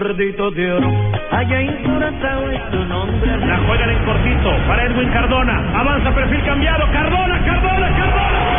[0.00, 0.90] Gordito de oro,
[1.30, 3.34] allá en Curazao es su nombre.
[3.46, 5.80] La juegan en cortito para Edwin Cardona.
[5.80, 6.84] Avanza perfil cambiado.
[6.92, 8.56] Cardona, Cardona, Cardona.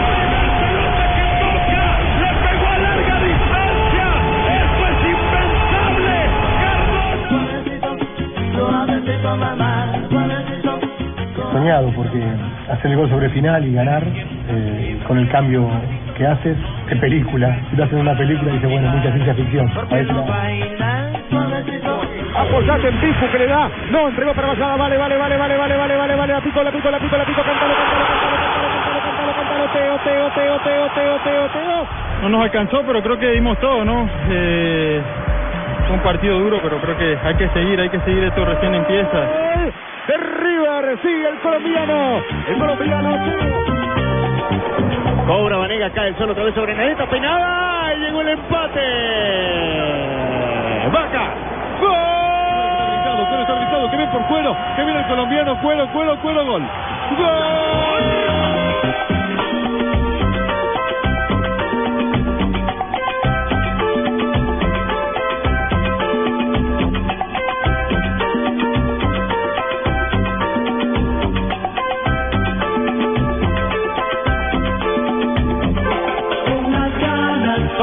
[9.38, 9.77] ¡Pelota
[11.58, 12.22] soñado porque
[12.72, 15.67] hacer el gol sobre final y ganar eh, con el cambio
[16.16, 16.55] que haces,
[16.88, 17.58] qué película.
[17.69, 19.72] Si lo haces en una película, dice bueno, mucha ciencia ficción.
[22.35, 23.69] Apoyate en Pifu que le da.
[23.89, 24.75] No, entregó para Bajada.
[24.78, 26.33] Vale, vale, vale, vale, vale, vale, vale, vale.
[26.33, 27.41] La pico, la pico, la pico, la pico.
[27.41, 28.38] Cántalo, cántalo, cántalo,
[28.78, 31.88] cántalo, cántalo, cántalo, Teo, Teo, Teo, Teo, Teo, Teo, Teo.
[32.22, 34.08] No nos alcanzó, pero creo que dimos todo, ¿no?
[34.30, 35.02] Eh,
[35.88, 38.75] fue un partido duro, pero creo que hay que seguir, hay que seguir, esto recién
[38.75, 39.47] empieza.
[40.08, 42.23] De River, sigue el colombiano.
[42.47, 43.19] El colombiano.
[45.27, 47.94] Cobra Vanega, cae el solo otra vez sobre Nedeta, peinada.
[47.94, 48.80] Y llegó el empate.
[50.94, 51.33] Vaca.
[51.81, 53.28] ¡Gol!
[53.28, 56.61] Cuero está habilitado, que viene por Cuero, que viene el colombiano, Cuero, Cuero, Cuero, gol.
[57.17, 58.56] ¡Gol!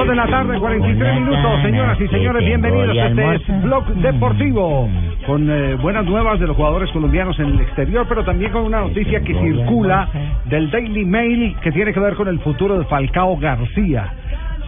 [0.06, 1.62] De la tarde, 43 minutos.
[1.62, 2.94] Señoras y señores, bienvenidos.
[2.94, 4.88] Este es Blog Deportivo.
[5.26, 8.80] Con eh, buenas nuevas de los jugadores colombianos en el exterior, pero también con una
[8.80, 10.08] noticia que circula
[10.44, 14.12] del Daily Mail que tiene que ver con el futuro de Falcao García.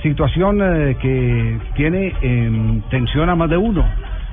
[0.03, 3.85] Situación eh, que tiene en tensión a más de uno.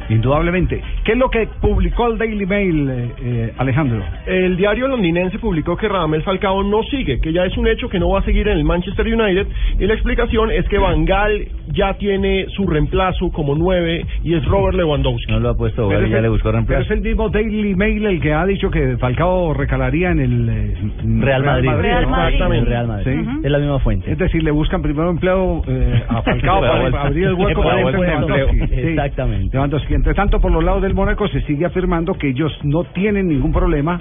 [0.09, 0.81] Indudablemente.
[1.03, 4.01] ¿Qué es lo que publicó el Daily Mail, eh, eh, Alejandro?
[4.25, 7.99] El diario londinense publicó que Radamel Falcao no sigue, que ya es un hecho que
[7.99, 9.47] no va a seguir en el Manchester United
[9.79, 14.45] y la explicación es que Van Gaal ya tiene su reemplazo como nueve y es
[14.45, 15.31] Robert Lewandowski.
[15.31, 16.83] No lo ha puesto, Pero es ya el- le buscó Pero reemplazo.
[16.83, 20.73] es el mismo Daily Mail el que ha dicho que Falcao recalaría en el eh,
[21.19, 21.69] Real Madrid.
[21.69, 22.33] Real Madrid.
[22.33, 22.69] Exactamente.
[22.69, 23.03] Real Madrid.
[23.23, 23.29] Sí.
[23.43, 24.11] Es la misma fuente.
[24.11, 27.91] Es decir, le buscan primero empleo eh, a Falcao Para abrir el hueco Para para
[27.97, 28.49] Lewandowski.
[28.59, 28.67] empleo.
[28.67, 28.87] Sí.
[28.89, 29.55] Exactamente.
[29.57, 29.92] Lewandowski.
[29.95, 33.51] Entre tanto, por los lados del Mónaco se sigue afirmando que ellos no tienen ningún
[33.51, 33.99] problema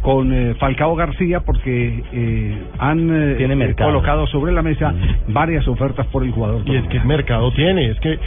[0.00, 4.94] con eh, Falcao García porque eh, han eh, colocado sobre la mesa
[5.28, 6.62] varias ofertas por el jugador.
[6.66, 8.18] Y es que el mercado tiene, es que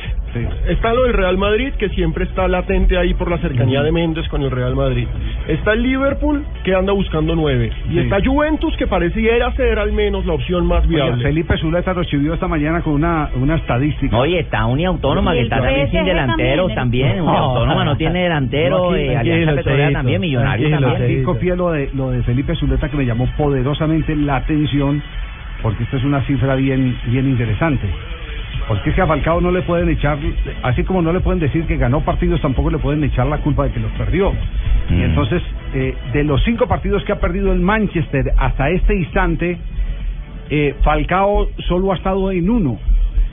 [0.67, 4.27] está lo del Real Madrid, que siempre está latente ahí por la cercanía de Méndez
[4.29, 5.07] con el Real Madrid.
[5.47, 7.71] Está el Liverpool, que anda buscando nueve.
[7.89, 7.99] Y Sí.
[7.99, 11.23] está Juventus, que pareciera ser al menos la opción más viable.
[11.23, 14.17] Felipe Zuleta recibió esta mañana con una, una estadística.
[14.17, 17.04] Oye, está Uniautónoma que está también sin delanteros también.
[17.13, 18.91] Uniautónoma no tiene delantero.
[18.91, 21.11] aquí- eh, Alianza Petrolera también, Millonarios tranquilo, también.
[21.19, 25.01] Aquí copié lo de, lo de Felipe Zuleta que me llamó poderosamente la atención
[25.61, 27.88] porque esta es una cifra bien, bien interesante.
[28.67, 30.17] Porque es que a Falcao no le pueden echar,
[30.63, 33.65] así como no le pueden decir que ganó partidos, tampoco le pueden echar la culpa
[33.65, 34.33] de que los perdió.
[34.89, 35.01] Y Mm.
[35.03, 35.41] entonces,
[35.75, 39.57] eh, de los cinco partidos que ha perdido el Manchester hasta este instante,
[40.49, 42.79] eh, Falcao solo ha estado en uno.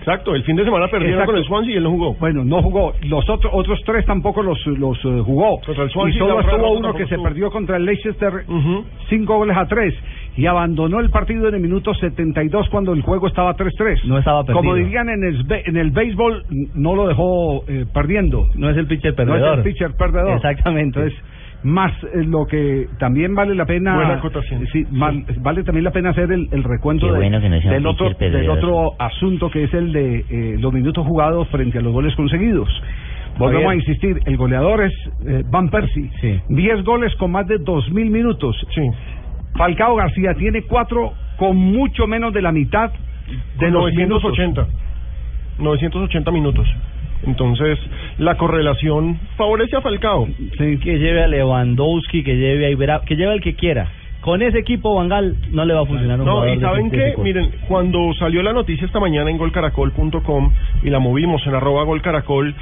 [0.02, 1.32] Exacto, el fin de semana perdieron Exacto.
[1.32, 2.14] con el Swansea y él no jugó.
[2.14, 2.92] Bueno, no jugó.
[3.02, 5.60] Los otros otros tres tampoco los, los eh, jugó.
[5.60, 8.84] Contra el y Swansea y solo estuvo uno que se perdió contra el Leicester Ujú.
[9.08, 9.94] cinco goles a tres
[10.36, 14.04] y abandonó el partido en el minuto 72 cuando el juego estaba 3-3.
[14.04, 14.60] No estaba perdido.
[14.62, 16.44] Como dirían en el, en el béisbol,
[16.74, 18.46] no lo dejó eh, perdiendo.
[18.54, 19.58] No es el pitcher No perdedor.
[19.60, 20.36] es el pitcher perdedor.
[20.36, 21.00] Exactamente.
[21.00, 21.22] Entonces,
[21.64, 24.66] más eh, lo que también vale la pena Buena acotación.
[24.72, 28.10] sí, mal- vale también la pena hacer el, el recuento de- bueno no del otro
[28.14, 32.14] del otro asunto que es el de eh, los minutos jugados frente a los goles
[32.16, 32.68] conseguidos
[33.38, 33.70] volvemos Javier.
[33.70, 34.92] a insistir el goleador es
[35.26, 36.40] eh, Van Persie Sí.
[36.48, 38.82] 10 goles con más de 2.000 minutos Sí.
[39.56, 44.66] Falcao García tiene cuatro con mucho menos de la mitad de Con los 980.
[45.58, 46.66] 980 minutos.
[47.26, 47.78] Entonces,
[48.18, 50.26] la correlación favorece a Falcao.
[50.58, 50.78] Sí.
[50.78, 53.88] Que lleve a Lewandowski, que lleve a Ibera, que lleve al que quiera.
[54.22, 57.14] con ese equipo Bangal no le va a funcionar un No, y saben corte.
[57.22, 60.52] miren, cuando salió la noticia esta mañana en golcaracol.com
[60.84, 62.54] y la movimos en arroba golcaracol,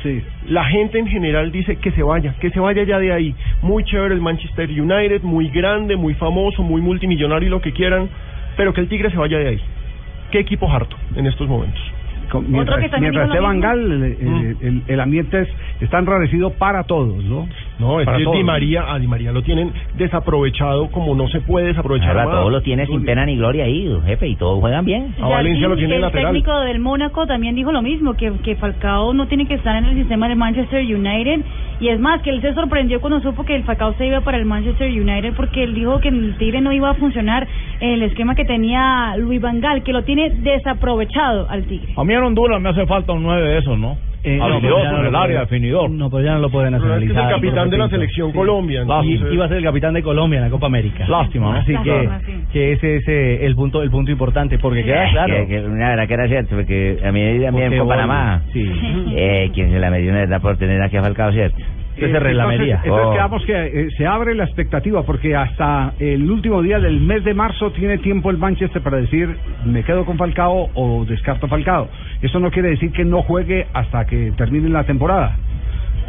[0.49, 3.35] la gente en general dice que se vaya, que se vaya ya de ahí.
[3.61, 8.09] Muy chévere el Manchester United, muy grande, muy famoso, muy multimillonario y lo que quieran,
[8.57, 9.61] pero que el Tigre se vaya de ahí.
[10.31, 11.83] ¿Qué equipo harto en estos momentos?
[12.31, 13.29] Con- mientras, mientras
[14.21, 15.49] el- el- el ambiente es,
[15.81, 17.49] está enrarecido para todos, ¿no?
[17.81, 18.37] No, es Para que todos.
[18.37, 22.35] Di María, a Di María lo tienen desaprovechado como no se puede desaprovechar Ahora más.
[22.35, 25.15] todo lo tiene sin pena ni gloria ahí, jefe, y todos juegan bien.
[25.21, 26.27] A Valencia lo tiene el lateral.
[26.33, 29.87] técnico del Mónaco también dijo lo mismo, que, que Falcao no tiene que estar en
[29.87, 31.41] el sistema de Manchester United.
[31.81, 34.37] Y es más, que él se sorprendió cuando supo que el Falcao se iba para
[34.37, 37.49] el Manchester United porque él dijo que en el Tigre no iba a funcionar
[37.81, 41.95] el esquema que tenía Luis Van Gaal, que lo tiene desaprovechado al Tigre.
[41.97, 43.97] A mí en Honduras me hace falta un 9 de esos, ¿no?
[44.23, 45.91] Eh, no, Habilidoso ya no en lo el área, definidor.
[45.91, 47.35] No, pero ya no lo puede Pero es que es el nacionalizar.
[47.41, 48.85] capitán de la selección Colombia.
[49.03, 51.07] Y iba a ser el capitán de Colombia en la Copa América.
[51.09, 51.59] Lástima, ¿no?
[51.59, 52.09] Así que,
[52.53, 55.35] que ese es eh, el punto el punto importante, porque queda claro.
[55.35, 58.43] que- que la verdad que era cierto, porque a mí también fue Panamá.
[58.53, 58.71] Sí.
[59.17, 61.57] Eh, quien se la metió en verdad por tener aquí a Falcao, ¿cierto?
[62.07, 62.11] Eh,
[62.79, 63.13] entonces, entonces Oh.
[63.13, 67.35] quedamos que eh, se abre la expectativa porque hasta el último día del mes de
[67.35, 71.89] marzo tiene tiempo el Manchester para decir me quedo con Falcao o descarto Falcao.
[72.23, 75.37] Eso no quiere decir que no juegue hasta que termine la temporada.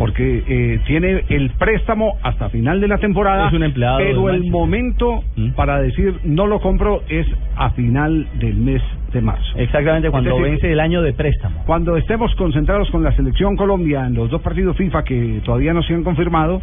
[0.02, 4.50] Porque eh, tiene el préstamo hasta final de la temporada, Es un empleado pero el
[4.50, 5.24] momento
[5.56, 8.82] para decir no lo compro es a final del mes
[9.14, 9.58] de marzo.
[9.58, 11.64] Exactamente, cuando decir, vence el año de préstamo.
[11.68, 15.84] cuando estemos concentrados con la selección Colombia en los dos partidos FIFA que todavía no
[15.84, 16.62] se han confirmado,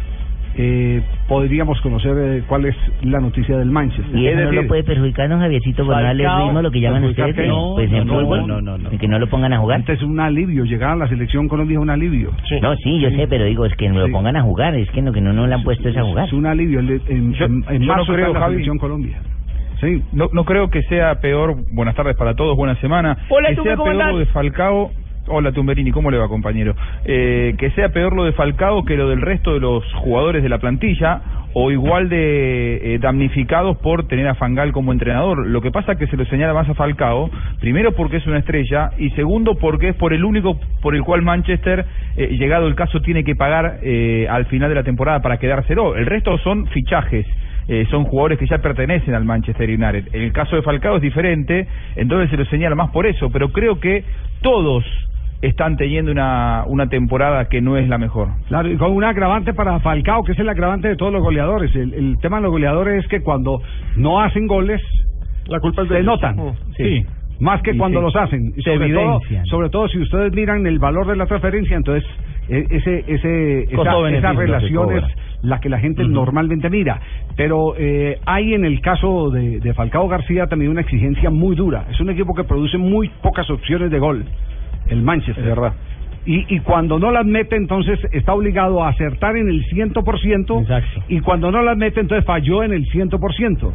[0.61, 4.13] eh, podríamos conocer eh, cuál es la noticia del Manchester.
[4.13, 6.81] Y Es eso no lo puede perjudicar, don Javiercito, por no darle ritmo, lo que
[6.81, 8.89] llaman ustedes, que eh, no, pues en no, fútbol, no, no, no.
[8.89, 9.77] que no lo pongan a jugar.
[9.77, 12.31] Antes es un alivio, llegar a la selección Colombia es un alivio.
[12.61, 15.13] No, sí, yo sé, pero digo, es que lo pongan a jugar, es que no,
[15.13, 16.27] que no nos lo han puesto es a jugar.
[16.27, 16.81] Es un alivio.
[16.81, 18.51] En, Yo- en- en yo no marzo creo, la Javi.
[18.55, 19.17] selección Colombia.
[19.79, 20.03] Sí.
[20.11, 23.77] No, no creo que sea peor, buenas tardes para todos, buena semana, Hola, que sea
[23.77, 24.91] ¿cómo peor lo de Falcao,
[25.29, 26.75] hola Tumberini, ¿cómo le va compañero?
[27.05, 30.49] Eh, que sea peor lo de Falcao que lo del resto de los jugadores de
[30.49, 31.21] la plantilla
[31.53, 35.47] o igual de eh, damnificados por tener a Fangal como entrenador.
[35.47, 37.29] Lo que pasa es que se lo señala más a Falcao,
[37.59, 41.21] primero porque es una estrella y segundo porque es por el único por el cual
[41.21, 41.85] Manchester,
[42.17, 45.95] eh, llegado el caso, tiene que pagar eh, al final de la temporada para quedárselo.
[45.95, 47.25] El resto son fichajes
[47.69, 50.07] eh, son jugadores que ya pertenecen al Manchester United.
[50.13, 53.51] En el caso de Falcao es diferente, entonces se lo señala más por eso, pero
[53.51, 54.03] creo que
[54.41, 54.83] todos
[55.41, 58.29] están teniendo una, una temporada que no es la mejor.
[58.47, 61.73] Claro, y con un agravante para Falcao, que es el agravante de todos los goleadores.
[61.75, 63.61] El, el tema de los goleadores es que cuando
[63.95, 64.81] no hacen goles,
[65.47, 66.35] la culpa se notan.
[66.77, 67.05] Sí.
[67.39, 68.47] Más que Y cuando se- los hacen.
[68.57, 72.03] Y se sobre todo, sobre todo si ustedes miran el valor de la transferencia, entonces
[72.49, 73.75] e- ese, ese, esa,
[74.17, 75.03] esa que relación es
[75.41, 76.99] la que la gente normalmente mira.
[77.37, 81.85] Pero eh, hay en el caso de, de Falcao García también una exigencia muy dura.
[81.89, 84.25] Es un equipo que produce muy pocas opciones de gol,
[84.89, 85.45] el Manchester.
[85.45, 85.73] verdad.
[86.25, 90.61] Y, y cuando no las mete, entonces está obligado a acertar en el 100%.
[90.61, 91.03] Exacto.
[91.07, 93.71] Y cuando no las mete, entonces falló en el 100%.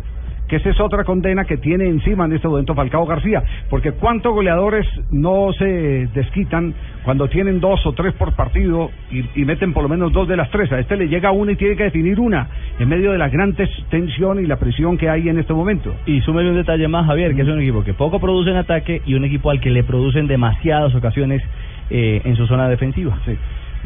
[0.48, 3.42] Que esa es otra condena que tiene encima en este momento Falcao García.
[3.70, 6.74] Porque cuántos goleadores no se desquitan
[7.04, 10.36] cuando tienen dos o tres por partido y, y meten por lo menos dos de
[10.36, 10.70] las tres.
[10.72, 12.48] A este le llega una y tiene que definir una
[12.78, 13.54] en medio de la gran
[13.90, 15.94] tensión y la presión que hay en este momento.
[16.06, 19.02] Y súmele un detalle más, Javier, que es un equipo que poco produce en ataque
[19.06, 21.42] y un equipo al que le producen demasiadas ocasiones
[21.90, 23.18] eh, en su zona defensiva.
[23.24, 23.36] Sí.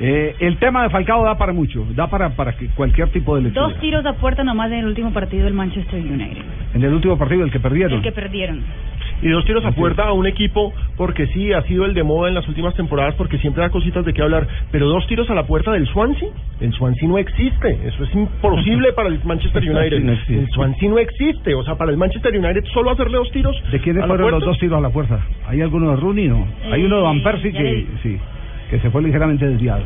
[0.01, 3.43] Eh, el tema de Falcao da para mucho, da para, para que cualquier tipo de
[3.43, 3.67] lectura.
[3.67, 6.43] Dos tiros a puerta nomás en el último partido del Manchester United,
[6.75, 7.95] En el último partido, el que perdieron.
[7.99, 8.63] el que perdieron.
[9.21, 12.29] Y dos tiros a puerta a un equipo porque sí ha sido el de moda
[12.29, 14.47] en las últimas temporadas porque siempre da cositas de qué hablar.
[14.71, 16.29] Pero dos tiros a la puerta del Swansea,
[16.61, 17.79] el Swansea no existe.
[17.85, 20.01] Eso es imposible para el Manchester United.
[20.05, 20.13] no.
[20.13, 21.53] El Swansea no existe.
[21.57, 23.57] O sea, para el Manchester United solo hacerle dos tiros.
[23.73, 25.19] ¿De quiénes fueron los dos tiros a la puerta?
[25.49, 26.29] ¿Hay alguno de Rooney?
[26.29, 26.47] No.
[26.71, 28.21] Hay uno de Van Persie que, sí,
[28.71, 29.83] que se fue ligeramente desviado.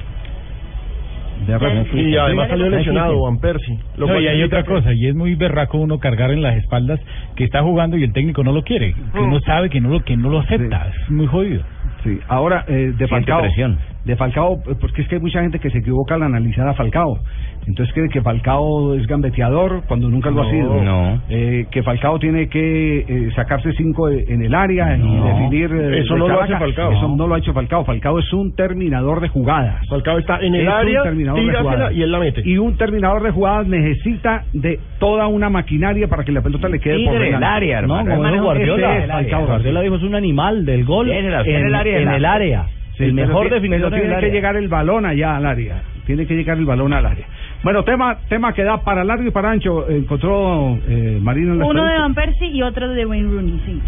[1.46, 2.76] De resto, Y además salió Sí.
[2.76, 3.76] lesionado Van Persie.
[3.96, 6.56] Lo No, y hay otra que- cosa, y es muy berraco uno cargar en las
[6.56, 7.00] espaldas
[7.34, 10.00] que está jugando y el técnico no lo quiere, que uno sabe que no lo
[10.04, 11.62] que no lo acepta, es muy jodido.
[12.04, 13.40] Sí, ahora eh, de Falcao.
[13.40, 13.78] presión.
[14.04, 17.20] De Falcao, porque es que hay mucha gente que se equivoca al analizar a Falcao.
[17.68, 20.82] Entonces cree que Falcao es gambeteador cuando nunca lo ha sido.
[20.82, 21.22] no.
[21.28, 25.70] Eh, que Falcao tiene que eh, sacarse cinco en el área y definir.
[25.72, 26.50] eh, Eso de no lo Caracas.
[26.56, 26.92] hace Falcao.
[26.92, 27.84] Eso no lo ha hecho Falcao.
[27.84, 29.86] Falcao es un terminador de jugadas.
[29.88, 31.94] Falcao está en el Es un área, terminador de tírasela jugadas.
[31.94, 32.42] y él la mete.
[32.44, 36.80] Y un terminador de jugadas necesita de toda una maquinaria para que la pelota le
[36.80, 37.46] quede por delante.
[37.46, 38.16] área, hermano.
[38.16, 38.98] No, como Guardiola.
[38.98, 39.46] es Falcao.
[39.46, 41.34] Guardiola dijo es un animal del gol en, el
[41.74, 42.66] área en el área.
[43.04, 45.82] Sí, el pero mejor pero en el tiene que llegar el balón allá al área.
[46.06, 47.26] Tiene que llegar el balón al área.
[47.62, 49.88] Bueno, tema tema que da para largo y para ancho.
[49.88, 51.94] Encontró eh, Marino en la Uno de.
[51.98, 53.80] Van Persie y otro de Wayne Rooney, sí.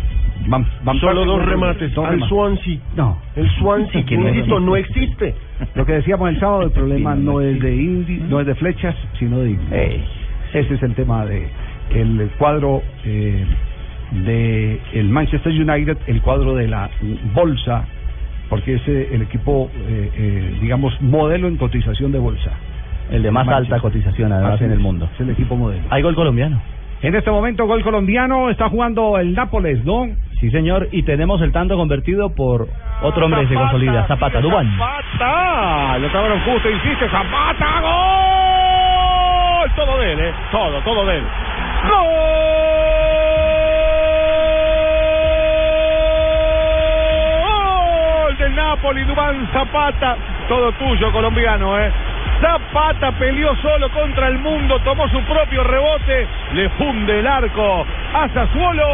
[0.47, 1.95] Van- Van Solo Persie, dos remates.
[1.95, 2.29] dos Al remates.
[2.29, 2.79] Swansea.
[2.97, 3.19] No.
[3.35, 4.61] El Swansea, que no insisto, existe.
[4.67, 5.35] no existe.
[5.75, 8.95] Lo que decíamos el sábado, el problema no es de indi, no es de flechas,
[9.19, 9.73] sino de indios.
[10.53, 11.49] Ese es el tema de
[11.91, 13.45] el cuadro eh,
[14.25, 16.89] de el Manchester United, el cuadro de la
[17.35, 17.87] bolsa,
[18.49, 22.51] porque es eh, el equipo, eh, eh, digamos, modelo en cotización de bolsa.
[23.11, 23.75] El de más Manchester.
[23.75, 25.09] alta cotización además Así en el mundo.
[25.15, 25.83] Es el equipo modelo.
[25.91, 26.61] Hay gol colombiano.
[27.03, 30.07] En este momento, gol colombiano, está jugando el Nápoles, ¿no?
[30.41, 32.67] Sí, señor, y tenemos el tanto convertido por
[33.03, 34.71] otro hombre que se consolida, Zapata, Dubán.
[34.79, 39.71] Zapata, lo acabaron justo, insiste, Zapata, gol.
[39.77, 40.33] Todo de él, ¿eh?
[40.51, 41.25] Todo, todo de él.
[41.91, 42.25] Gol
[48.75, 50.17] Napoli, Dubán Zapata.
[50.49, 51.93] Todo tuyo, colombiano, ¿eh?
[52.49, 58.29] Zapata peleó solo contra el mundo, tomó su propio rebote, le funde el arco a
[58.29, 58.85] Sassuolo,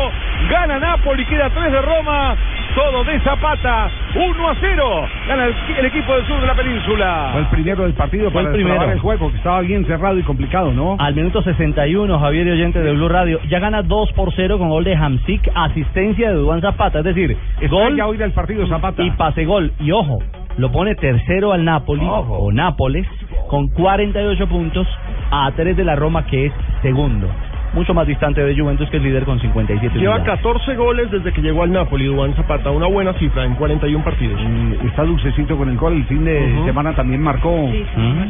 [0.48, 2.36] gana Napoli, queda 3 de Roma,
[2.76, 7.28] todo de Zapata, 1 a 0, gana el, el equipo del sur de la península.
[7.32, 8.74] Fue el primero del partido Fue el para primero.
[8.74, 10.94] destrabar el juego, que estaba bien cerrado y complicado, ¿no?
[11.00, 14.68] Al minuto 61, Javier y oyente de Blue Radio, ya gana 2 por 0 con
[14.68, 17.36] gol de Hamsik, asistencia de Dubán Zapata, es decir,
[17.68, 19.02] gol ya hoy del partido Zapata.
[19.02, 19.72] y pase gol.
[19.80, 20.20] Y ojo,
[20.56, 23.06] lo pone tercero al Napoli, o Nápoles,
[23.50, 24.86] con 48 puntos
[25.32, 26.52] a 3 de la Roma, que es
[26.82, 27.26] segundo.
[27.72, 30.40] Mucho más distante de Juventus, que es líder con 57 Lleva unidades.
[30.42, 34.40] 14 goles desde que llegó al Napoli, Duván Zapata, una buena cifra en 41 partidos.
[34.82, 35.94] Y está dulcecito con el gol.
[35.94, 37.68] El fin de semana también marcó,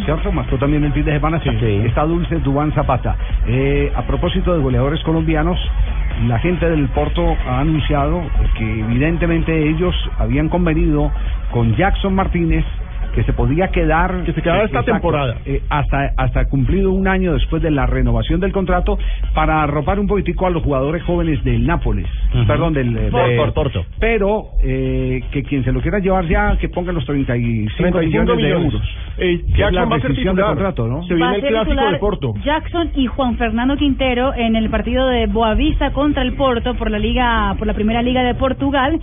[0.07, 0.33] ¿cierto?
[0.33, 1.39] Marcó también el fin de semana.
[1.87, 3.17] Está dulce Dubán Zapata.
[3.47, 5.59] Eh, a propósito de goleadores colombianos,
[6.29, 8.23] la gente del Porto ha anunciado
[8.57, 11.11] que evidentemente ellos habían convenido
[11.50, 12.65] con Jackson Martínez
[13.14, 15.37] que se podía quedar Que se quedaba esta temporada.
[15.45, 18.99] eh, hasta hasta cumplido un año después de la renovación del contrato
[19.35, 22.07] para arropar un poquitico a los jugadores jóvenes del Nápoles
[22.47, 23.55] perdón del, del- Porto.
[23.55, 23.85] Porto.
[23.99, 28.37] pero eh, que quien se lo quiera llevar ya que ponga los 35, 35 millones,
[28.37, 28.73] de millones.
[28.75, 28.88] euros
[29.19, 30.47] Eh, Que es la va a ser de titular.
[30.47, 31.02] contrato ¿no?
[31.05, 32.35] Se Va viene a el ser clásico titular de Porto.
[32.45, 36.99] Jackson y Juan Fernando Quintero en el partido de Boavista contra el Porto por la
[36.99, 38.99] liga, por la primera liga de Portugal.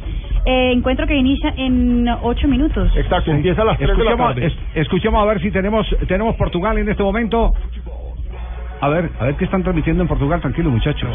[0.45, 2.89] Eh, encuentro que inicia en ocho minutos.
[2.95, 4.47] Exacto, empieza a las 3 de la escuchemos, tarde.
[4.47, 7.53] es- escuchemos a ver si tenemos tenemos Portugal en este momento
[8.79, 11.09] a ver a ver qué están transmitiendo en Portugal tranquilo muchachos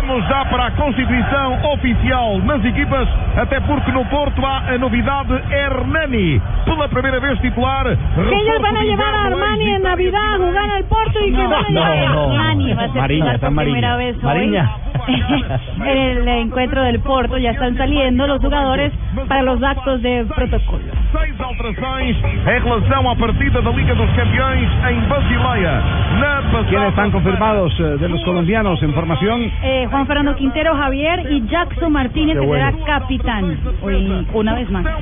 [0.00, 5.32] Vamos já para a constituição oficial nas equipas, até porque no Porto há a novidade
[5.50, 6.40] Hernani.
[6.64, 7.84] Pela primeira vez titular.
[7.84, 11.46] Que ellos van a llevar a Armani en Navidad a jugar al Porto y que
[11.46, 12.30] van a no, no.
[12.30, 13.72] Armani va a ser Mariña, está Mariña.
[13.74, 14.22] primera vez hoy.
[14.22, 14.70] Mariña.
[15.84, 18.92] en el encuentro del Porto ya están saliendo los jugadores
[19.26, 20.84] para los actos de protocolo.
[21.12, 25.82] Seis alterações em relação à partida da Liga dos Campeões em Basileia.
[26.20, 26.38] Na
[26.68, 31.46] quiénes están confirmados eh, de los colombianos en formación Eh, Juan Fernando Quintero Javier y
[31.46, 32.86] Jackson Martínez que será bueno.
[32.86, 34.84] capitán hoy una vez más.
[34.84, 34.92] Qué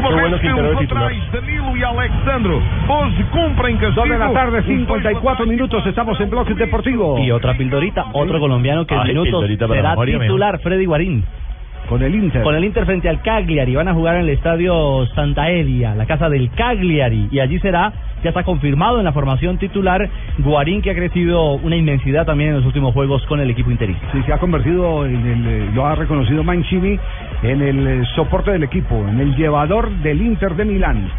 [0.00, 1.12] bueno Quintero de titular.
[1.32, 2.62] Danilo Alexandro
[3.30, 3.94] cumprem castigo.
[3.94, 7.18] Dos de la tarde, 54 minutos, estamos en Bloque Deportivo.
[7.18, 9.12] Y otra pildorita, otro colombiano que para
[9.82, 11.24] la será titular, Freddy Guarín.
[11.88, 12.42] Con el Inter.
[12.42, 13.74] Con el Inter frente al Cagliari.
[13.74, 17.28] Van a jugar en el estadio Santa Elia, la casa del Cagliari.
[17.30, 21.76] Y allí será, ya está confirmado en la formación titular, Guarín, que ha crecido una
[21.76, 24.06] inmensidad también en los últimos juegos con el equipo interista.
[24.12, 26.98] Sí, se ha convertido en el, eh, lo ha reconocido Mancini,
[27.42, 31.10] en el eh, soporte del equipo, en el llevador del Inter de Milán.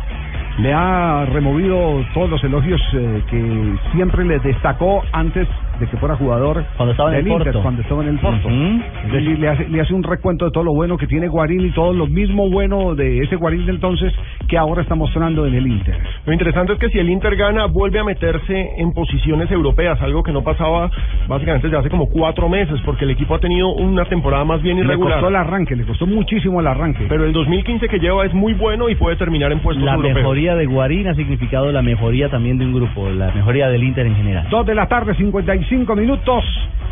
[0.57, 5.47] Le ha removido todos los elogios eh, que siempre le destacó antes
[5.79, 7.61] de que fuera jugador Cuando estaba en del el Inter, Porto.
[7.61, 8.47] cuando estaba en el Porto.
[8.47, 8.81] Ujú.
[9.07, 11.65] Es decir, le hace, le hace un recuento de todo lo bueno que tiene Guarín
[11.65, 14.13] y todo lo mismo bueno de ese Guarín de entonces
[14.47, 15.97] que ahora está mostrando en el Inter.
[16.25, 20.23] Lo interesante es que si el Inter gana, vuelve a meterse en posiciones europeas, algo
[20.23, 20.89] que no pasaba
[21.27, 24.77] básicamente desde hace como cuatro meses, porque el equipo ha tenido una temporada más bien
[24.77, 25.15] Le irregular.
[25.15, 27.07] costó el arranque, le costó muchísimo el arranque.
[27.09, 30.15] Pero el 2015 que lleva es muy bueno y puede terminar en puestos La europeos.
[30.15, 34.05] mejoría de Guarín ha significado la mejoría también de un grupo, la mejoría del Inter
[34.05, 34.47] en general.
[34.51, 36.43] Dos de la tarde, 55 minutos.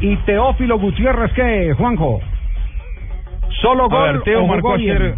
[0.02, 2.22] Y Teófilo Gutiérrez, ¿qué, Juanjo?
[3.62, 4.14] Solo A gol.
[4.14, 5.16] ver, Teo marcó ayer,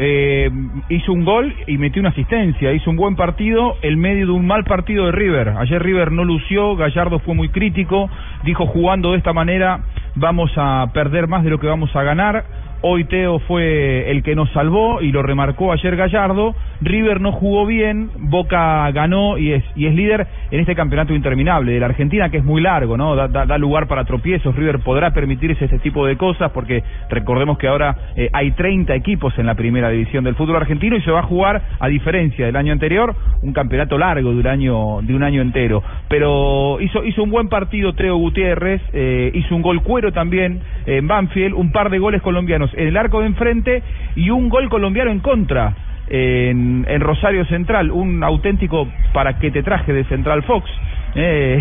[0.00, 0.48] eh,
[0.88, 4.46] hizo un gol y metió una asistencia, hizo un buen partido, el medio de un
[4.46, 5.54] mal partido de River.
[5.58, 8.08] Ayer River no lució, Gallardo fue muy crítico,
[8.44, 9.80] dijo jugando de esta manera
[10.14, 12.44] vamos a perder más de lo que vamos a ganar.
[12.80, 16.54] Hoy Teo fue el que nos salvó y lo remarcó ayer Gallardo.
[16.80, 21.72] River no jugó bien, Boca ganó y es, y es líder en este campeonato interminable
[21.72, 23.16] de la Argentina, que es muy largo, ¿no?
[23.16, 24.54] Da, lugar para tropiezos.
[24.54, 29.36] River podrá permitirse este tipo de cosas porque recordemos que ahora eh, hay 30 equipos
[29.40, 32.54] en la primera división del fútbol argentino y se va a jugar, a diferencia del
[32.54, 35.82] año anterior, un campeonato largo de un año, de un año entero.
[36.08, 41.08] Pero hizo, hizo un buen partido Teo Gutiérrez, eh, hizo un gol cuero también en
[41.08, 43.82] Banfield, un par de goles colombianos en el arco de enfrente
[44.16, 45.74] y un gol colombiano en contra
[46.10, 50.68] en, en Rosario Central, un auténtico para que te traje de Central Fox.
[51.14, 51.58] Eh,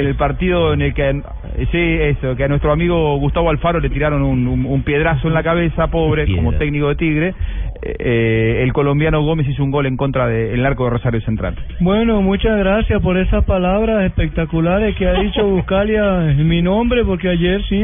[0.00, 1.22] En el partido en el que,
[1.70, 5.34] sí, eso, que a nuestro amigo Gustavo Alfaro le tiraron un, un- un piedrazo en
[5.34, 7.34] la cabeza, pobre, como técnico de Tigre.
[7.82, 11.54] Eh, el colombiano Gómez hizo un gol en contra del arco de Rosario Central.
[11.80, 17.28] Bueno, muchas gracias por esas palabras espectaculares que ha dicho Buscalia en mi nombre, porque
[17.28, 17.82] ayer sí,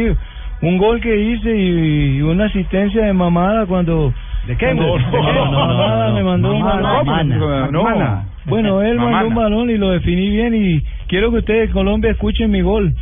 [0.63, 4.13] un gol que hice y, y una asistencia de mamada cuando...
[4.47, 4.67] ¿De qué?
[4.67, 8.27] cuando- No, no, no, no, mamada no, me mandó un mamada, balón.
[8.47, 12.13] Bueno, él mandó un balón y lo definí bien y quiero que ustedes de Colombia
[12.13, 12.93] escuchen mi gol.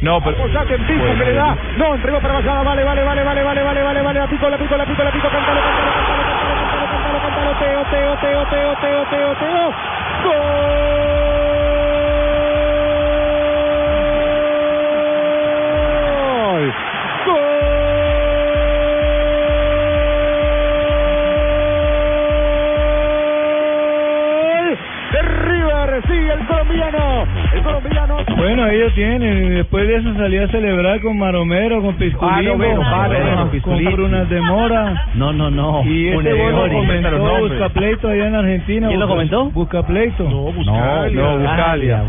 [0.00, 0.38] No, pero...
[0.38, 1.54] Apoyate en pico que le da.
[1.76, 2.62] No, entregó para Bajada.
[2.62, 4.18] Vale, vale, vale, vale, vale, vale, vale, vale.
[4.18, 5.28] La pico, la pico, la pico, la pico.
[5.28, 7.58] Cántalo, cántalo, cántalo, cántalo, cántalo, cántalo.
[7.60, 9.74] Teo, teo, teo, teo, teo, teo, teo.
[10.24, 10.89] ¡Gol!
[26.40, 27.26] El colombiano.
[27.54, 28.16] El colombiano.
[28.36, 33.08] Bueno, ellos tienen, y después de eso salí a celebrar con Maromero, con Pisculino, Ah,
[33.44, 33.84] no, con.
[33.92, 35.06] Brunas de Mora.
[35.14, 35.82] No, no, no.
[35.84, 37.38] Y Funes gol lo comentó.
[37.40, 38.88] Buscapleito allá en Argentina.
[38.88, 39.50] ¿Quién lo Busca- comentó?
[39.50, 40.24] Buscapleito.
[40.28, 41.22] No, Buscalia.
[41.22, 42.02] no, Buscalia.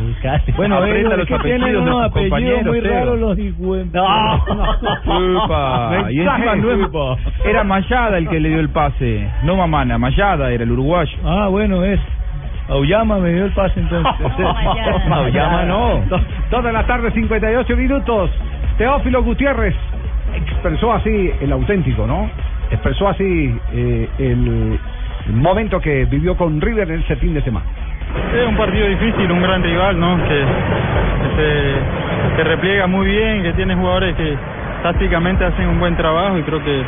[0.55, 3.77] Bueno, Aprenda ellos que tienen unos apellidos muy raros los hijos.
[5.05, 6.07] Upa.
[6.11, 10.63] Y encima no era Mayada el que le dio el pase, no Mamana, Mayada era
[10.63, 11.11] el uruguayo.
[11.25, 11.99] Ah, bueno, es.
[12.71, 14.13] Auyama me dio el pase entonces.
[15.11, 16.01] Auyama no.
[16.09, 18.29] Do- Dos de la tarde, 58 minutos.
[18.77, 19.75] Teófilo Gutiérrez
[20.35, 22.29] expresó así el auténtico, ¿no?
[22.71, 24.79] Expresó así eh, el
[25.33, 27.65] momento que vivió con River en ese fin de semana.
[28.35, 30.17] Es un partido difícil, un gran rival, ¿no?
[30.27, 34.35] Que, que se, que repliega muy bien, que tiene jugadores que
[34.83, 36.81] tácticamente hacen un buen trabajo y creo que,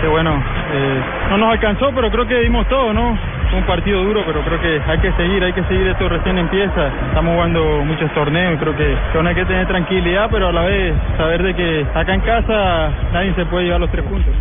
[0.00, 0.30] que bueno,
[0.72, 1.00] eh,
[1.30, 3.16] no nos alcanzó, pero creo que dimos todo, ¿no?
[3.50, 6.38] Fue un partido duro, pero creo que hay que seguir, hay que seguir, esto recién
[6.38, 6.88] empieza.
[7.08, 10.62] Estamos jugando muchos torneos y creo que, aún hay que tener tranquilidad, pero a la
[10.62, 14.34] vez saber de que acá en casa nadie se puede llevar los tres puntos.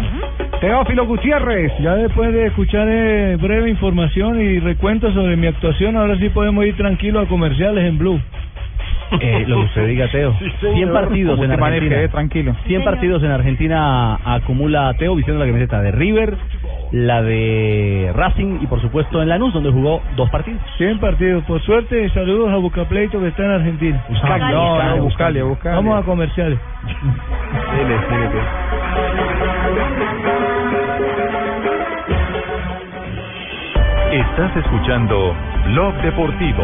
[0.59, 1.71] Teófilo Gutiérrez.
[1.79, 6.65] Ya después de escuchar eh, breve información y recuento sobre mi actuación, ahora sí podemos
[6.65, 8.19] ir tranquilos a comerciales en Blue.
[9.19, 10.33] Eh, lo que usted diga, Teo.
[10.73, 12.01] 100 partidos en te maneje, Argentina.
[12.03, 12.55] eh, tranquilo.
[12.65, 16.35] 100 partidos en Argentina acumula Teo vistiendo la camiseta de River,
[16.91, 20.61] la de Racing y por supuesto en Lanús donde jugó dos partidos.
[20.77, 21.43] 100 partidos.
[21.45, 24.03] Por suerte, saludos a Buscapleito que está en Argentina.
[24.09, 25.75] No, no, Buscalia, Buscalia.
[25.75, 26.59] Vamos a comerciales.
[27.75, 28.41] Dele, dele.
[34.11, 35.35] Estás escuchando
[35.67, 36.63] Blog Deportivo.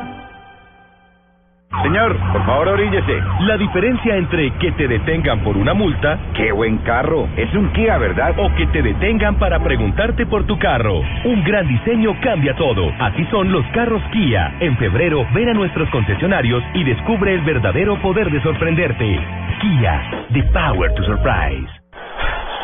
[1.83, 3.17] Señor, por favor oríllese.
[3.41, 7.27] La diferencia entre que te detengan por una multa, Qué buen carro.
[7.37, 8.33] Es un Kia, ¿verdad?
[8.37, 11.01] o que te detengan para preguntarte por tu carro.
[11.23, 12.91] Un gran diseño cambia todo.
[12.99, 14.53] Así son los carros Kia.
[14.59, 19.19] En febrero, ven a nuestros concesionarios y descubre el verdadero poder de sorprenderte.
[19.61, 20.01] Kia,
[20.33, 21.67] the power to surprise.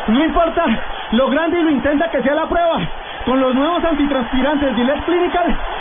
[0.06, 0.64] No importa
[1.12, 2.78] lo grande y lo intensa que sea la prueba.
[3.24, 5.56] Con los nuevos antitranspirantes Gillette Clinical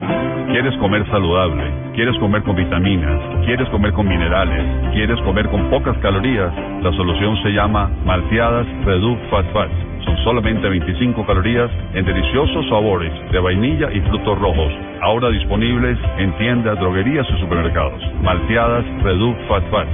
[0.00, 1.62] ¿Quieres comer saludable?
[1.94, 3.20] ¿Quieres comer con vitaminas?
[3.44, 4.92] ¿Quieres comer con minerales?
[4.92, 6.52] ¿Quieres comer con pocas calorías?
[6.82, 9.72] La solución se llama Malteadas Reduc Fat Fats.
[10.04, 14.72] Son solamente 25 calorías en deliciosos sabores de vainilla y frutos rojos.
[15.02, 18.02] Ahora disponibles en tiendas, droguerías y supermercados.
[18.22, 19.90] Malteadas Reduc Fat Fats.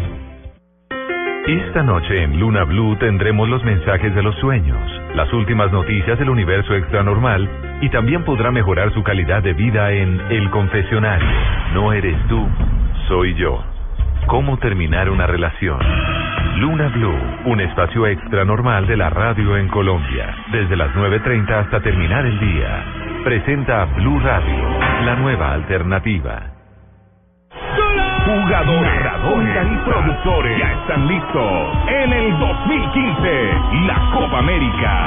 [1.48, 4.78] Esta noche en Luna Blue tendremos los mensajes de los sueños,
[5.14, 7.48] las últimas noticias del universo extranormal
[7.80, 11.28] y también podrá mejorar su calidad de vida en El Confesionario.
[11.74, 12.46] No eres tú,
[13.08, 13.62] soy yo.
[14.26, 15.78] ¿Cómo terminar una relación?
[16.56, 22.24] Luna Blue, un espacio extranormal de la radio en Colombia, desde las 9.30 hasta terminar
[22.26, 22.84] el día.
[23.24, 26.56] Presenta Blue Radio, la nueva alternativa.
[28.24, 28.90] Jugadores,
[29.22, 33.52] cuentas y productores ya están listos en el 2015
[33.86, 35.06] la Copa América.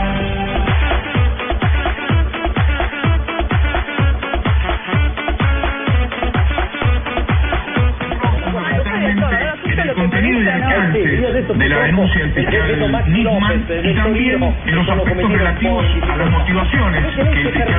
[10.89, 17.61] De la denuncia del Nisman y también en los aspectos relativos a las motivaciones que
[17.61, 17.71] el.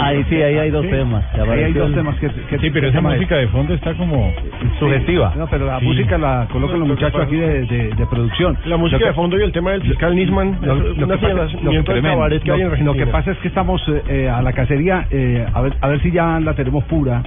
[0.00, 1.24] Ahí sí, ahí hay dos temas.
[1.34, 4.32] Ahí hay dos temas que, que Sí, pero esa música de fondo está como
[4.78, 5.32] sugestiva.
[5.36, 5.86] No, pero la Sí.
[5.86, 8.56] música la colocan los muchachos aquí de, de, de producción.
[8.66, 10.96] La música de fondo y el tema del fiscal Nisman Lo,
[12.94, 16.00] que pasa, es que estamos eh, eh, a la cacería, eh, a, ver, a ver
[16.02, 17.22] si ya la tenemos pura,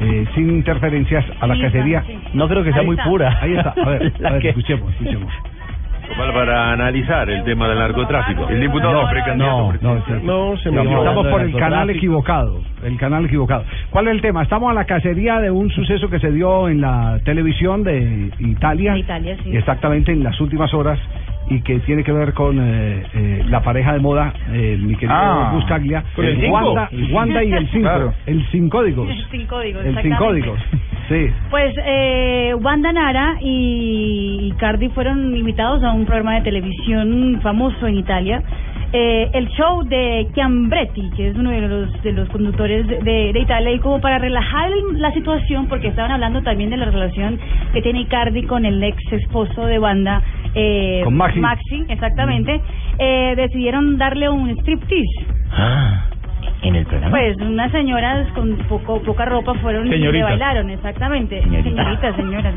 [0.00, 2.02] eh, sin interferencias a la Sí, cacería.
[2.06, 2.18] sí.
[2.34, 3.38] No creo que sea muy pura.
[3.40, 5.32] Ahí está, a ver, a ver que- escuchemos, escuchemos.
[6.34, 8.48] para analizar el tema del narcotráfico.
[8.48, 10.26] El diputado No, precandidato no, presidencial.
[10.26, 13.64] no, se No, me estamos por el canal equivocado, el canal equivocado.
[13.90, 14.42] ¿Cuál es el tema?
[14.42, 18.92] Estamos a la cacería de un suceso que se dio en la televisión de Italia,
[18.92, 19.56] De Italia, sí.
[19.56, 20.98] exactamente en las últimas horas
[21.50, 25.14] y que tiene que ver con eh, eh, la pareja de moda, eh, mi querido
[25.14, 26.52] Ah, Buscaglia, ¿con el cinco?
[26.54, 28.14] Wanda, Wanda y el 5, Claro.
[28.26, 29.84] el sin códigos, Sin códigos.
[29.84, 30.58] el sin códigos,
[31.08, 31.26] sí.
[31.50, 37.96] Pues eh, Wanda Nara y Cardi fueron invitados a un programa de televisión famoso en
[37.96, 38.42] Italia.
[38.96, 43.32] Eh, el show de Chiambretti, que es uno de los, de los conductores de, de-
[43.32, 46.84] de Italia, y como para relajar el- la situación, porque estaban hablando también de la
[46.86, 47.40] relación
[47.72, 50.22] que tiene Icardi con el ex esposo de Wanda,
[50.54, 51.84] eh, Con Maxi.
[51.88, 52.60] exactamente,
[53.00, 55.26] eh, decidieron darle un striptease.
[55.50, 56.04] Ah,
[56.62, 57.10] en el programa.
[57.16, 61.42] Pues unas señoras con poco poca ropa fueron y le bailaron, exactamente.
[61.42, 61.70] Señorita.
[61.70, 62.54] Señoritas, señoras.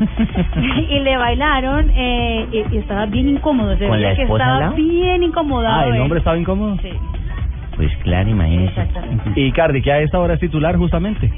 [0.90, 3.76] y le bailaron eh, y, y estaba bien incómodo.
[3.76, 4.74] Se ¿Con veía la que estaba lado?
[4.74, 5.80] bien incomodado.
[5.80, 6.00] Ah, ¿el él.
[6.02, 6.76] hombre estaba incómodo?
[6.82, 6.90] Sí.
[7.76, 8.86] Pues claro, imagínese.
[9.36, 11.30] Y Icardi, que a esta hora es titular justamente.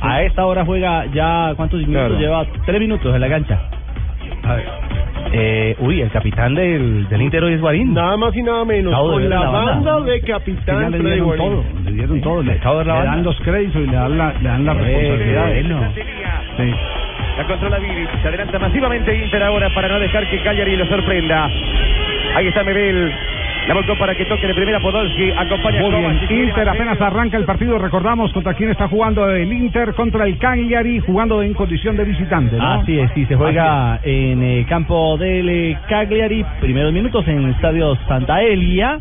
[0.00, 2.18] A esta hora juega ya, ¿cuántos minutos Claro.
[2.18, 2.44] lleva?
[2.66, 3.60] Tres minutos en la cancha.
[4.42, 4.66] A ver.
[5.32, 7.92] Eh, uy, el capitán del, del Inter hoy es Guarín.
[7.92, 8.94] Nada más y nada menos.
[8.96, 9.90] Con la la banda.
[9.92, 11.44] banda de Capitán le dieron Guarín.
[11.46, 13.04] todo, le dieron todo, le, la le banda.
[13.04, 15.92] dan los créditos y le dan la, le dan las Eh, bueno.
[16.56, 16.74] Sí.
[17.36, 18.06] La controla Viri.
[18.22, 21.50] Se adelanta masivamente Inter ahora para no dejar que Cagliari lo sorprenda.
[22.34, 23.12] Ahí está Mebel.
[23.66, 25.32] La volcó para que toque de primera Podolski.
[25.32, 26.28] Acompaña Muy Kovacic.
[26.28, 30.38] bien, Inter apenas arranca el partido, recordamos contra quién está jugando el Inter, contra el
[30.38, 32.64] Cagliari, jugando en condición de visitante, ¿no?
[32.74, 37.50] Así es, sí, se juega en el campo del eh, Cagliari, primeros minutos en el
[37.50, 39.00] estadio Santa Elia,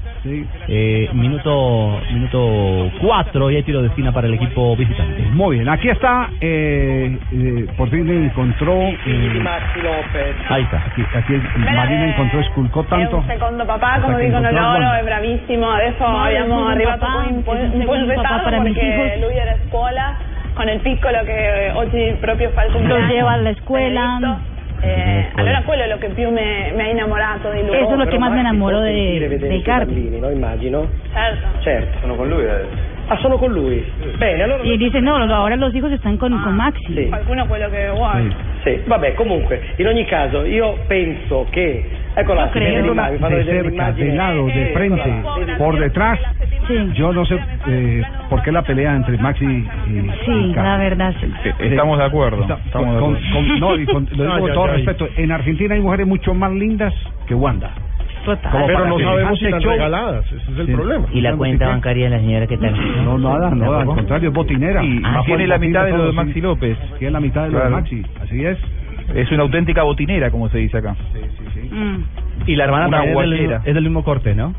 [0.67, 5.21] eh, minuto minuto cuatro y hay tiro de esquina para el equipo visitante.
[5.31, 9.43] Muy bien, aquí está, eh, eh, por fin encontró, eh,
[10.49, 13.17] ahí está, aquí, aquí Marina encontró, esculcó tanto.
[13.17, 14.99] Un secondo papà, Hasta come che dicono incontrò loro, Wanda.
[14.99, 15.69] è bravissimo.
[15.69, 18.43] Adesso No, abbiamo es un arrivato papà, un po', es un po' in papà ritardo
[18.43, 20.15] para mis perché lui era a scuola
[20.53, 23.09] con il piccolo che oggi proprio fa il Los cumpleaños.
[23.11, 24.39] lleva a la escuela.
[24.81, 27.75] Eh, allora quello è lo che più mi, mi ha innamorato di lui.
[27.75, 30.19] Eso es lo que más me enamoró de, de Icardi.
[30.19, 30.85] no immagino.
[31.11, 31.47] Certo.
[31.61, 31.99] Certo.
[32.01, 32.45] Sono con lui
[33.07, 33.83] Ah, sono con lui.
[34.17, 34.63] Bene, allora...
[34.63, 37.07] Y dice, no, ahora los hijos están con, con Maxi.
[37.07, 38.33] Qualcuno quello che vuole.
[38.63, 41.85] Sì, vabbè, comunque, in ogni caso io penso che
[42.17, 45.23] Eccola, de cerca, de lado, de frente,
[45.57, 46.19] por detrás.
[46.95, 49.65] Yo no sé eh, por qué la pelea entre Maxi y,
[50.25, 51.31] Sí, y la verdad, sí.
[51.59, 52.41] Estamos de acuerdo.
[52.41, 53.33] Está- estamos de con- acuerdo.
[53.49, 54.71] con- no, y con- lo digo con todo ay.
[54.77, 55.07] respeto.
[55.17, 56.93] En Argentina hay mujeres mucho más lindas
[57.27, 57.71] que Wanda.
[58.25, 60.71] Como Pero para no que sabemos si están show- regaladas, ese es el Sí.
[60.73, 61.05] problema.
[61.13, 63.05] ¿Y la cuenta bancaria de la señora qué tal?
[63.05, 63.95] No, nada, no, al ¿Tampoco?
[63.97, 64.83] contrario, es botinera.
[64.83, 66.11] Y Ah, tiene la mitad de lo de.
[66.13, 66.75] Maxi López.
[66.97, 67.69] Tiene la mitad de lo de.
[67.69, 68.57] Maxi, así es.
[69.13, 70.95] Es una auténtica botinera, como se dice acá.
[71.71, 71.97] Mm.
[72.47, 74.53] Y la hermana también es del, es del mismo corte, ¿no?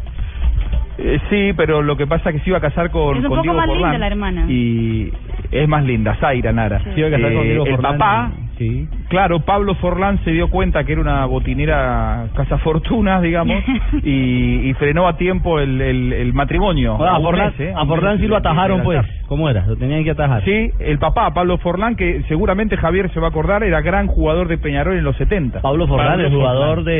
[0.98, 3.28] Eh, sí, pero lo que pasa es que se iba a casar con, Es un
[3.28, 4.00] con poco Diego más linda Forlán.
[4.00, 4.44] la hermana.
[4.48, 5.12] Y
[5.50, 6.80] es más linda, Zaira Nara.
[6.82, 7.98] Se iba a casar con Eh, Diego el Forlán.
[7.98, 8.88] papá, Sí.
[9.08, 13.62] claro, Pablo Forlán se dio cuenta que era una botinera cazafortunas, digamos,
[14.02, 16.96] y, y frenó a tiempo el, el, el matrimonio.
[17.00, 17.74] Ah, a Forlán, mes, ¿eh?
[17.76, 19.04] a Forlán sí lo atajaron, pues.
[19.28, 19.66] ¿Cómo era?
[19.66, 20.44] Lo tenían que atajar.
[20.44, 24.46] Sí, el papá, Pablo Forlán, que seguramente Javier se va a acordar, era gran jugador
[24.48, 25.60] de Peñarol en los 70.
[25.62, 26.92] Pablo Forlán, el jugador de,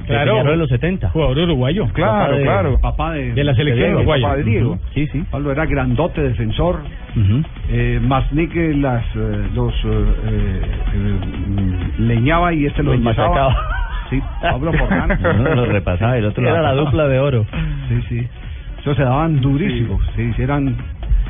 [0.00, 0.32] de Claro.
[0.32, 1.10] Peñarol de los 70.
[1.10, 1.86] Jugador uruguayo.
[1.92, 2.78] Claro, Papá de- claro.
[2.80, 4.22] Papá de, De la selección uruguaya.
[4.28, 4.70] papá de Diego.
[4.72, 4.80] Ujú.
[4.94, 5.22] Sí, sí.
[5.30, 6.80] Pablo era grandote defensor.
[7.70, 9.88] Eh, Masnik eh, las, eh, los eh,
[10.28, 10.60] eh,
[11.98, 13.28] leñaba y este enyesaba.
[13.28, 13.56] machacaba.
[14.10, 15.18] Sí, Pablo Forlán.
[15.40, 17.46] Uno lo repasaba y el otro lo Era la dupla de oro.
[17.88, 18.28] Sí, sí.
[18.80, 20.02] Eso se daban durísimos.
[20.16, 20.76] Sí, sí, eran.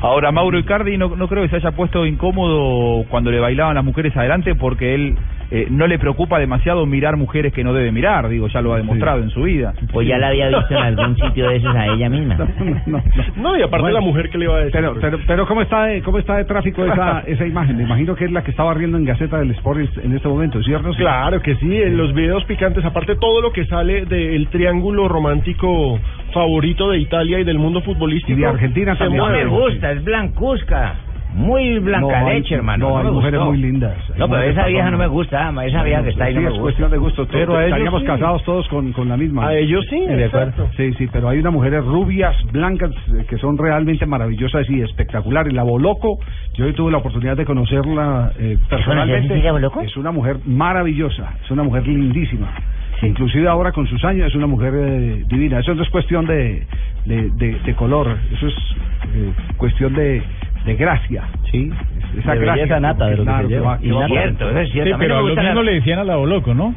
[0.01, 3.83] Ahora, Mauro Icardi no, no creo que se haya puesto incómodo cuando le bailaban las
[3.83, 5.17] mujeres adelante porque él
[5.51, 8.77] eh, no le preocupa demasiado mirar mujeres que no debe mirar, digo, ya lo ha
[8.77, 9.73] demostrado en su vida.
[9.91, 12.37] Pues ya la había visto en algún sitio de esos a ella misma.
[12.85, 13.01] No,
[13.35, 13.99] No, y aparte Bueno.
[13.99, 14.73] la mujer que le iba a decir.
[14.73, 17.77] Pero, pero, pero ¿cómo está de, cómo está de tráfico esa, esa imagen?
[17.77, 20.61] Me imagino que es la que estaba riendo en Gaceta del Sport en este momento,
[20.63, 20.91] ¿cierto?
[20.91, 25.99] Claro que sí, en los videos picantes, aparte todo lo que sale del triángulo romántico
[26.33, 28.37] favorito de Italia y del mundo futbolístico.
[28.37, 29.23] Y de Argentina se también.
[29.23, 30.95] No me gusta, es blancuzca.
[31.33, 32.89] Muy blanca No, hay- leche, hermano.
[32.89, 33.51] no, hay mujeres gustó.
[33.51, 33.95] muy lindas.
[34.17, 36.55] No, pero esa vieja no me gusta, esa vieja que está ahí sí, no me
[36.55, 37.27] es cuestión de gusto.
[37.31, 38.07] Pero a ellos estaríamos sí.
[38.07, 39.47] casados todos con, con la misma.
[39.47, 40.69] A ellos sí, de acuerdo.
[40.75, 45.53] Sí, sí, pero hay unas mujeres rubias, blancas, eh, que son realmente maravillosas y espectaculares.
[45.53, 46.19] La Boloco,
[46.55, 49.39] yo hoy tuve la oportunidad de conocerla eh, personalmente.
[49.83, 52.49] Es una mujer maravillosa, es una mujer lindísima.
[53.01, 55.59] Inclusive ahora con sus años es una mujer eh, divina.
[55.59, 56.65] Eso no es cuestión de,
[57.05, 58.53] de, de- de color, eso es
[59.15, 60.21] eh, cuestión de,
[60.69, 61.23] de gracia.
[61.51, 61.71] Sí.
[62.19, 63.71] Esa De gracia nata de lo que se lleva.
[63.71, 64.91] va- Y Cierto, eso es Sí, cierto.
[64.93, 66.73] No pero lo mismo le decían a la Boloco, ¿no?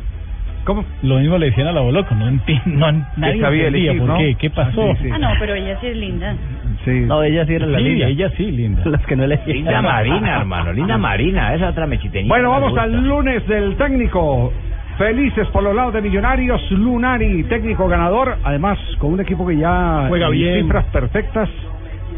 [0.64, 0.84] ¿Cómo?
[1.02, 4.08] Lo mismo le decían a la Boloco, no entiendo, no, nadie sabía entendía elegir, por
[4.10, 4.18] ¿no?
[4.18, 4.90] qué, qué pasó.
[4.92, 5.10] Ah, sí, sí.
[5.12, 6.36] Ah, no, pero ella sí es linda.
[6.84, 7.00] Sí.
[7.00, 8.06] No, ella sí era la Sí, linda.
[8.06, 8.82] ella sí, linda.
[8.84, 12.32] Las que no le Linda Marina, hermano, linda Marina, esa otra mechiteñita.
[12.32, 14.52] Bueno, me vamos al lunes del técnico.
[14.98, 20.04] Felices por los lados de Millonarios, Lunari, técnico ganador, además con un equipo que ya
[20.08, 20.62] Juega en bien.
[20.62, 21.48] cifras perfectas,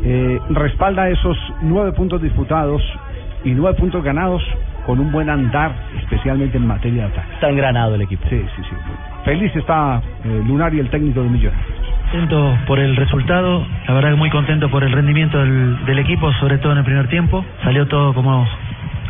[0.03, 2.83] eh, respalda esos nueve puntos disputados
[3.45, 4.43] y nueve puntos ganados
[4.87, 7.35] con un buen andar, especialmente en materia de ataque.
[7.35, 8.23] Está engranado el equipo.
[8.29, 8.77] Sí, sí, sí.
[9.25, 11.67] Feliz está eh, Lunari, el técnico de Millonarios.
[12.11, 16.33] Contento por el resultado, la verdad que muy contento por el rendimiento del, del equipo,
[16.35, 17.45] sobre todo en el primer tiempo.
[17.65, 18.47] Salió todo como,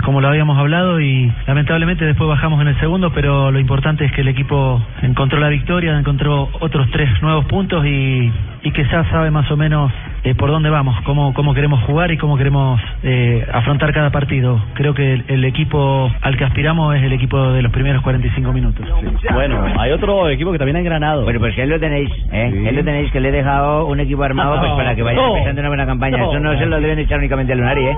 [0.05, 4.13] como lo habíamos hablado y lamentablemente después bajamos en el segundo, pero lo importante es
[4.13, 9.05] que el equipo encontró la victoria, encontró otros tres nuevos puntos y, y que ya
[9.11, 9.93] sabe más o menos
[10.25, 14.59] eh, por dónde vamos, cómo, cómo queremos jugar y cómo queremos eh, afrontar cada partido.
[14.75, 18.53] Creo que el, el equipo al que aspiramos es el equipo de los primeros 45
[18.53, 18.87] minutos.
[19.33, 21.25] Bueno, hay otro equipo que también ha engranado.
[21.25, 22.51] Bueno, pues que él lo tenéis, ¿eh?
[22.53, 22.67] Sí.
[22.69, 25.21] Él lo tenéis, que le he dejado un equipo armado pues No, para que vaya
[25.21, 25.35] no.
[25.37, 26.17] empezando una buena campaña.
[26.19, 26.31] No.
[26.31, 27.97] Eso no se lo deben echar únicamente a Lunari, ¿eh?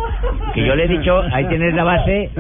[0.55, 2.31] Que yo le he dicho, ahí tenéis la base,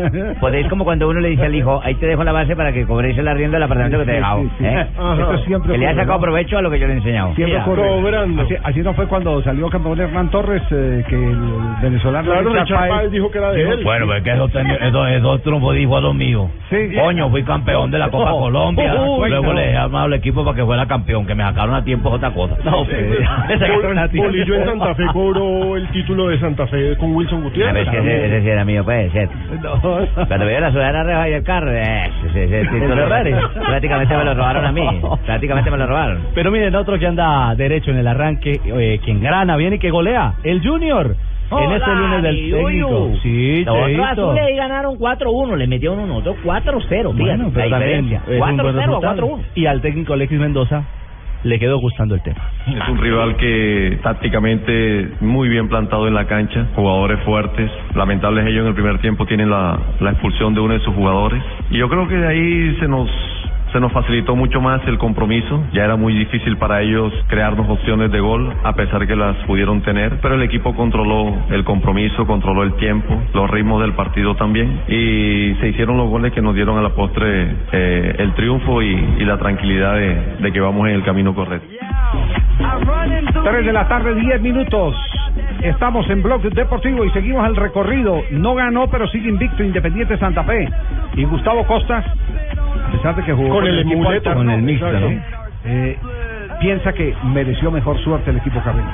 [0.40, 2.85] podéis como cuando uno le dice al hijo, ahí te dejo la base para que
[2.87, 4.66] cobréis el arriendo del apartamento que te he dejado, Sí, sí, sí.
[4.66, 4.87] ¿eh?
[5.20, 6.20] Esto siempre Que le ha sacado ¿no?
[6.20, 7.35] provecho a lo que yo le he enseñado.
[7.35, 7.62] Siempre Mira.
[7.62, 8.42] ocurre.
[8.42, 11.39] Así, así no fue cuando salió campeón Hernán Torres, eh, que el
[11.83, 13.85] venezolano Claro, Richard Richard Páez dijo que era de dijo- él.
[13.85, 16.51] Bueno, pues que esos, ten- esos, esos triunfos dijo a los míos.
[16.71, 16.77] Sí.
[16.99, 18.95] Coño, fui campeón de la Copa Oh, Colombia.
[18.99, 19.53] oh, oh, Luego no.
[19.55, 21.27] le he armado al equipo para que fuera campeón.
[21.27, 22.57] Que me sacaron a tiempo es otra cosa.
[22.65, 24.29] No, a tiempo.
[24.29, 27.75] Bolillo en Santa Fe cobró el título de Santa Fe con Wilson A Gutiérrez.
[27.75, 29.29] ver, que ese, ese sí era mío, puede ser.
[30.29, 33.09] Cuando veo la sudadera roja y el carro, eh, ese, ese título
[33.67, 34.87] prácticamente me lo robaron a mí.
[35.27, 36.19] Prácticamente me lo robaron.
[36.35, 39.90] Pero miren, otro que anda derecho en el arranque, eh, que engrana bien y que
[39.90, 41.16] golea, el Junior.
[41.50, 43.11] en este lunes del técnico.
[43.22, 47.79] Sí, Los azules ahí ganaron 4-1, le metieron uno, otro 4-0, fíjate, Bueno, pero la
[47.79, 48.22] también diferencia.
[48.26, 49.26] es un buen 4-0 a resultado.
[49.29, 49.40] 4-1.
[49.55, 50.83] Y al técnico Alexis Mendoza
[51.44, 52.40] le quedó gustando el tema.
[52.66, 57.70] Es un rival que tácticamente muy bien plantado en la cancha, jugadores fuertes.
[57.94, 61.40] Lamentables ellos en el primer tiempo tienen la, la expulsión de uno de sus jugadores.
[61.70, 63.09] Y yo creo que de ahí se nos
[63.77, 65.62] se se nos facilitó mucho más el compromiso.
[65.75, 69.83] Ya era muy difícil para ellos crearnos opciones de gol, a pesar que las pudieron
[69.83, 74.81] tener, pero el equipo controló el compromiso, controló el tiempo, los ritmos del partido también
[74.89, 78.95] y se hicieron los goles que nos dieron a la postre eh, el triunfo y,
[79.19, 81.69] y la tranquilidad de, de que vamos en el camino correcto.
[83.45, 84.97] 3 de la tarde, 10 minutos.
[85.62, 88.23] Estamos en Blog Deportivo y seguimos el recorrido.
[88.31, 90.67] No ganó, pero sigue invicto Independiente Santa Fe.
[91.15, 92.05] Y Gustavo Costas,
[92.87, 94.31] a pesar de que jugó Con el equipo muleto.
[94.31, 95.09] alterno, Con el mixto, ¿no?
[95.64, 95.96] eh,
[96.61, 98.87] piensa que mereció mejor suerte el equipo carreño.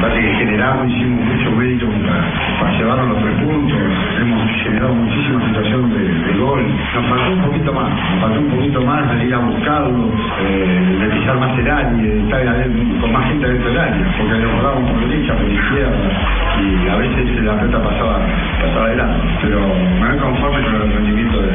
[0.00, 3.78] Parece que generamos, hicimos mucho mérito para, para llevarnos los tres puntos,
[4.20, 5.98] hemos generado muchísima situación de,
[6.32, 6.62] de gol.
[6.94, 10.08] Nos faltó un poquito más, nos faltó un poquito más de ir a buscarlo,
[10.40, 12.66] eh, de pisar más el área, de estar
[13.00, 16.10] con más gente dentro del área, porque nos jugábamos por derecha, por izquierda,
[16.60, 18.18] y a veces la pelota pasaba,
[18.62, 19.26] pasaba adelante.
[19.42, 19.60] Pero
[20.00, 21.50] me conforme con el rendimiento de.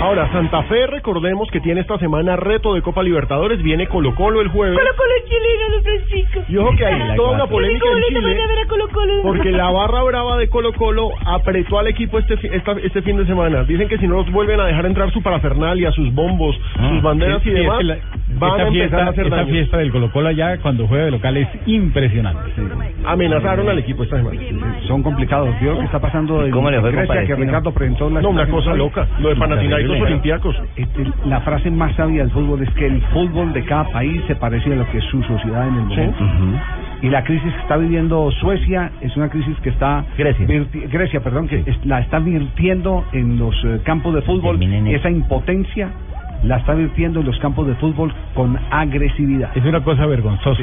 [0.00, 4.40] Ahora, Santa Fe, recordemos que tiene esta semana reto de Copa Libertadores, viene Colo Colo
[4.40, 4.78] el jueves.
[4.78, 6.40] Colo Colo chileno, don Francisco.
[6.48, 8.34] Y ojo que hay toda una polémica Qué en bonito Chile.
[8.34, 9.12] van a ver a Colo Colo.
[9.22, 13.16] Porque la barra brava de Colo Colo apretó al equipo este, fi- esta- este fin
[13.16, 13.64] de semana.
[13.64, 16.54] Dicen que si no los vuelven a dejar entrar su parafernalia, sus bombos,
[16.90, 17.98] sus banderas Sí, y sí, demás, es que la-
[18.38, 19.48] van a esta empezar fiesta, a hacer esta daño.
[19.50, 22.50] fiesta del Colo Colo allá cuando juega de local es impresionante.
[23.04, 24.40] Amenazaron al equipo esta semana.
[24.86, 25.48] Son complicados.
[25.60, 27.34] Vio lo que está pasando en cómo le fue Grecia, que?
[27.36, 29.06] Ricardo presentó la No, una cosa loca.
[29.20, 30.00] Lo de Panathinaikos.
[30.00, 30.56] Olympiacos.
[30.76, 34.34] Este, La frase más sabia del fútbol es que el fútbol de cada país se
[34.36, 36.24] parece a lo que es su sociedad en el momento.
[37.02, 40.46] Y la crisis que está viviendo Suecia es una crisis que está Grecia.
[40.46, 44.60] virti- Grecia, perdón, que es- la está virtiendo en los eh, campos de fútbol.
[44.62, 45.90] Esa impotencia
[46.46, 49.50] la está virtiendo en los campos de fútbol con agresividad.
[49.56, 50.62] Es una cosa vergonzosa.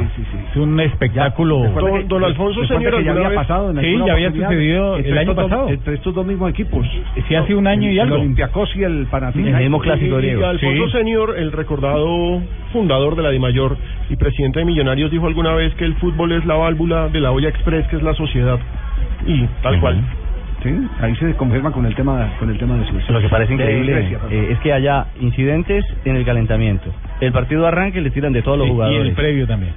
[0.52, 1.62] Es un espectáculo.
[1.64, 5.70] Que- recuerda que ya había pasado en Sí, ya había sucedido el año dos- pasado.
[5.70, 6.88] entre estos dos mismos equipos.
[7.28, 8.16] Sí, hace un año y El- algo.
[8.16, 9.86] El Olympiacos y el Panathinaikos.
[10.00, 12.42] Y, y Alfonso Senior, el recordado
[12.72, 13.78] fundador de la DIMAYOR
[14.10, 17.32] y presidente de Millonarios, dijo alguna vez que el fútbol es la válvula de la
[17.32, 18.60] olla express, que es la sociedad.
[19.28, 20.02] Y tal cual.
[20.64, 20.70] Sí,
[21.02, 23.12] ahí se confirma con el tema con el tema de Suecia.
[23.12, 26.90] Lo que parece increíble Grecia, eh, es que haya incidentes en el calentamiento.
[27.22, 29.08] El partido arranca y le tiran de todos los Sí, y jugadores.
[29.08, 29.74] el previo también.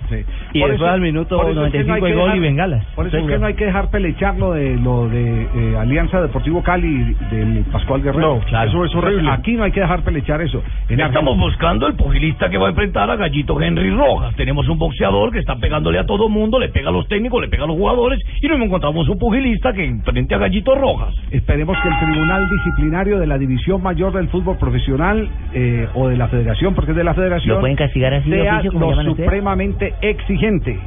[0.52, 2.36] Y Por después eso- al minuto por eso es que no 95 hay gol dejar-
[2.36, 2.84] y bengalas.
[2.94, 6.20] Por eso es que no hay que dejar pelechar lo de lo de eh, Alianza
[6.20, 8.36] Deportivo Cali del Pascual Guerrero.
[8.36, 8.68] No, claro.
[8.68, 9.30] eso es horrible.
[9.30, 10.58] Aquí no hay que dejar pelechar eso.
[10.88, 14.34] En Estamos Argentina- buscando el pugilista que va a enfrentar a Gallito Henry Rojas.
[14.34, 17.48] Tenemos un boxeador que está pegándole a todo mundo, le pega a los técnicos, le
[17.48, 21.14] pega a los jugadores y no encontramos un pugilista que enfrente a Gallito Rojas.
[21.30, 26.16] Esperemos que el Tribunal Disciplinario de la División Mayor del Fútbol Profesional eh, o de
[26.16, 28.92] la Federación, porque es de la Federación, ¿Lo pueden castigar así de sea oficio, como
[28.92, 30.78] lo supremamente exigente.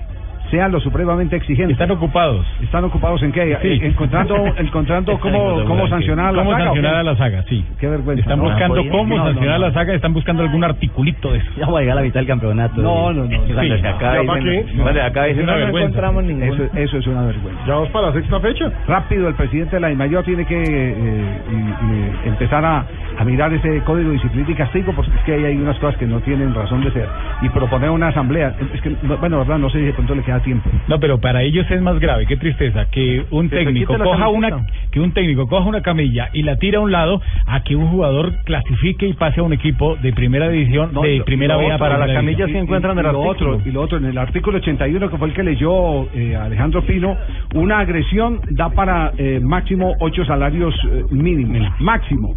[0.52, 1.74] Sea lo supremamente exigente.
[1.74, 2.46] Están ocupados.
[2.62, 3.58] ¿Están ocupados en qué?
[3.62, 3.68] Sí.
[3.68, 7.44] Eh, Encontrando, encontrando cómo, cómo sancionar a la ¿Cómo saga, ¿o sancionar a la saga?
[7.48, 7.64] Sí.
[7.80, 8.22] Qué vergüenza.
[8.22, 8.46] Están ¿no?
[8.46, 9.66] buscando No, cómo no, no, sancionar no.
[9.66, 11.52] a la saga, están buscando algún articulito de eso.
[11.58, 12.82] Ya va a llegar a la mitad del campeonato.
[12.82, 13.38] No, no, no.
[13.38, 13.82] Cuando Sí.
[13.82, 16.54] se acabe, no, encontramos ninguno.
[16.54, 17.62] Eso, eso es una vergüenza.
[17.68, 18.72] Ya vamos para la sexta fecha.
[18.88, 22.86] Rápido, el presidente de la DIMAYOR tiene que eh, y- y empezar a,
[23.18, 25.98] a mirar ese código de disciplina y castigo, porque es que ahí hay unas cosas
[25.98, 27.08] que no tienen razón de ser.
[27.42, 28.56] Y proponer una asamblea.
[28.74, 30.70] Es que, no- bueno, verdad, no sé si de pronto le queda tiempo.
[30.88, 34.04] No, pero para ellos es más grave, qué tristeza, que un Que se técnico la
[34.06, 34.56] coja camiseta.
[34.58, 37.76] una que un técnico coja una camilla y la tira a un lado a que
[37.76, 41.54] un jugador clasifique y pase a un equipo de primera división, No, de lo- primera
[41.56, 42.50] lo B a otro, primera división.
[42.50, 45.34] Y- y- y lo otro, y lo otro, en el artículo 81, que fue el
[45.34, 47.16] que leyó eh, Alejandro Pino,
[47.56, 51.70] una agresión da para eh, máximo ocho salarios eh, mínimos.
[51.80, 52.36] Máximo.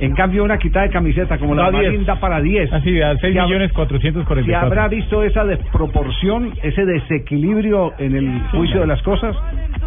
[0.00, 2.06] En cambio, una quitada de camiseta como la Da Marín 10.
[2.06, 2.72] da para 10.
[2.72, 4.66] Así, Si hab- millones Si 444.
[4.66, 9.36] habrá visto esa desproporción, ese desequilibrio en el juicio de las cosas.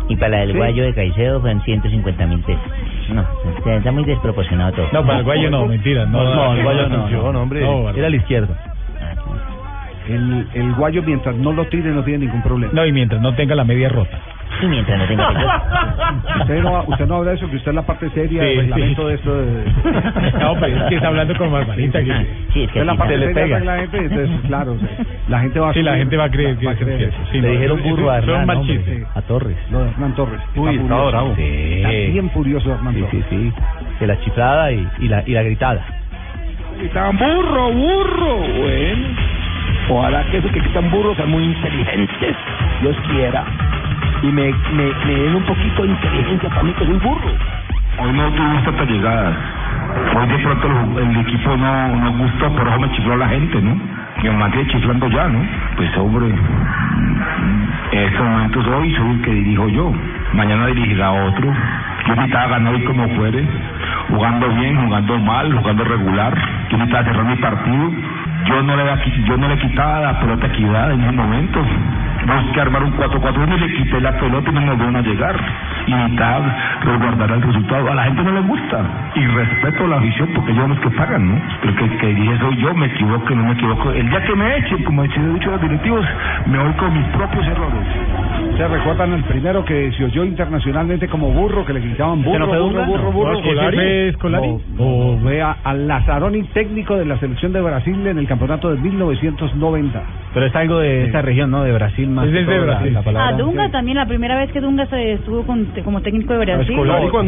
[0.10, 0.58] Y para el Sí.
[0.58, 2.62] guayo de Caicedo fueron 150 mil pesos.
[3.10, 3.25] No,
[3.58, 4.88] está, está muy desproporcionado todo.
[4.91, 6.06] No, para el guayo no, mentira.
[6.06, 7.62] No, No, el guayo no, no, no, hombre.
[7.62, 8.56] No, Era el izquierdo.
[10.08, 12.73] El, el guayo, mientras no lo tire, no tiene ningún problema.
[12.73, 14.19] No, y mientras no tenga la media rota.
[14.61, 15.29] Y mientras no tenga
[16.41, 18.57] Usted no, usted no habla de eso, que usted es la parte seria Sí, del
[18.59, 19.07] reglamento sí.
[19.07, 19.35] de esto.
[19.35, 19.63] De...
[20.39, 21.99] No, pero es que está hablando con Barbarita.
[22.03, 23.59] que- Sí, es Usted es la parte se le seria pega.
[23.59, 24.89] de la gente, entonces, claro, o sea,
[25.27, 27.15] la gente va a Sí, la gente va a creer que va a creer cierto.
[27.17, 27.31] eso.
[27.31, 29.57] Sí, Le no, dijeron burro a Hernán, hombre, a Torres.
[29.71, 30.41] Lo de Hernán Torres.
[30.55, 31.11] Uy, está estaba furioso.
[31.11, 31.35] bravo.
[31.37, 33.25] Está bien furioso Hernán Sí, Torres.
[33.29, 33.53] sí, sí.
[33.99, 35.81] De la chiflada y, y, la, y la gritada.
[36.79, 38.35] Quitan burro, burro.
[38.37, 39.07] Bueno,
[39.89, 42.35] ojalá que esos que quitan burros sean muy inteligentes.
[42.81, 43.43] Dios quiera.
[44.23, 47.29] Y me, me, me den un poquito de inteligencia para mí que soy burro.
[47.99, 49.36] Hoy no tuvimos tantas llegadas.
[50.15, 50.67] Hoy de pronto
[50.99, 53.77] el, equipo no nos gustó, por eso me chifló la gente, ¿no?
[54.21, 55.39] Que me mantiene chiflando ya, ¿no?
[55.75, 56.33] Pues hombre,
[57.91, 59.93] en estos momentos hoy soy el que dirijo yo.
[60.33, 61.53] Mañana dirigirá otro.
[62.07, 63.45] Yo necesitaba ganar hoy como fuere.
[64.09, 66.33] jugando bien, jugando mal, jugando regular.
[66.69, 67.91] Yo necesitaba cerrar mi partido.
[68.45, 68.83] Yo no le,
[69.25, 71.60] yo no le quitaba la pelota equidad en ese momento.
[72.26, 75.36] Busqué armar un 4-4-1 y le quité la pelota y no nos van a llegar.
[75.88, 77.92] Y necesitaba resguardar el resultado.
[77.92, 79.12] A la gente no le gusta.
[79.15, 81.42] Y respeto la afición porque ellos son los que pagan, ¿no?
[81.62, 83.92] Pero que, que dije soy yo, me equivoco, no me equivoco.
[83.92, 86.06] El día que me echen, como he dicho los directivos,
[86.48, 87.88] me voy con mis propios errores.
[88.58, 92.46] ¿Se recuerdan el primero que se oyó internacionalmente como burro, que le gritaban ¿Ese burro,
[92.48, 93.40] burro, burro, burro?
[93.40, 94.56] ¿ese fue Scolari?
[94.77, 100.02] O, vea al Lazzaroni, técnico de la selección de Brasil en el campeonato de 1990.
[100.34, 101.63] Pero es algo de esta región, ¿no?
[101.63, 102.27] De Brasil más.
[102.27, 102.94] Es la- Brasil.
[102.94, 103.27] la palabra.
[103.29, 106.76] A Dunga también, la primera vez que Dunga se estuvo con- como técnico de Brasil.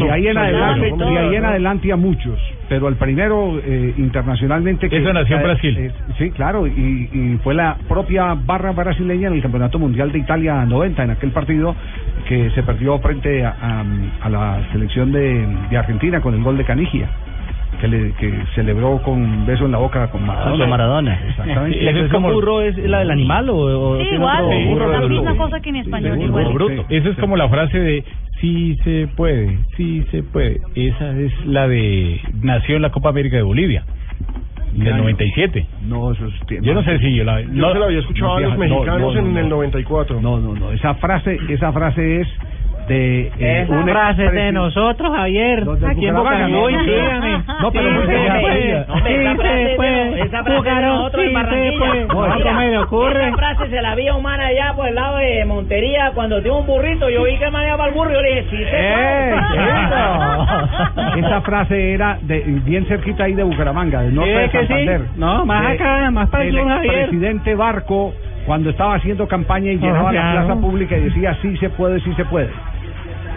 [0.05, 1.47] y ahí en adelante, y todo, y ahí en ¿no?
[1.47, 2.39] adelante a muchos,
[2.69, 5.77] pero el primero eh, internacionalmente que Eso nació en Brasil.
[5.77, 10.19] eh, sí, claro, y, y fue la propia barra brasileña en el Campeonato Mundial de
[10.19, 11.75] Italia 90 en aquel partido
[12.27, 13.85] que se perdió frente a, a-
[14.25, 17.07] a la selección de, de Argentina con el gol de Canigia.
[17.85, 20.57] Que, le, que celebró con un beso en la boca con Maradona.
[20.57, 21.19] Con Maradona.
[21.29, 21.81] Exactamente.
[21.83, 24.99] ¿La expresión burro es la del animal o, o Sí, tiene igual, otro- burro la
[25.01, 25.43] de misma bruto?
[25.45, 26.53] cosa que en español, Sí, igual.
[26.53, 26.85] bruto.
[26.89, 28.03] Eso es como la frase de
[28.41, 30.59] sí se puede, sí se puede.
[30.73, 33.83] Esa es la de nació en la Copa América de Bolivia.
[34.73, 35.03] Del año?
[35.03, 35.67] 97.
[35.83, 38.35] No, eso es Yo no sé si yo la Yo no- se lo había escuchado
[38.35, 39.39] a los no, mexicanos no, no, en no.
[39.39, 40.21] el 94.
[40.21, 40.71] No, no, no.
[40.71, 42.27] Esa frase, esa frase es
[42.87, 45.63] de eh, Esa un frase de nosotros, Javier.
[45.87, 46.23] Aquí en no,
[47.71, 48.79] pero Sí se puede.
[48.79, 50.21] Esa frase se de- puede.
[50.21, 51.79] esa frase nosotros en se Barranquilla.
[51.79, 52.05] puede.
[52.05, 53.27] No, ¿Cuánto me le ocurre?
[53.27, 56.41] Esa frase se la vi a un man allá por el lado de Montería cuando
[56.41, 57.09] tiene un burrito.
[57.09, 59.35] Yo vi que manejaba el burro y yo le dije, sí se ¡Eh!
[59.35, 61.19] puede.
[61.25, 64.49] Esa frase era de bien cerquita ahí de Bucaramanga, del norte de.
[64.51, 65.01] Santander.
[65.17, 66.55] No, más acá, más para el
[66.87, 68.13] presidente Barco
[68.45, 70.45] cuando estaba haciendo campaña y Oh, llenaba la claro.
[70.47, 72.49] plaza pública y decía sí se puede, sí se puede.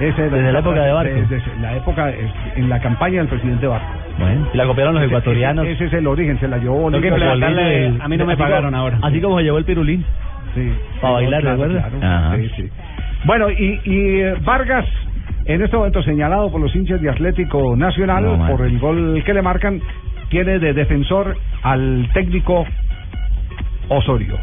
[0.00, 1.14] Esa era Desde la época de Barco.
[1.28, 2.12] desde la época
[2.56, 3.86] en la campaña del presidente Barco.
[4.18, 5.64] Bueno, y la copiaron los ecuatorianos.
[5.66, 7.36] Ese, ese es el origen, se la llevó Tengo que Bolívar.
[7.36, 8.98] implementarle- A mí no me pagaron ahora.
[9.02, 10.04] Así como se llevó el pirulín.
[10.54, 10.72] Sí.
[11.00, 11.68] Para bailar, claro.
[12.02, 12.36] Ajá.
[12.36, 12.70] Sí, sí.
[13.24, 14.86] Bueno, y, y eh, Vargas,
[15.44, 19.34] en este momento señalado por los hinchas de Atlético Nacional, No, por el gol que
[19.34, 19.80] le marcan,
[20.30, 22.64] tiene de defensor al técnico
[23.88, 24.38] Osorio.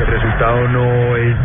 [0.00, 1.36] El resultado no es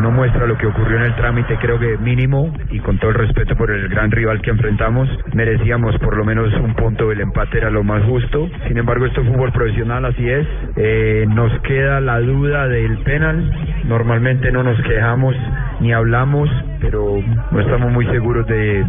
[0.00, 3.16] no muestra lo que ocurrió en el trámite, creo que mínimo y con todo el
[3.16, 7.58] respeto por el gran rival que enfrentamos, merecíamos por lo menos un punto, el empate
[7.58, 8.48] era lo más justo.
[8.68, 10.46] Sin embargo, esto es fútbol profesional, así es.
[10.76, 13.52] Eh, nos queda la duda del penal.
[13.84, 15.34] Normalmente no nos quejamos
[15.84, 16.48] ni hablamos,
[16.80, 18.82] pero no estamos muy seguros de,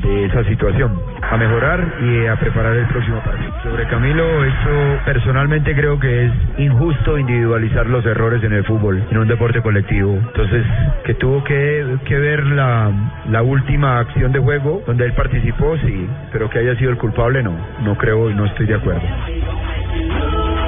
[0.00, 0.92] de esa situación.
[1.20, 3.52] A mejorar y a preparar el próximo partido.
[3.64, 9.18] Sobre Camilo, eso personalmente creo que es injusto individualizar los errores en el fútbol, en
[9.18, 10.14] un deporte colectivo.
[10.14, 10.64] Entonces,
[11.04, 12.92] que tuvo que, que ver la,
[13.28, 17.42] la última acción de juego donde él participó, sí, pero que haya sido el culpable,
[17.42, 17.56] no.
[17.82, 19.02] No creo y no estoy de acuerdo.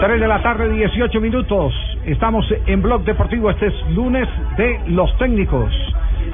[0.01, 1.75] 3 de la tarde, 18 minutos.
[2.07, 3.51] Estamos en Blog Deportivo.
[3.51, 5.73] Este es lunes de los técnicos.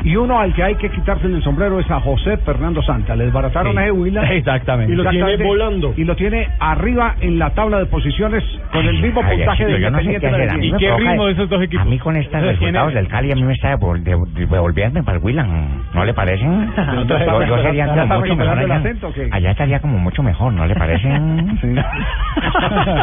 [0.05, 3.17] Y uno al que hay que quitarse el sombrero es a José Fernando Santa.
[3.17, 3.79] Le desbarataron Sí.
[3.79, 4.23] a Huila.
[4.35, 4.93] Exactamente.
[4.93, 5.95] Y lo tiene volando.
[5.97, 9.81] Y lo tiene arriba en la tabla de posiciones con el mismo Ay, puntaje de
[9.81, 10.51] yo no sé Independiente qué hacer.
[10.51, 10.73] A mí Medellín.
[10.73, 12.95] me provoca- A mí con estos Entonces, ¿quién resultados es?
[12.97, 15.69] del Cali a mí me está devol- de- devolviendo para el Willan.
[15.95, 16.45] ¿No le parece?
[16.45, 18.77] Yo, yo sería ¿Ya está como mucho mejor allá.
[18.77, 19.29] acento qué?
[19.33, 21.09] Allá estaría como mucho mejor, ¿no le parece?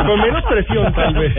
[0.05, 1.33] Con menos presión, tal vez.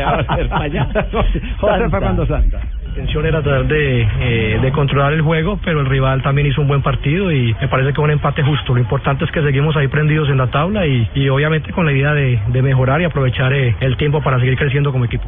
[1.59, 2.59] José Fernando Santa.
[2.93, 6.61] La intención era tratar de, eh, de controlar el juego, pero el rival también hizo
[6.61, 8.75] un buen partido y me parece que un empate justo.
[8.75, 12.13] Lo importante es que seguimos ahí prendidos en la tabla y, obviamente con la idea
[12.13, 15.25] de, de mejorar y aprovechar eh, el tiempo para seguir creciendo como equipo.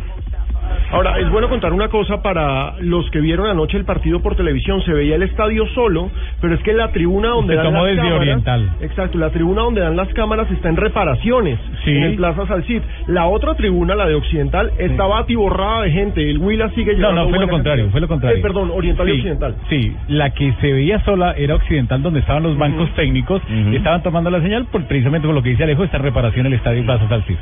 [0.91, 4.81] Ahora, es bueno contar una cosa para los que vieron anoche el partido por televisión.
[4.83, 6.11] Se veía el estadio solo,
[6.41, 8.21] pero es que la tribuna donde Se dan tomó las desde cámaras...
[8.21, 8.71] Oriental.
[8.81, 11.91] Exacto, la tribuna donde dan las cámaras está en reparaciones, Sí.
[11.91, 12.83] en el Plaza Salcid.
[13.09, 16.31] La otra tribuna, la de Occidental, estaba atiborrada de gente.
[16.31, 17.93] El Huila sigue No, llevando no, fue lo contrario, cantidad.
[17.93, 18.39] fue lo contrario.
[18.39, 19.55] Eh, perdón, Oriental y Sí, Occidental.
[19.69, 24.03] Sí, la que se veía sola era Occidental, donde estaban los bancos técnicos, y estaban
[24.03, 26.85] tomando la señal por, precisamente por lo que dice Alejo, esta reparación en el estadio
[26.85, 27.37] Plaza Salcid.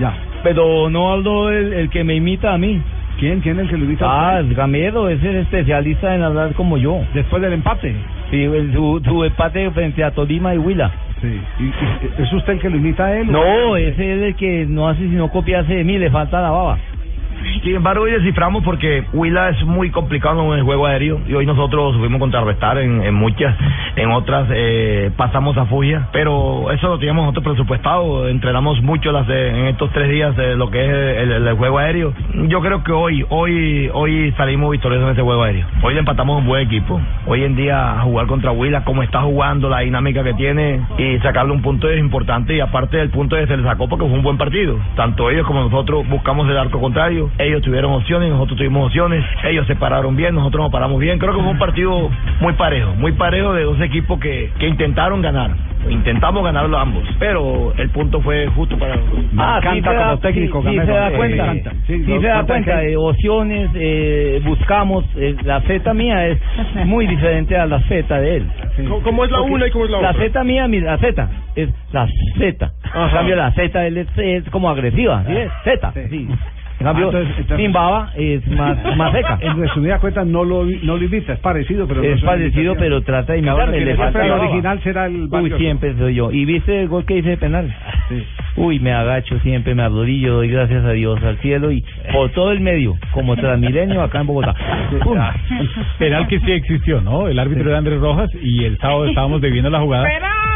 [0.00, 0.12] Ya.
[0.42, 2.80] Pero no hablo el, el que me imita a mí.
[3.18, 3.40] ¿Quién?
[3.40, 4.04] ¿Quién es el que lo imita?
[4.08, 7.00] Ah, Gamero, es el especialista en hablar como yo.
[7.14, 7.94] Después del empate.
[8.30, 10.90] Sí, el- su, su empate frente a Tolima y Huila.
[11.20, 11.40] Sí.
[11.60, 13.30] ¿Y, y- ¿Es usted el que lo imita a él?
[13.30, 16.78] No, ese es el que no hace sino copiarse de mí, le falta la baba.
[17.62, 21.46] Sin embargo, hoy desciframos porque Huila es muy complicado en el juego aéreo y hoy
[21.46, 23.54] nosotros supimos contrarrestar en, en muchas,
[23.96, 29.26] en otras eh, pasamos a fugia, pero eso lo teníamos nosotros presupuestado, entrenamos mucho las
[29.26, 30.90] de- en estos tres días de lo que es
[31.30, 32.12] el, juego aéreo.
[32.48, 35.66] Yo creo que hoy, hoy, hoy salimos victoriosos en ese juego aéreo.
[35.82, 37.00] Hoy le empatamos un buen equipo.
[37.26, 41.52] Hoy en día jugar contra Huila, como está jugando, la dinámica que tiene y sacarle
[41.52, 44.22] un punto es importante y aparte del punto de se le sacó porque fue un
[44.22, 44.76] buen partido.
[44.96, 47.30] Tanto ellos como nosotros buscamos el arco contrario.
[47.38, 49.24] Ellos tuvieron opciones, nosotros tuvimos opciones.
[49.44, 51.18] Ellos se pararon bien, nosotros nos paramos bien.
[51.18, 52.10] Creo que fue un partido
[52.40, 55.50] muy parejo, muy parejo de dos equipos que, que intentaron ganar.
[55.90, 59.24] Intentamos ganarlo ambos, pero el punto fue justo para nosotros.
[59.36, 60.10] Ah, sí se da-
[60.46, 61.44] sí, sí se da cuenta,
[61.86, 66.38] sí, se da cuenta de opciones, eh, buscamos, eh, la Z mía es
[66.86, 68.46] muy diferente a la Z de él.
[68.88, 70.12] ¿Cómo- cómo es la una y cómo es la otra?
[70.14, 72.06] Z mía, mi- la Z, es la
[72.38, 72.72] Z.
[72.94, 75.36] En cambio la Z de él es, es como agresiva, ¿sí?
[75.36, 76.28] es Z, sí.
[76.84, 77.66] En cambio, Ah, entonces- entonces-
[78.16, 79.38] es más, más seca.
[79.40, 83.32] En resumida cuenta, no lo, no lo imita, es parecido, pero es parecido, pero trata
[83.32, 83.76] de Ahora imitarme.
[83.76, 86.30] tiene Le falta el original será el Uy, siempre soy yo.
[86.30, 87.74] ¿Y viste el gol que hice de penal?
[88.56, 91.82] Uy, me agacho siempre, me arrodillo, doy gracias a Dios, al cielo y
[92.12, 94.54] por todo el medio, como Transmilenio acá en Bogotá.
[95.02, 95.18] Pum.
[95.98, 97.26] Penal que sí existió, ¿no?
[97.28, 100.04] El árbitro era Andrés Rojas y el sábado estábamos debiendo la jugada.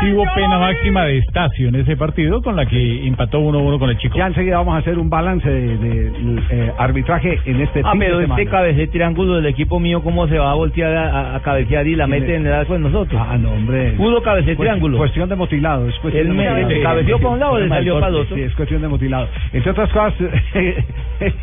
[0.01, 3.91] Sí hubo pena máxima de Estacio en ese partido con la que empató 1-1 con
[3.91, 4.17] el chico.
[4.17, 6.13] Ya enseguida vamos a hacer un balance de, de,
[6.51, 8.51] eh, arbitraje en este Ah, pero de este semana.
[8.51, 12.07] cabece triángulo del equipo mío, ¿cómo se va a voltear a, a- cabecear y la
[12.07, 13.21] mete en el arco de nosotros?
[13.25, 13.91] Ah, no, hombre.
[13.97, 14.99] Pudo cabecear triángulo.
[14.99, 15.89] Cuestión de motilado.
[15.89, 16.69] Es cuestión Él de me- motilado.
[16.75, 18.37] le cabeció para un lado, le salió para el otro.
[18.37, 19.29] Sí, es cuestión de mutilado.
[19.53, 20.15] Entre otras cosas,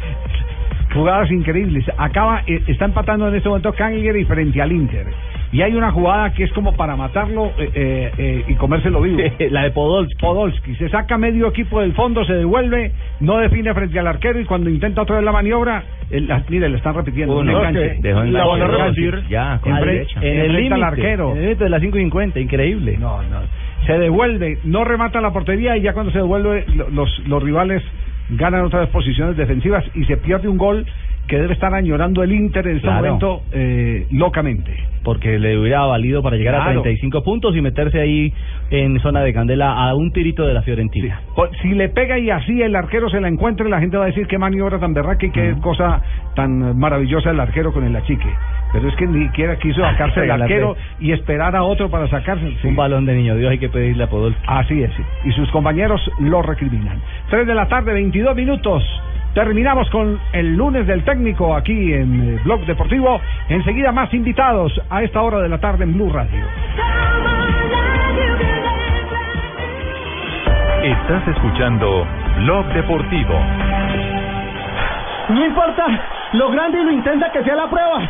[0.94, 1.84] jugadas increíbles.
[1.98, 5.08] Acaba, eh, está empatando en este momento Cagliari frente al Inter.
[5.52, 9.20] Y hay una jugada que es como para matarlo eh, eh, eh, y comérselo vivo.
[9.52, 10.16] la de Podolski.
[10.20, 10.76] Podolski.
[10.76, 12.92] Se saca medio equipo del fondo, se devuelve,
[13.22, 16.68] no define frente al arquero y cuando intenta otra vez la maniobra, el, la- mire,
[16.70, 17.38] le están repitiendo.
[17.38, 17.96] Uno, un enganche.
[18.02, 18.68] que dejó en la enganche.
[18.78, 19.24] reducir.
[19.30, 20.20] Ya, con derecha.
[20.22, 20.74] En el límite.
[20.76, 21.32] al arquero.
[21.32, 22.98] En el límite de las 5 y 50, increíble.
[23.00, 23.40] No, no.
[23.86, 27.84] Se devuelve, no remata la portería y ya cuando se devuelve lo- los, los rivales
[28.32, 30.86] ganan otra vez posiciones defensivas y se pierde un gol
[31.28, 33.06] que debe estar añorando el Inter en este Claro.
[33.06, 34.72] momento eh, locamente.
[35.04, 36.80] Porque le hubiera valido para llegar Claro.
[36.80, 38.34] a 35 puntos y meterse ahí
[38.72, 41.22] en zona de candela a un tirito de la Fiorentina.
[41.36, 44.08] Por- Si le pega y así el arquero se la encuentra, la gente va a
[44.08, 46.02] decir qué maniobra tan berraca y qué cosa
[46.36, 48.28] tan maravillosa el arquero con el achique.
[48.74, 52.50] Pero es que ni siquiera quiso sacarse el arquero y esperar a otro para sacarse.
[52.62, 52.68] Sí.
[52.68, 54.42] Un balón de niño Dios hay que pedirle a Podolski.
[54.48, 55.04] Así es, sí.
[55.26, 57.00] y sus compañeros lo recriminan.
[57.30, 58.84] 3 de la tarde, 22 minutos.
[59.36, 63.20] Terminamos con el lunes del técnico aquí en eh, Blog Deportivo.
[63.50, 66.46] Enseguida más invitados a esta hora de la tarde en Blue Radio.
[70.84, 72.08] Estás escuchando
[72.46, 73.34] Blog Deportivo.
[75.28, 75.86] No importa
[76.32, 78.10] lo grande y lo intensa que sea la prueba.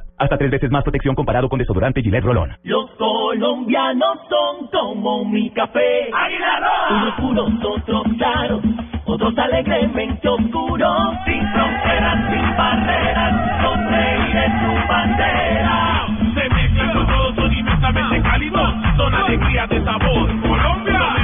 [0.21, 2.55] Hasta tres veces más protección comparado con desodorante Gillette Rolón.
[2.61, 6.11] Los colombianos son como mi café.
[6.91, 8.61] Unos puros, otros claros,
[9.05, 11.15] otros alegremente oscuros.
[11.25, 16.07] Sin fronteras, sin barreras, son reyes su bandera.
[16.35, 18.73] Se mezclan con todos, son inmensamente cálidos.
[18.97, 20.41] Son alegrías de sabor.
[20.41, 21.20] Colombia,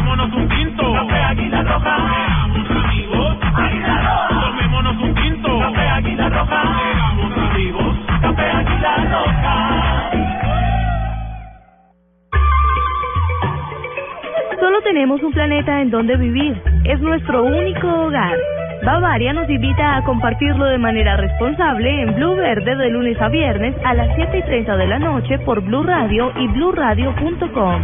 [14.68, 16.62] Solo tenemos un planeta en donde vivir.
[16.84, 18.38] Es nuestro único hogar.
[18.84, 23.74] Bavaria nos invita a compartirlo de manera responsable en Blue Verde de lunes a viernes
[23.86, 27.82] a las 7 y 30 de la noche por Blue Radio y bluradio.com.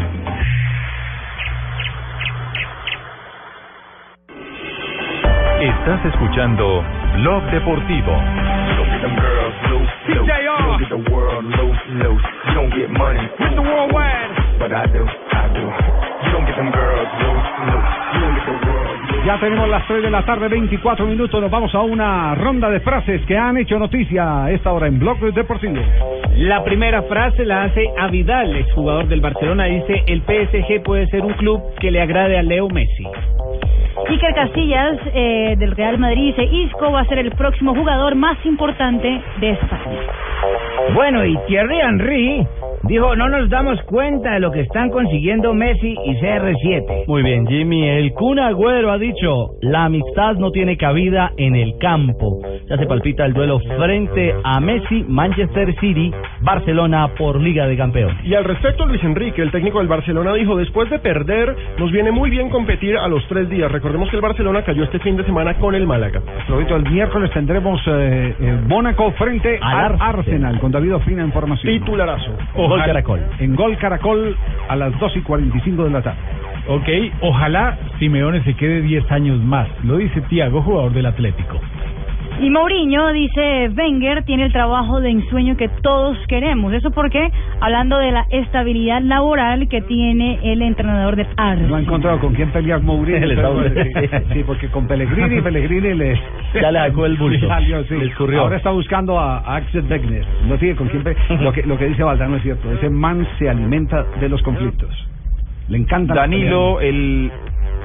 [5.62, 6.84] Estás escuchando
[7.16, 8.12] Blog Deportivo.
[16.56, 17.94] some girls loose, loose.
[18.14, 18.73] You and
[19.26, 21.40] Ya tenemos las 3 de la tarde, 24 minutos.
[21.40, 25.00] Nos vamos a una ronda de frases que han hecho noticia a esta hora en
[25.00, 25.78] Blog Deportivo.
[26.36, 29.64] La primera frase la hace a Vidal, exjugador del Barcelona.
[29.66, 33.06] Dice, el PSG puede ser un club que le agrade a Leo Messi.
[34.10, 38.46] Iker Casillas eh, del Real Madrid dice, Isco va a ser el próximo jugador más
[38.46, 40.02] importante de España.
[40.96, 42.46] Bueno, y Thierry Henry
[42.84, 47.06] Dijo, no nos damos cuenta de lo que están consiguiendo Messi y CR7.
[47.08, 47.88] Muy bien, Jimmy.
[47.88, 49.13] El Kun Agüero ha dicho,
[49.62, 52.42] la amistad no tiene cabida en el campo.
[52.70, 56.12] Ya se palpita el duelo frente a Messi, Manchester City,
[56.42, 58.18] Barcelona por Liga de Campeones.
[58.26, 62.12] Y al respecto, Luis Enrique, el técnico del Barcelona, dijo, después de perder, nos viene
[62.12, 63.72] muy bien competir a los tres días.
[63.72, 66.22] Recordemos que el Barcelona cayó este fin de semana con el Málaga.
[66.48, 70.60] Florito, el miércoles tendremos eh, el Mónaco frente al, Arsenal.
[70.60, 71.72] con David Ofina en formación.
[71.74, 72.32] Titularazo.
[72.56, 73.22] Gol Caracol.
[73.40, 74.36] En Gol Caracol
[74.68, 76.20] a las 2 y 45 de la tarde.
[76.68, 76.88] Ok,
[77.22, 79.68] ojalá Simeone se quede 10 años más.
[79.84, 81.60] Lo dice Tiago, jugador del Atlético.
[82.42, 86.74] Y Mourinho dice, Wenger tiene el trabajo de ensueño que todos queremos.
[86.74, 87.30] ¿Eso porque
[87.62, 91.70] Hablando de la estabilidad laboral que tiene el entrenador del Arsenal.
[91.70, 93.14] No ha encontrado con quién pelear Mourinho.
[94.34, 96.20] Sí, porque con Pellegrini, Pellegrini le...
[96.54, 97.40] Ya le sacó el bulto.
[97.46, 97.96] Le salió, sí.
[97.96, 98.42] Le escurrió.
[98.42, 100.26] Ahora está buscando a, Axel Wegner.
[100.48, 101.04] No tiene con quién
[101.42, 102.72] lo, que, lo que dice Valdano es cierto.
[102.72, 104.90] Ese man se alimenta de los conflictos.
[105.70, 106.14] Le encanta...
[106.14, 107.32] Danilo, el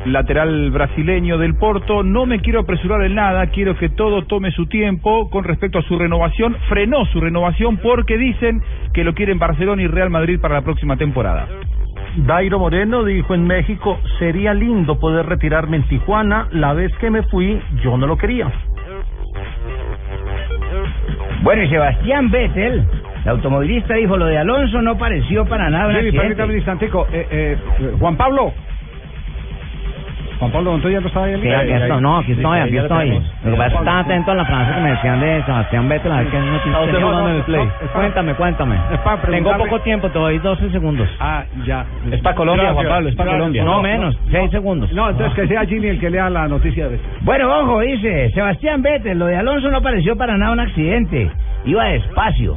[0.06, 4.66] lateral brasileño del Porto, no me quiero apresurar en nada, quiero que todo tome su
[4.66, 8.62] tiempo con respecto a su renovación, frenó su renovación porque dicen
[8.94, 11.48] que lo quieren Barcelona y Real Madrid para la próxima temporada.
[12.16, 17.22] Dairo Moreno dijo en México, sería lindo poder retirarme en Tijuana, la vez que me
[17.24, 18.50] fui yo no lo quería.
[21.42, 22.84] Bueno, y Sebastián Vettel,
[23.28, 27.06] el automovilista, dijo, lo de Alonso no pareció para nada un Sí, permítame un instantico.
[27.12, 27.58] Eh, eh,
[27.98, 28.52] Juan Pablo.
[30.38, 31.38] Juan Pablo Montoya no estaba ahí.
[31.42, 33.10] Sí, aquí estoy, no, aquí estoy, aquí estoy.
[33.44, 35.88] Lo que pasa es que estaba atento a la frase que me decían de Sebastián
[35.88, 37.20] Vettel, a ver qué noticia tenía.
[37.20, 37.68] en el play.
[37.92, 38.76] Cuéntame, cuéntame.
[39.30, 41.08] Tengo poco tiempo, te doy 12 segundos.
[41.20, 41.84] Ah, ya.
[42.10, 43.32] Es para Colombia, Juan Pablo, es para.
[43.32, 43.64] Colombia.
[43.64, 44.92] No menos, 6 segundos.
[44.92, 46.98] No, entonces que sea Jimmy el que lea la noticia de.
[47.22, 51.30] Bueno, ojo, dice Sebastián Vettel, lo de Alonso no pareció para nada un accidente.
[51.64, 52.56] Iba despacio.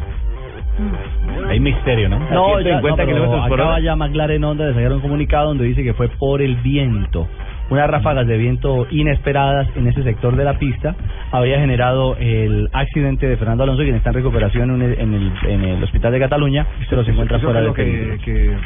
[1.49, 2.19] Hay misterio, ¿no?
[2.19, 3.79] No, ya, no, pero kilómetros por acaba hora.
[3.83, 7.27] ya McLaren Honda de sacar un comunicado donde dice que fue por el viento.
[7.69, 10.93] Unas ráfagas de viento inesperadas en ese sector de la pista
[11.31, 15.31] había generado el accidente de Fernando Alonso, quien está en recuperación en el, en el,
[15.45, 18.57] en el hospital de Cataluña, pero se encuentra Eso fuera de lo que, que eh,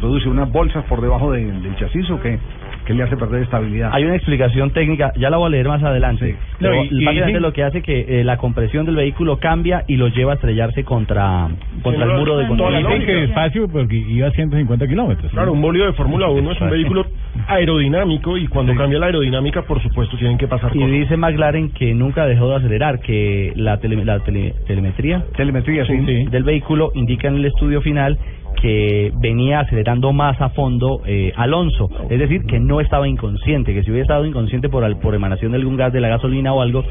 [0.00, 2.38] produce unas bolsas por debajo de- del chasis o que,
[2.86, 3.90] que le hace perder estabilidad.
[3.92, 6.36] Hay una explicación técnica, ya la voy a leer más adelante.
[6.58, 9.38] Pero No, y- y básicamente dicen- lo que hace que eh, la compresión del vehículo
[9.38, 11.48] cambia y lo lleva a estrellarse contra,
[11.82, 12.76] contra el muro de control.
[12.78, 15.30] Dicen que despacio porque iba a 150 kilómetros.
[15.32, 17.04] Claro, un bólido de Fórmula 1 es un vehículo
[17.48, 20.90] aerodinámico y cuando cambia la aerodinámica, por supuesto, tienen que pasar Y cosas.
[20.92, 26.42] dice McLaren que nunca dejó de acelerar, que la, tele- la tele- telemetría, telemetría del
[26.44, 28.18] vehículo indica en el estudio final
[28.60, 33.82] que venía acelerando más a fondo eh, Alonso, es decir, que no estaba inconsciente, que
[33.82, 36.60] si hubiera estado inconsciente por, al- por emanación de algún gas de la gasolina o
[36.62, 36.84] algo,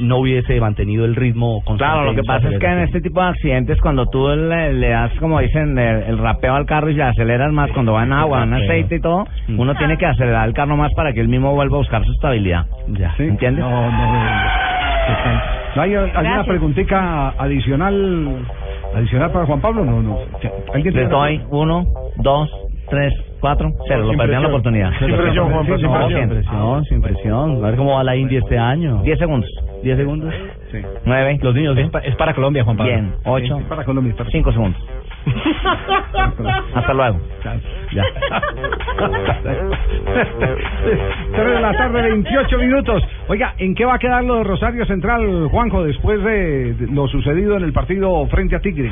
[0.00, 1.92] no hubiese mantenido el ritmo constante.
[1.94, 4.88] Claro, lo que pasa es que en este tipo de accidentes, cuando tú le, le
[4.88, 8.12] das, como dicen, el, el rapeo al carro y le aceleras más cuando va en
[8.12, 11.28] agua, en aceite y todo, uno tiene que acelerar el carro más para que él
[11.28, 12.66] mismo vuelva a buscar su estabilidad.
[12.88, 13.14] Ya.
[13.18, 13.64] ¿Entiendes?
[13.64, 14.70] No, no.
[15.76, 16.46] ¿No hay alguna Gracias.
[16.46, 18.28] preguntita adicional
[18.94, 19.84] adicional para Juan Pablo?
[19.84, 20.18] No, no.
[20.74, 21.86] ¿Alguien Les doy uno,
[22.16, 22.50] dos,
[22.88, 24.04] tres, cuatro, cero.
[24.04, 24.90] Lo perdieron la oportunidad.
[24.98, 26.20] Sin presión, Juan, Sí, sin no, presión.
[26.20, 27.64] sin presión, sin presión.
[27.64, 29.02] A ver cómo va la India este año.
[29.02, 29.50] Diez segundos.
[29.82, 30.34] ¿Diez segundos?
[30.70, 30.78] Sí.
[31.04, 31.38] Nueve.
[31.42, 31.90] Los niños, ¿bien?
[32.04, 32.92] Es para Colombia, Juan Pablo.
[32.92, 33.14] Bien.
[33.24, 33.60] Ocho.
[33.68, 34.14] Para Colombia.
[34.30, 34.80] Cinco segundos.
[36.74, 37.20] Hasta luego.
[37.92, 38.04] Ya.
[41.32, 43.02] Tres de la tarde, 28 minutos.
[43.28, 47.08] Oiga, ¿en qué va a quedar lo de Rosario Central, Juanjo, después de de lo
[47.08, 48.90] sucedido en el partido frente a Tigre?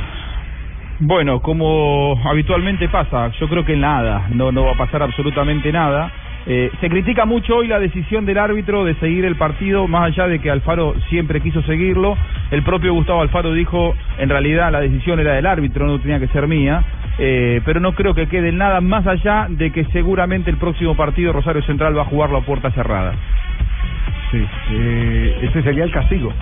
[1.00, 6.10] Bueno, como habitualmente pasa, yo creo que nada, no, no va a pasar absolutamente nada.
[6.50, 10.26] Eh, se critica mucho hoy la decisión del árbitro de seguir el partido, más allá
[10.28, 12.16] de que Alfaro siempre quiso seguirlo.
[12.50, 16.28] El propio Gustavo Alfaro dijo, en realidad la decisión era del árbitro, no tenía que
[16.28, 16.82] ser mía.
[17.18, 21.34] Eh, pero no creo que quede nada más allá de que seguramente el próximo partido
[21.34, 23.12] Rosario Central va a jugarlo a puerta cerrada.
[24.30, 26.32] Sí, eh, ese sería el castigo.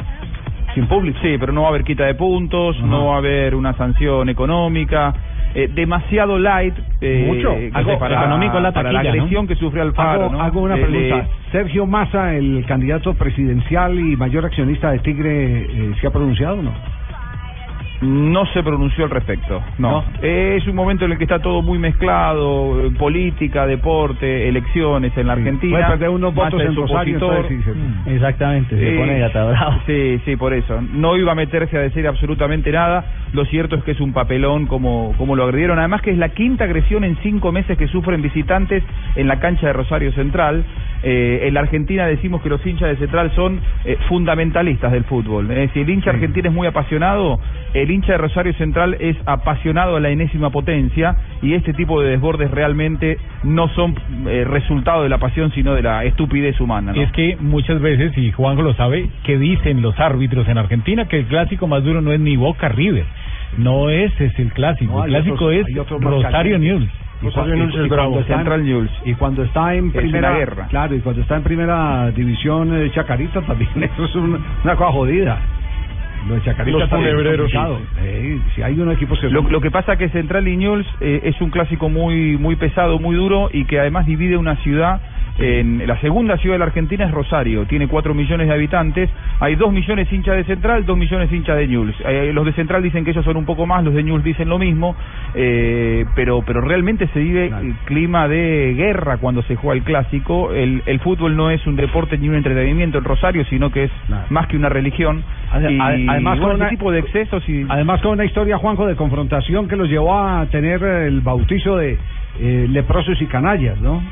[0.75, 1.19] Sin público.
[1.21, 4.29] Sí, pero no va a haber quita de puntos, no va a haber una sanción
[4.29, 5.15] económica.
[5.57, 7.57] Eh, demasiado light eh, Mucho.
[7.73, 9.23] Algo para, económico la para la taquilla, ¿no?
[9.23, 10.25] agresión que sufrió Alfaro.
[10.25, 10.41] Hago, ¿no?
[10.43, 11.29] hago una Le- pregunta.
[11.51, 16.63] Sergio Massa, el candidato presidencial y mayor accionista de Tigre, eh, ¿se ha pronunciado o
[16.63, 16.73] no?
[18.03, 20.05] No se pronunció al respecto, no.
[20.22, 25.26] Es un momento en el que está todo muy mezclado, eh, política, deporte, elecciones en
[25.26, 25.78] la Argentina.
[25.78, 27.18] Puede perder unos votos en Rosario,
[27.49, 28.99] sí, se- Exactamente, se Sí.
[28.99, 29.80] pone gata.
[29.86, 30.80] Sí, sí, por eso.
[30.92, 33.05] No iba a meterse a decir absolutamente nada.
[33.32, 35.78] Lo cierto es que es un papelón como, como lo agredieron.
[35.78, 38.82] Además que es la quinta agresión en cinco meses que sufren visitantes
[39.14, 40.64] en la cancha de Rosario Central.
[41.03, 45.49] eh, en la Argentina decimos que los hinchas de Central son eh, fundamentalistas del fútbol.
[45.51, 47.38] Es decir, el hincha argentino es muy apasionado,
[47.87, 52.11] el hincha de Rosario Central es apasionado a la enésima potencia y este tipo de
[52.11, 53.95] desbordes realmente no son
[54.26, 56.93] eh, resultado de la pasión, sino de la estupidez humana.
[56.93, 57.01] ¿no?
[57.01, 61.20] Es que muchas veces, y Juanjo lo sabe, que dicen los árbitros en Argentina que
[61.20, 63.05] el clásico más duro no es ni Boca River.
[63.59, 64.93] No ese es el clásico.
[64.93, 65.66] No, el clásico otros- es
[66.24, 66.59] Rosario.
[66.59, 66.89] News.
[67.22, 68.45] Y cuando- y- y cuando está en-
[69.07, 70.66] Y cuando está en Es primera guerra.
[70.68, 74.93] claro, y cuando está en primera división eh, Chacarita también eso es un- una cosa
[74.93, 75.39] jodida.
[76.81, 77.81] Los culebreros, complicado.
[78.03, 80.87] Eh, si hay unos equipos que Lo, son- lo que pasa que Central y Newell's
[81.01, 85.01] eh, es un clásico muy muy pesado, muy duro y que además divide una ciudad.
[85.39, 89.55] En la segunda ciudad de la Argentina es Rosario, tiene 4 millones de habitantes, hay
[89.55, 91.95] 2 millones hinchas de Central, 2 millones hinchas de Newell's.
[92.07, 94.49] Eh, los de Central dicen que ellos son un poco más, los de Newell's dicen
[94.49, 94.97] lo mismo,
[95.35, 100.55] eh, pero pero realmente se vive el clima de guerra cuando se juega el clásico.
[100.55, 103.91] El, el fútbol no es un deporte ni un entretenimiento en Rosario, sino que es
[104.31, 105.22] más que una religión.
[105.70, 105.79] Y,
[106.17, 109.69] además, con una- ese tipo de excesos y Además con una historia, Juanjo, de confrontación
[109.69, 111.99] que los llevó a tener el bautizo de
[112.39, 114.03] eh, leprosos y canallas, ¿no?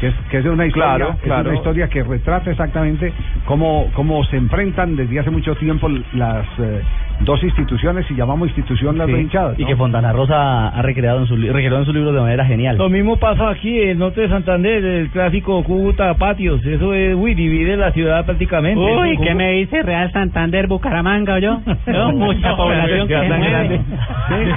[0.00, 1.48] Que es, que es una historia, Claro, es claro.
[1.50, 3.12] una historia que retrata exactamente
[3.46, 6.82] cómo, cómo se enfrentan desde hace mucho tiempo las eh,
[7.20, 9.54] dos instituciones, y llamamos institución las Sí, dos.
[9.58, 12.76] Y que Fontana Rosa ha recreado en su, recreado en su libro de manera genial.
[12.76, 16.64] Lo mismo pasa aquí en el norte de Santander, el clásico Cúcuta Patios.
[16.64, 18.80] Eso es, uy, divide la ciudad prácticamente.
[18.80, 21.60] Uy, ¿qué me dice Real Santander, Bucaramanga, yo?
[21.86, 23.80] Yo, mucha población que se mueve.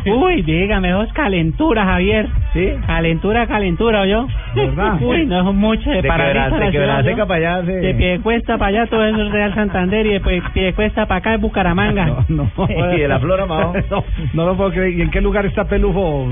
[0.03, 0.09] Sí.
[0.11, 2.27] Uy, dígame, eso es calentura, Javier.
[2.53, 2.69] Sí.
[2.85, 4.27] Calentura, calentura, yo.
[4.55, 4.97] ¿Verdad?
[5.01, 7.27] Uy, no es mucho de De de yo.
[7.27, 7.71] para allá, sí.
[7.71, 11.05] De pie cuesta para allá, todo eso es Real Santander, y de pie- pie cuesta
[11.05, 12.07] para acá es Bucaramanga.
[12.29, 12.46] No,
[13.89, 14.93] no, no lo puedo creer.
[14.93, 16.27] ¿Y en qué lugar está Pelufo?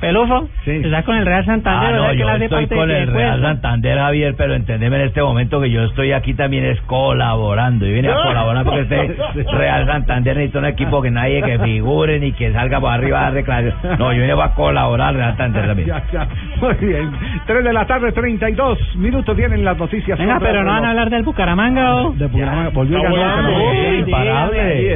[0.00, 0.48] ¿Pelufo?
[0.64, 0.70] Sí.
[0.82, 1.88] ¿Estás con el Real Santander?
[1.88, 3.40] Ah, ¿verdad no, que yo hace estoy parte con el Real?
[3.42, 7.86] Santander, Javier, pero entendeme en este momento que yo estoy aquí también es colaborando.
[7.86, 9.16] Y vine a colaborar porque este
[9.52, 13.22] Real Santander necesita un equipo que nadie que figure ni que salga para arriba a
[13.24, 13.98] dar declaraciones.
[13.98, 15.88] No, yo vine a colaborar al Real Santander también.
[15.88, 16.28] Ya, ya.
[16.60, 17.10] Muy bien.
[17.46, 20.18] 3 de la tarde, 32 minutos vienen las noticias.
[20.18, 22.12] Venga, pero no van a hablar del Bucaramanga, ¿o?
[22.12, 24.48] De Bucaramanga, volvió Está.
[24.50, 24.88] Sí.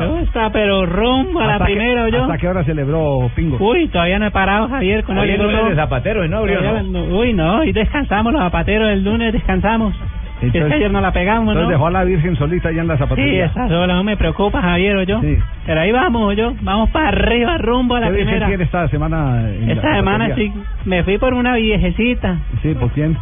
[0.00, 2.22] Yo Está, pero rumbo a la ¿Hasta qué- primera, yo.
[2.22, 3.56] ¿Hasta qué hora celebró Pingo?
[3.60, 6.60] Uy, todavía no he parado, Javier, con Hoy el es lunes de zapatero, ¿no, abrió,
[6.62, 6.82] no?
[6.82, 9.94] no- Uy, no, y descansamos los zapateros el lunes, descansamos.
[10.42, 11.68] es que ayer no la pegamos, Entonces ¿no?
[11.70, 13.44] dejó a la Virgen solita allá en la Sí, zapatería.
[13.46, 15.20] esa sola, no me preocupa, Javier, o yo.
[15.20, 15.36] Sí.
[15.66, 16.54] Pero ahí vamos, yo.
[16.62, 18.46] Vamos para arriba, rumbo a la ¿Qué Virgen primera.
[18.46, 19.42] tiene esta semana?
[19.68, 20.50] Esta semana sí,
[20.86, 23.16] me fui por una viejecita, Sí, ¿por quién?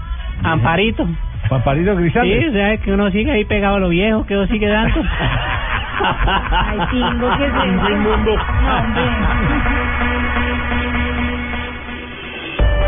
[0.44, 1.08] Amparito.
[1.48, 2.48] Pamparito Sí, Grisales.
[2.50, 5.00] o sea, que uno sigue ahí pegado a lo viejo, que uno sigue dando.
[6.00, 8.38] Ay, Pingo, ¿qué es eso?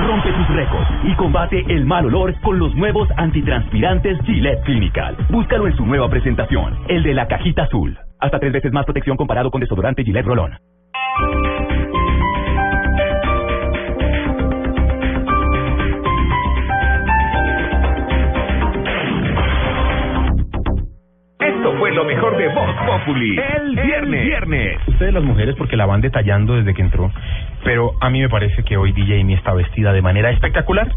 [0.00, 5.16] Rompe tus récords y combate el mal olor con los nuevos antitranspirantes Gillette Clinical.
[5.30, 7.98] Búscalo en su nueva presentación, el de la cajita azul.
[8.20, 10.52] Hasta tres veces más protección comparado con desodorante Gillette Rolón.
[21.40, 23.36] Esto fue lo mejor de Voz Populi.
[23.38, 24.24] El viernes.
[24.26, 24.78] viernes.
[24.86, 27.10] Ustedes las mujeres porque la van detallando desde que entró,
[27.64, 30.94] pero a mí me parece que hoy DJ Amy está vestida de manera espectacular.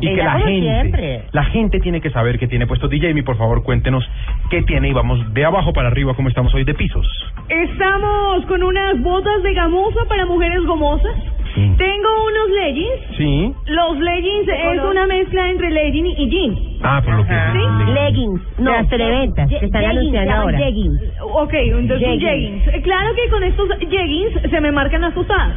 [0.00, 1.22] Y que la gente, siempre.
[1.32, 4.08] la gente tiene que saber que tiene puesto DJ Amy, por favor, cuéntenos
[4.50, 7.06] qué tiene y vamos de abajo para arriba como estamos hoy de pisos.
[7.48, 11.14] Estamos con unas botas de gamuza para mujeres gomosas.
[11.54, 13.16] Tengo unos leggings.
[13.16, 13.52] Sí.
[13.66, 16.56] Los leggings es una mezcla entre legging y jean.
[16.82, 17.92] Ah, por lo que ¿Sí?
[17.92, 20.58] Leggings, no, las televentas que están anunciando ahora.
[20.58, 21.00] Jeggings.
[21.20, 22.68] Ok, entonces jeggings.
[22.68, 25.54] Eh, Claro que con estos jeggings se me marcan las tostadas.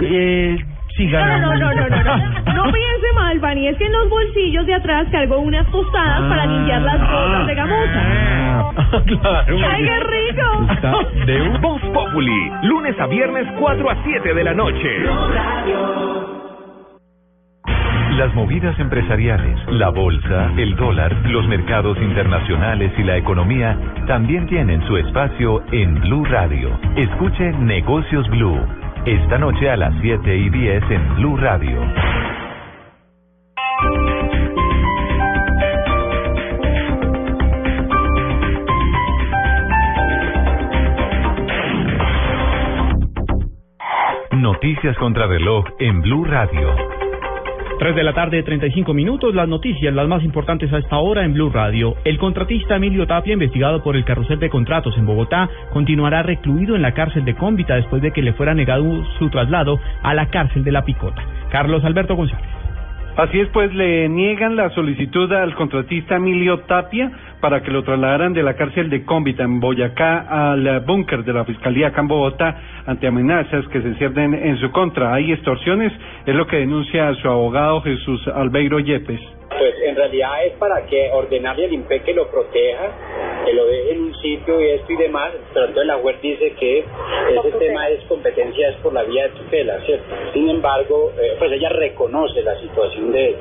[0.00, 0.56] Eh,
[1.06, 2.52] No, no, no, no, no, no, no.
[2.52, 6.46] No piense mal, Vani, es que en los bolsillos de atrás cargo unas tostadas para
[6.46, 8.70] limpiar las botas de gamuza.
[9.06, 9.58] claro.
[9.70, 11.26] ¡Ay, qué rico!
[11.26, 12.52] De Voz Populi.
[12.64, 14.88] Lunes a viernes 4 a 7 de la noche.
[18.16, 24.86] Las movidas empresariales, la bolsa, el dólar, los mercados internacionales y la economía también tienen
[24.86, 26.78] su espacio en Blue Radio.
[26.96, 28.79] Escuche Negocios Blue.
[29.06, 31.80] Esta noche a las 7 y 10 en Blue Radio.
[44.32, 46.76] Noticias contra reloj en Blue Radio.
[47.80, 49.34] 3 de la tarde, 35 minutos.
[49.34, 51.94] Las noticias, las más importantes a esta hora en Blue Radio.
[52.04, 56.82] El contratista Emilio Tapia, investigado por el carrusel de contratos en Bogotá, continuará recluido en
[56.82, 58.84] la cárcel de Cómbita después de que le fuera negado
[59.18, 61.22] su traslado a la cárcel de La Picota.
[61.50, 62.59] Carlos Alberto González.
[63.16, 68.32] Así es, pues le niegan la solicitud al contratista Emilio Tapia para que lo trasladaran
[68.32, 72.56] de la cárcel de Cómbita en Boyacá al búnker de la Fiscalía acá en Bogotá
[72.86, 75.12] ante amenazas que se ciernen en su contra.
[75.12, 75.92] Hay extorsiones,
[76.24, 79.39] es lo que denuncia su abogado Jesús Albeiro Yepes.
[79.58, 82.92] Pues en realidad es para que ordenarle al INPE que lo proteja,
[83.44, 86.52] que lo deje en un sitio y esto y demás, pero entonces la juez dice
[86.58, 90.04] que ese tema es competencia es por la vía de tutela, ¿cierto?
[90.32, 93.36] Sin embargo, eh, pues ella reconoce la situación de él,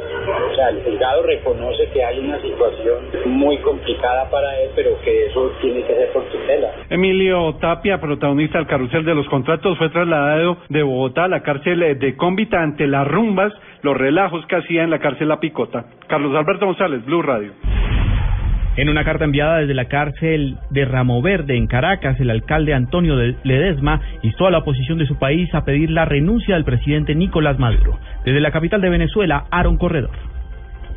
[0.52, 5.28] o sea, el juzgado reconoce que hay una situación muy complicada para él, pero que
[5.28, 6.72] eso tiene que ser por tutela.
[6.90, 12.00] Emilio Tapia, protagonista del carrusel de los contratos, fue trasladado de Bogotá a la cárcel
[12.00, 15.86] de Cómbita ante las rumbas, los relajos que hacía en la cárcel La Picota.
[16.08, 17.54] Carlos Alberto González, Blue Radio.
[18.76, 23.18] En una carta enviada desde la cárcel de Ramo Verde en Caracas, el alcalde Antonio
[23.18, 27.14] de Ledesma instó a la oposición de su país a pedir la renuncia del presidente
[27.14, 28.00] Nicolás Maduro.
[28.24, 30.29] Desde la capital de Venezuela, Aaron Corredor.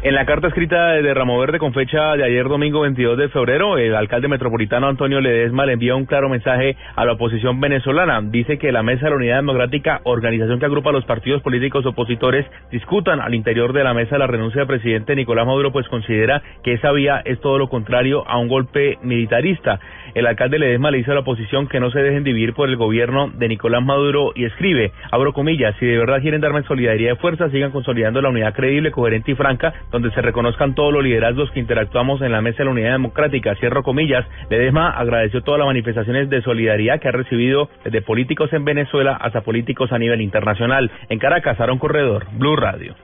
[0.05, 3.79] En la carta escrita de Ramo Verde con fecha de ayer domingo 22 de febrero,
[3.79, 8.21] el alcalde metropolitano Antonio Ledesma le envía un claro mensaje a la oposición venezolana.
[8.21, 11.87] Dice que la Mesa de la Unidad Democrática, organización que agrupa a los partidos políticos
[11.87, 16.43] opositores, discutan al interior de la mesa la renuncia del presidente Nicolás Maduro, pues considera
[16.65, 19.79] que esa vía es todo lo contrario a un golpe militarista.
[20.15, 22.77] El alcalde Ledesma le dice a la oposición que no se dejen dividir por el
[22.77, 27.17] gobierno de Nicolás Maduro y escribe, abro comillas, si de verdad quieren darme solidaridad de
[27.21, 31.51] fuerza, sigan consolidando la unidad creíble, coherente y franca donde se reconozcan todos los liderazgos
[31.53, 33.55] que interactuamos en la mesa de la unidad democrática.
[33.57, 34.27] Cierro comillas.
[34.51, 39.43] Ledesma agradeció todas las manifestaciones de solidaridad que ha recibido desde políticos en Venezuela hasta
[39.43, 40.91] políticos a nivel internacional.
[41.09, 42.97] En Caracas, Aaron Corredor, Blue Radio.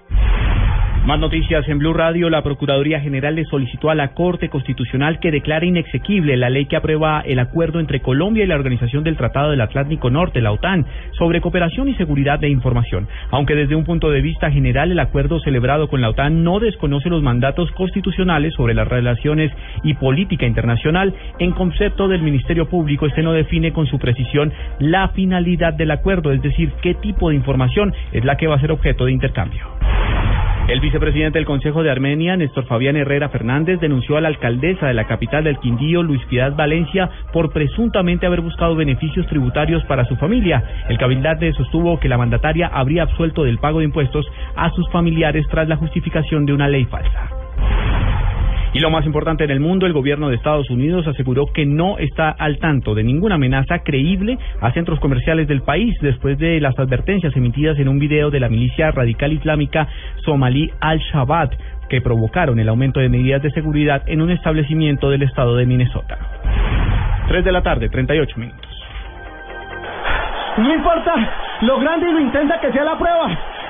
[1.08, 2.28] Más noticias en Blue Radio.
[2.28, 6.76] La Procuraduría General le solicitó a la Corte Constitucional que declare inexequible la ley que
[6.76, 10.84] aprueba el acuerdo entre Colombia y la Organización del Tratado del Atlántico Norte, la OTAN,
[11.12, 13.08] sobre cooperación y seguridad de información.
[13.30, 17.08] Aunque desde un punto de vista general el acuerdo celebrado con la OTAN no desconoce
[17.08, 19.50] los mandatos constitucionales sobre las relaciones
[19.84, 25.08] y política internacional, en concepto del Ministerio Público este no define con su precisión la
[25.08, 28.72] finalidad del acuerdo, es decir, qué tipo de información es la que va a ser
[28.72, 29.77] objeto de intercambio.
[30.68, 34.92] El vicepresidente del Consejo de Armenia, Néstor Fabián Herrera Fernández, denunció a la alcaldesa de
[34.92, 40.16] la capital del Quindío, Luis Piedad Valencia, por presuntamente haber buscado beneficios tributarios para su
[40.16, 40.62] familia.
[40.90, 45.46] El cabildante sostuvo que la mandataria habría absuelto del pago de impuestos a sus familiares
[45.50, 47.30] tras la justificación de una ley falsa.
[48.74, 51.98] Y lo más importante en el mundo, el gobierno de Estados Unidos aseguró que no
[51.98, 56.78] está al tanto de ninguna amenaza creíble a centros comerciales del país después de las
[56.78, 59.88] advertencias emitidas en un video de la milicia radical islámica
[60.24, 61.50] somalí Al-Shabaab
[61.88, 66.18] que provocaron el aumento de medidas de seguridad en un establecimiento del estado de Minnesota.
[67.28, 68.70] 3 de la tarde, 38 minutos.
[70.58, 71.14] No importa
[71.62, 73.38] lo grande y lo intensa que sea la prueba.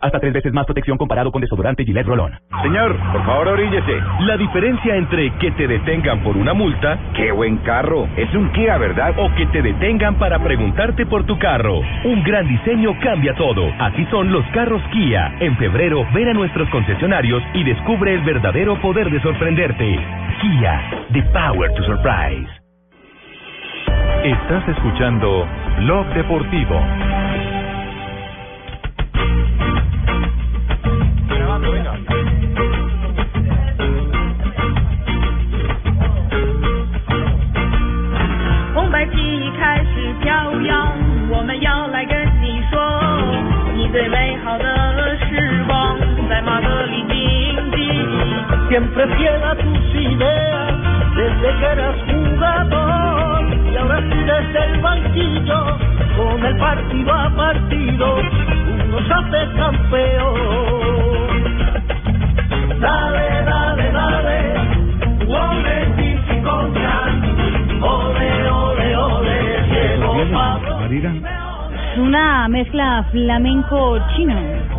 [0.00, 2.38] Hasta tres veces más protección comparado con desodorante Gillette Rolón.
[2.62, 4.00] Señor, por favor oríllese.
[4.20, 8.78] La diferencia entre que te detengan por una multa, qué buen carro, es un Kia,
[8.78, 9.14] ¿verdad?
[9.18, 11.80] O que te detengan para preguntarte por tu carro.
[12.04, 13.72] Un gran diseño cambia todo.
[13.78, 15.34] Así son los carros Kia.
[15.40, 19.98] En febrero, ven a nuestros concesionarios y descubre el verdadero poder de sorprenderte.
[20.40, 20.80] Kia,
[21.12, 22.48] the power to surprise.
[24.24, 25.46] Estás escuchando
[25.78, 26.80] Blog Deportivo.
[48.68, 50.72] Siempre fiel a tus ideas,
[51.16, 55.78] desde que eras jugador y ahora sí desde el banquillo,
[56.16, 58.16] con el partido a partido,
[58.84, 61.07] uno se hace campeón.
[62.80, 64.38] Dale, dale, dale,
[65.26, 66.40] ole, Pichi
[67.80, 69.36] ole, ole, ole,
[69.70, 70.78] Diego Pablo.
[70.86, 74.77] Es una mezcla flamenco-chino.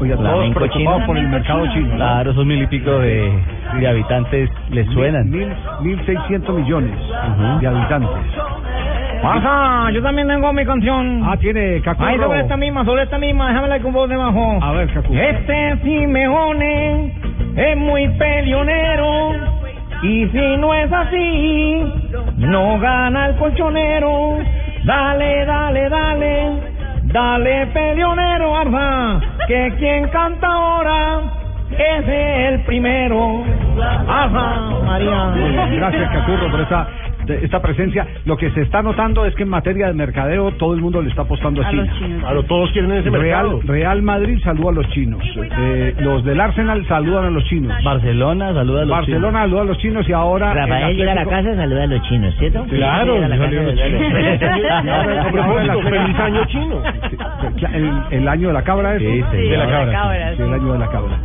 [0.00, 1.06] Oiga, todos Flamenco preocupados chino.
[1.06, 1.88] por el mercado chino.
[1.88, 1.96] ¿no?
[1.96, 3.32] Claro, esos mil y pico de,
[3.78, 5.30] de habitantes les suenan.
[5.30, 5.48] Mil,
[5.80, 6.92] mil seiscientos millones
[7.60, 8.10] de habitantes.
[9.22, 11.22] Pasa, yo también tengo mi canción.
[11.24, 12.08] Ah, tiene Cacurro.
[12.08, 14.58] Ay, sobre esta misma, sobre esta misma, déjamela con voz debajo.
[14.62, 15.20] A ver, Cacurro.
[15.20, 17.12] Este Simeone
[17.56, 19.32] es muy peleonero.
[20.02, 21.84] Y si no es así,
[22.38, 24.38] no gana el colchonero.
[24.84, 26.50] Dale, dale, dale,
[27.04, 31.20] dale peleonero, Arza, que quien canta ahora
[31.70, 33.42] es el primero.
[34.08, 35.32] Arza, María.
[35.76, 38.06] Gracias, Cacurro, por esta, de- esta presencia.
[38.24, 41.08] Lo que se está notando es que en materia de mercadeo todo el mundo le
[41.10, 41.84] está apostando a, A China.
[41.84, 42.20] los chinos.
[42.20, 43.60] Claro, todos quieren ese Real, mercado.
[43.72, 45.22] Real Madrid saluda a los chinos.
[45.36, 47.72] Eh, los del Arsenal saludan a los chinos.
[47.84, 50.52] Barcelona saluda a los Barcelona saluda a los chinos y ahora.
[50.52, 52.64] el Rafael llega a la Atlético- casa, saluda a los chinos, ¿cierto?
[52.64, 54.00] Claro, Llega a la casa, saluda a los chinos.
[54.00, 54.84] chinos.
[54.84, 56.82] Y ahora- A propósito, feliz año chino.
[57.72, 59.04] El, el año de la cabra, ¿eso?
[59.04, 60.34] Sí, sí, de la cabra.
[60.36, 61.18] Sí, el año de la cabra.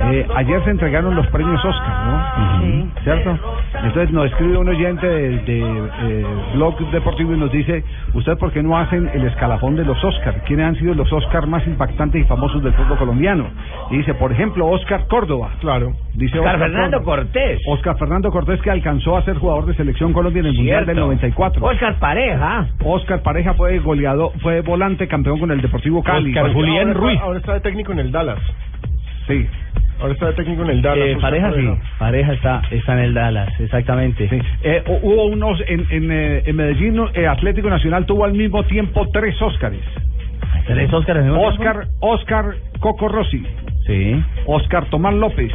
[0.00, 2.88] Eh, ayer se entregaron los premios Oscar, ¿no?
[3.02, 3.38] ¿Cierto?
[3.84, 5.60] Entonces nos escribe un oyente de, de,
[6.02, 7.84] eh, Blog Deportivo y nos dice,
[8.14, 10.42] ¿usted por qué no hacen el escalafón de los Oscar?
[10.46, 13.46] ¿Quiénes han sido los Oscar más impactantes y famosos del fútbol colombiano?
[13.90, 15.50] Y dice, por ejemplo, Oscar Córdoba.
[15.60, 15.92] Claro.
[16.14, 17.16] Dice Oscar Fernando Córdoba.
[17.24, 17.60] Cortés.
[17.68, 20.96] Oscar Fernando Cortés que alcanzó a ser jugador de selección Colombia en el Mundial del
[20.96, 21.64] 94.
[21.64, 22.66] Oscar Pareja.
[22.84, 26.32] Oscar Pareja fue goleador, fue volante campeón con el Deportivo Cali.
[26.38, 26.52] Ahora
[27.14, 28.38] está- Ahora está de técnico en el Dallas.
[29.28, 29.46] Sí.
[30.00, 31.06] Ahora está de técnico en el Dallas.
[31.06, 31.82] Eh, Oscar pareja sí, Pareja.
[31.98, 34.28] pareja está, está en el Dallas, exactamente.
[34.62, 38.62] Eh, hu- hubo unos en, en, eh, en Medellín, eh, Atlético Nacional tuvo al mismo
[38.64, 39.82] tiempo tres Óscares.
[40.66, 41.48] ¿Tres Óscares mismo tiempo?
[41.62, 42.44] Oscar, Oscar
[42.78, 43.44] Coco Rossi,
[43.86, 44.22] Sí.
[44.46, 45.52] Oscar Tomás López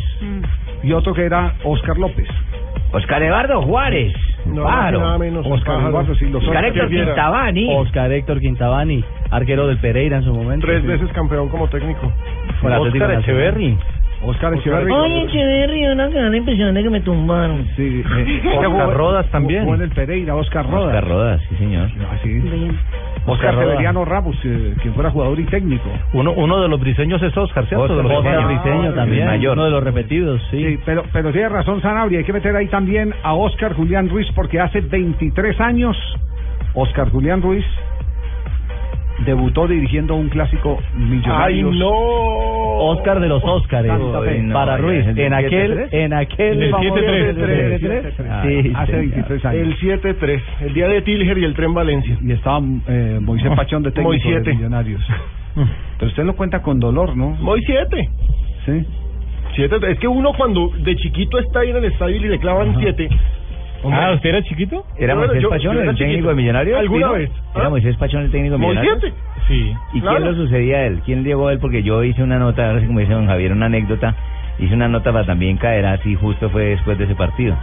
[0.84, 2.28] y otro que era Oscar López.
[2.94, 4.14] Oscar Eduardo Juárez.
[4.46, 5.00] No, Pájaro.
[5.00, 5.46] nada menos.
[5.46, 5.90] Oscar pájaro.
[5.90, 6.90] Eduardo, sí, los Oscar Oscar Héctor.
[6.90, 7.76] Quintabani.
[7.76, 10.68] Oscar Héctor Quintabani, arquero del Pereira en su momento.
[10.68, 10.88] Tres sí.
[10.88, 12.12] veces campeón como técnico.
[12.62, 13.14] Con Oscar.
[13.14, 13.78] Echeverry.
[14.26, 14.92] Oscar Echeverry.
[14.92, 17.66] Oye, Echeverry, una gran impresión de que me tumbaron.
[17.76, 19.64] Sí, eh, Oscar Rodas también.
[19.64, 20.88] Jugó en el Pereira, Oscar Rodas.
[20.96, 21.90] Oscar Rodas, sí señor.
[22.10, 22.42] Ah, sí.
[23.26, 23.56] Oscar Oscar.
[23.56, 25.90] Severiano Ramos, eh, quien fuera jugador y técnico.
[26.14, 27.84] Uno, uno de los briseños es Oscar, ¿cierto?
[27.86, 28.48] Oscar de los Briseño.
[28.48, 29.54] briseño El también, mayor.
[29.54, 30.58] uno de los repetidos, sí.
[30.64, 34.28] Sí, pero, pero tiene razón Sanabria, hay que meter ahí también a Oscar Julián Ruiz
[34.36, 35.98] porque hace 23 años
[36.74, 37.66] Oscar Julián Ruiz
[39.26, 41.76] debutó dirigiendo un clásico ¡Ay, Millonarios.
[41.76, 41.90] no!
[42.86, 45.88] Oscar de los Óscares no, para Ruiz en aquel 7-3.
[45.92, 47.80] en aquel el famoso 7-3.
[47.80, 48.64] 7-3.
[48.64, 49.02] Sí, hace señor.
[49.14, 49.62] 23 años.
[49.62, 50.42] El 7-3.
[50.62, 52.18] El día de Tilger y el tren Valencia.
[52.22, 54.50] Y estaba eh, Moisés Pachón de técnico Moisiete.
[54.50, 55.02] de Millonarios.
[56.00, 57.38] Pero usted lo cuenta con dolor, ¿no?
[57.66, 58.10] 7.
[58.66, 58.86] Sí.
[59.56, 62.76] Siete, es que uno cuando de chiquito está ahí en el estadio y le clavan
[62.80, 63.08] 7.
[63.92, 64.86] Ah, ¿usted era chiquito?
[64.98, 66.30] ¿Era Moisés yo- Pachón yo era el técnico chiquito.
[66.30, 66.80] de Millonarios?
[66.80, 67.32] ¿Alguna vez?
[67.56, 67.70] ¿Era ¿Ah?
[67.70, 68.98] Moisés Pachón el técnico de Millonarios?
[69.02, 69.16] 7.
[69.48, 69.74] Sí.
[69.94, 70.18] ¿Y Claro.
[70.18, 71.02] quién lo sucedía a él?
[71.06, 71.60] ¿Quién llegó a él?
[71.60, 74.16] Porque yo hice una nota, ahora sí como dice don Javier, una anécdota.
[74.60, 77.58] Hice una nota para también caer así, justo fue después de ese partido.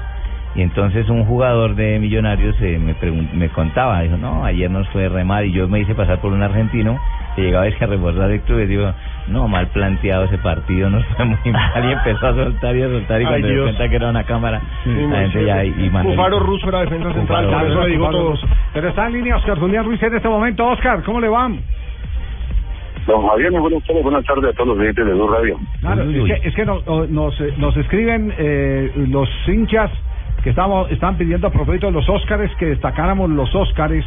[0.57, 4.89] Y entonces un jugador de Millonarios eh, me, pregun- me contaba, dijo, no, ayer nos
[4.89, 6.99] fue re mal y yo me hice pasar por un argentino
[7.37, 8.93] que llegaba es que a reforzar el club y digo,
[9.29, 12.89] no, mal planteado ese partido, nos fue muy mal y empezó a soltar y a
[12.89, 13.63] soltar y Ay, cuando Dios.
[13.67, 15.45] cuenta que era una cámara, Sí, la gente sí.
[15.47, 18.07] ya y, y mandó- Cufaro Russo era defensa central, Cufaro por eso Russo, le digo
[18.07, 18.47] Cufaro todos.
[18.75, 20.67] Pero está en línea Oscar Julián Ruiz en este momento.
[20.67, 21.49] Oscar, ¿cómo le va?
[23.07, 25.59] Don Javier, muy buenas tardes, buenas tardes a todos los oyentes de Blue Radio.
[25.81, 29.91] Claro, es que, es que nos, nos, eh, nos escriben eh, los hinchas
[30.43, 34.05] que estamos, están pidiendo a propósito de los Óscares que destacáramos los Óscares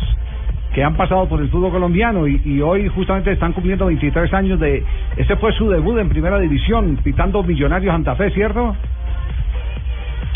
[0.73, 4.59] que han pasado por el fútbol colombiano y, y hoy justamente están cumpliendo 23 años
[4.59, 4.83] de...
[5.17, 8.75] Este fue su debut en primera división, pitando Millonarios Santa Fe, ¿cierto?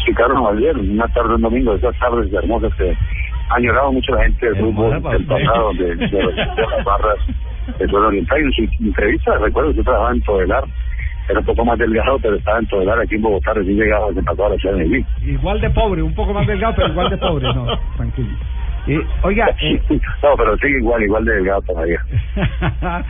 [0.06, 2.96] Sí, Carlos Javier, una tarde, un domingo, esas tardes hermosas que
[3.50, 7.18] ha llorado mucho la gente del fútbol del pasado, de, de, de las barras
[7.80, 8.40] del oriental.
[8.40, 10.64] Y en su entrevista, recuerdo que yo trabajaba en Todelar,
[11.30, 14.24] era un poco más delgado, pero estaba en Todelar, aquí en Bogotá, recién llegado, se
[14.24, 15.06] pasó a la ciudad de Medellín.
[15.26, 17.66] Igual de pobre, un poco más delgado, pero igual de pobre, no,
[17.98, 18.30] tranquilo.
[18.88, 19.82] Eh, oiga, eh,
[20.24, 22.00] No, pero sigue igual, igual de delgado todavía.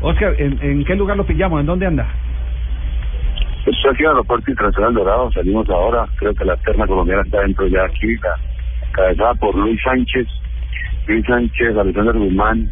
[0.00, 1.60] Oscar, ¿en, ¿en qué lugar lo pillamos?
[1.60, 2.08] ¿En dónde anda?
[3.64, 7.40] Estoy aquí en el aeropuerto internacional Dorado, salimos ahora, creo que la terna colombiana está
[7.40, 8.36] dentro ya aquí, la,
[8.94, 10.26] cabezada por Luis Sánchez,
[11.06, 12.70] Luis Sánchez, Alexander Guzmán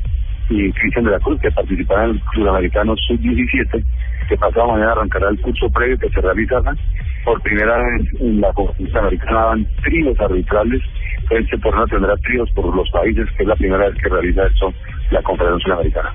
[0.49, 3.85] y Cristian de la Cruz, que participarán en el Sudamericano Sub-17,
[4.33, 6.75] que pasado mañana arrancará el curso previo que se realizará
[7.23, 10.83] por primera vez en la Conferencia Sudamericana van tríos arbitrales,
[11.29, 14.73] este torneo tendrá tríos por los países, que es la primera vez que realiza eso
[15.11, 16.15] la Conferencia Sudamericana.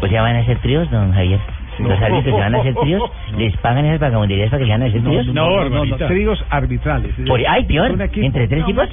[0.00, 1.40] O sea, van a ser tríos, don Javier.
[1.82, 3.10] ¿Los árbitros se van a hacer tríos?
[3.36, 5.26] ¿Les pagan esas vagabunderías para que se van a hacer tríos?
[5.28, 7.14] no, no, no, tríos arbitrales.
[7.26, 8.00] Por, ay, peor.
[8.00, 8.88] ¿entre tres tipos?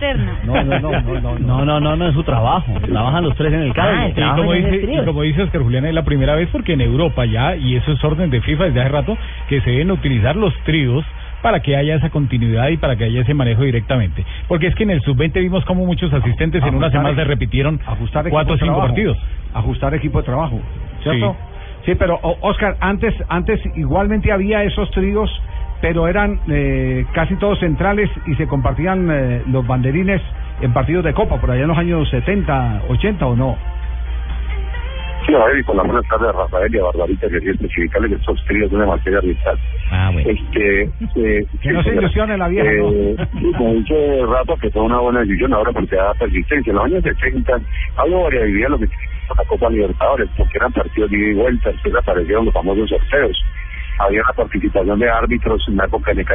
[0.45, 2.73] No, no, no, no, no, No, no, no, no es su trabajo.
[2.89, 3.73] Trabajan los tres en el.
[3.77, 6.81] Ah, el Y como, dice, como dice Oscar Julián, es la primera vez porque en
[6.81, 9.17] Europa ya, y eso es orden de FIFA desde hace rato,
[9.47, 11.05] que se deben utilizar los tríos
[11.41, 14.25] para que haya esa continuidad y para que haya ese manejo directamente.
[14.47, 17.79] Porque es que en el sub-20 vimos como muchos asistentes en una semana se repitieron
[17.85, 18.87] ajustar cuatro o cinco trabajo.
[18.87, 19.17] partidos.
[19.53, 20.59] Ajustar equipo de trabajo,
[21.01, 21.33] ¿cierto?
[21.33, 21.58] Sí,
[21.97, 25.29] pero o- Oscar, antes, antes igualmente había esos tríos,
[25.81, 30.21] pero eran eh, casi todos centrales y se compartían eh, los banderines
[30.61, 33.55] en partidos de Copa, por allá en los años 70, 80 o no.
[35.25, 37.49] Sí, a ver, y con la buena tarde a Rafael y a Barbarita, que sí
[37.49, 39.59] especificarle que estos tríos son de materia arbitral.
[39.91, 40.29] Ah, bueno.
[40.29, 44.81] Este, eh, Que no se ilusione la vieja, eh, sí, Como dice Rafa, que fue
[44.83, 46.71] una buena decisión ahora porque da persistencia.
[46.71, 47.59] En los años 70
[47.97, 48.87] había variabilidad lo que
[49.37, 53.37] la Copa Libertadores, porque eran partidos de ida y vuelta, después aparecieron los famosos sorteos.
[53.99, 56.25] Había una participación de árbitros en la época de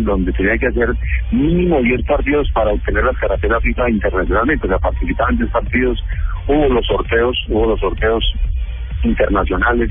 [0.00, 0.94] donde tenían que hacer
[1.32, 4.66] mínimo 10 partidos para obtener las carreteras FIFA internacionalmente.
[4.66, 6.04] O sea, participaban en 10 partidos,
[6.46, 8.24] hubo los sorteos, hubo los sorteos
[9.04, 9.90] internacionales,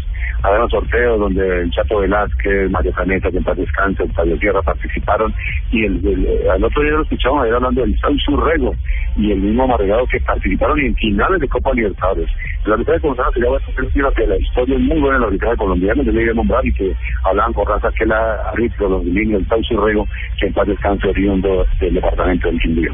[0.56, 5.34] unos sorteos donde el Chato Velázquez, Mario Caneta, que en paz descanse, Octavio Tierra participaron
[5.72, 8.76] y el, el- al otro día lo escuchamos ayer hablando del Sao Surrego
[9.18, 12.30] y el mismo Amargado que participaron en finales de Copa Libertadores.
[12.66, 15.58] El arbitraje colombiano sería bueno decir que la historia es muy buena en el arbitraje
[15.58, 19.06] colombiano, yo le iba a nombrar y que hablaban con raza que la árbitro los
[19.06, 20.08] dominios, el Sao Surrego,
[20.40, 22.94] que en paz descanse oriundo del departamento del Quindío.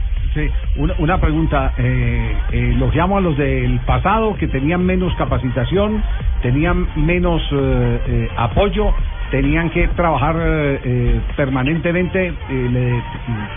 [0.78, 1.74] Una, una pregunta.
[1.78, 6.02] Eh, eh, los llamo a los del pasado que tenían menos capacitación,
[6.42, 8.92] tenían menos eh, eh, apoyo,
[9.34, 13.02] tenían que trabajar eh, eh, permanentemente, eh, le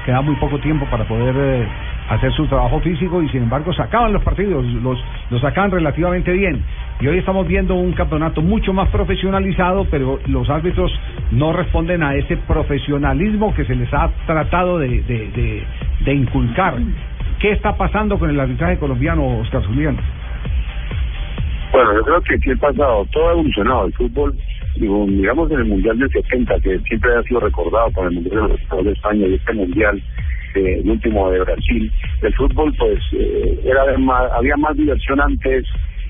[0.07, 1.69] queda muy poco tiempo para poder
[2.09, 4.99] hacer su trabajo físico y sin embargo sacaban los partidos, los,
[5.29, 6.63] los sacaban relativamente bien.
[6.99, 10.91] Y hoy estamos viendo un campeonato mucho más profesionalizado, pero los árbitros
[11.31, 15.63] no responden a ese profesionalismo que se les ha tratado de, de, de,
[16.07, 16.77] de inculcar.
[17.39, 19.99] ¿Qué está pasando con el arbitraje colombiano, Oscar Julián?
[21.71, 23.87] Bueno, yo creo que sí el pasado, todo ha evolucionado.
[23.89, 24.35] El fútbol,
[24.77, 28.93] digamos en el Mundial del 70, que siempre ha sido recordado con el Mundial de
[28.93, 30.03] España y este Mundial,
[30.55, 35.65] eh, el último de Brasil, el fútbol pues eh, era más, había más diversión antes,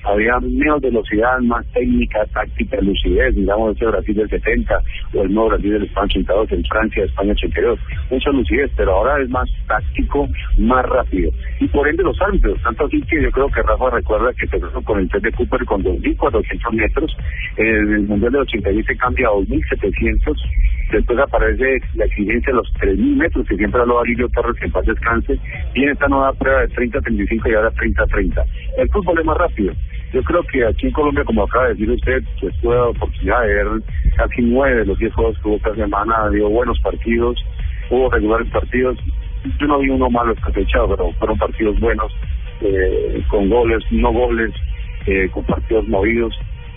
[0.07, 4.81] había menos velocidad, más técnica, táctica, lucidez, digamos ese Brasil del 70
[5.15, 7.79] o el nuevo Brasil del España 82, en Francia, España 82,
[8.11, 10.29] mucha lucidez, pero ahora es más táctico,
[10.59, 11.31] más rápido.
[11.61, 14.83] Y por ende los árbitros, tanto así que yo creo que Rafa recuerda que empezó
[14.83, 17.17] con el test de Cooper con 2.400 metros,
[17.57, 20.37] en el Mundial del 86 se cambia a 2.700,
[20.93, 24.73] después aparece la exigencia de los 3.000 metros, que siempre habló Arilio Torres, que en
[24.73, 25.39] paz descanse,
[25.75, 28.45] viene esta nueva prueba de 30-35 y ahora 30-30.
[28.79, 29.75] El fútbol es más rápido.
[30.17, 33.43] Yo creo que aquí en Colombia, como acaba de decir usted, pues tuve la oportunidad
[33.43, 33.67] de ver
[34.17, 37.37] casi nueve de los diez juegos que hubo esta semana, dio buenos partidos,
[37.91, 38.97] hubo regulares partidos.
[39.61, 42.11] Yo no vi uno malo esta fecha, pero fueron partidos buenos,
[42.63, 44.53] eh, con goles, no goles,
[45.05, 46.35] eh, con partidos movidos.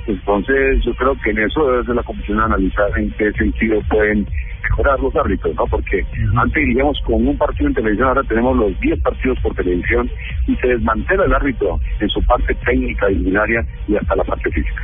[0.08, 4.28] Entonces, yo creo que en eso debe ser la comisión analizar en qué sentido pueden
[4.70, 5.66] mejorar los árbitros, ¿no?
[5.68, 6.06] Porque
[6.38, 10.10] antes iríamos con un partido en televisión, ahora tenemos los 10 partidos por televisión
[10.48, 14.84] y se desmantela el árbitro en su parte técnica, disciplinaria y hasta la parte física.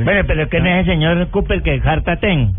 [0.00, 2.52] Bueno, pero no es el señor Cooper que jarta ten.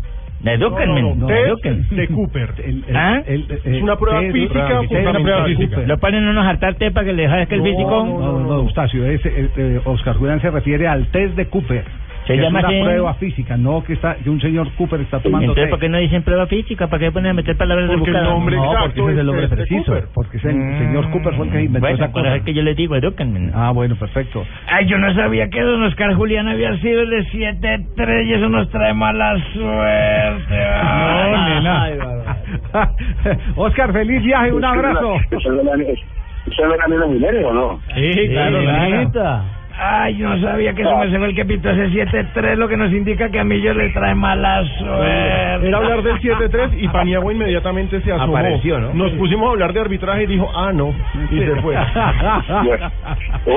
[0.44, 1.02] Edúquenme.
[1.02, 1.26] No, no, no.
[1.26, 1.84] Test edúquenme.
[1.90, 2.48] de Cooper.
[2.94, 3.22] ¿Ah?
[3.26, 5.08] Es una prueba test- física test- fundamental.
[5.10, 5.80] una prueba física.
[5.86, 8.04] Lo ponen unos hartar té para que le dejes que el físico.
[8.06, 11.84] No, no, no, Eustacio, es, eh, eh, Oscar Julián se refiere al test de Cooper.
[12.28, 15.18] Se que llama es una prueba física, no que está que un señor Cooper está
[15.20, 15.70] tomando Entonces, té.
[15.70, 16.86] ¿por qué no dicen prueba física?
[16.86, 19.26] ¿Para qué ponen a meter palabras Porque el nombre No, exacto porque ese es el
[19.26, 20.04] nombre preciso, Cooper.
[20.14, 22.36] porque es el señor Cooper fue el que inventó bueno, esa cosa.
[22.36, 23.50] es que yo les digo, edúquenme.
[23.54, 24.44] Ah, bueno, perfecto.
[24.68, 28.48] Ay, yo no sabía que don Oscar Julián había sido el de 7-3 y eso
[28.48, 30.58] nos trae mala suerte.
[30.84, 32.36] No, nena.
[33.56, 35.14] Oscar, feliz viaje, un abrazo.
[35.14, 37.80] ¿Usted ve la- nena Minerio o no?
[37.94, 39.44] Sí, claro, la neta.
[39.80, 42.92] Ay, no sabía que eso me fue el que pitó ese 7-3, lo que nos
[42.92, 45.68] indica que a mí yo le trae mala suerte.
[45.68, 48.36] Era hablar del 7-3 y Paniagua inmediatamente se asomó.
[48.36, 48.92] Apareció, ¿no?
[48.92, 50.92] Nos pusimos a hablar de arbitraje y dijo, ah, no.
[51.30, 51.76] Y se fue.
[52.58, 52.90] Bueno,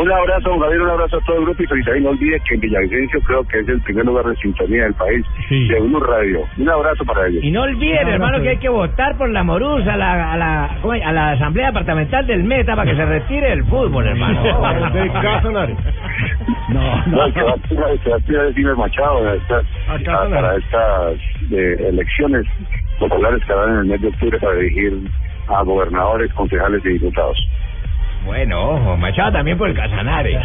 [0.04, 2.02] un abrazo, don Javier, un abrazo a todo el grupo y felicidades.
[2.02, 4.94] Y no olvide que en Villavicencio creo que es el primer lugar de sintonía del
[4.94, 6.42] país, de Blue Radio.
[6.58, 7.44] Un abrazo para ellos.
[7.44, 10.66] Y no olviden, hermano, que hay que votar por la Morus a la, a la,
[11.06, 14.42] a la Asamblea Departamental del Meta para que se retire el fútbol, hermano.
[14.92, 15.76] De Casanare.
[16.70, 21.14] No, No, el que va a tirar, el va Machado para estas, a- para estas
[21.52, 22.46] eh, elecciones
[23.00, 24.94] populares que harán en el mes de octubre para elegir
[25.48, 27.38] a gobernadores, concejales y diputados.
[28.26, 30.40] Bueno, ojo, Machado también por el Casanare.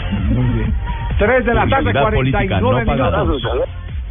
[1.19, 3.25] Tres de la tarde, Realidad política 49 no pagada.
[3.25, 3.43] minutos.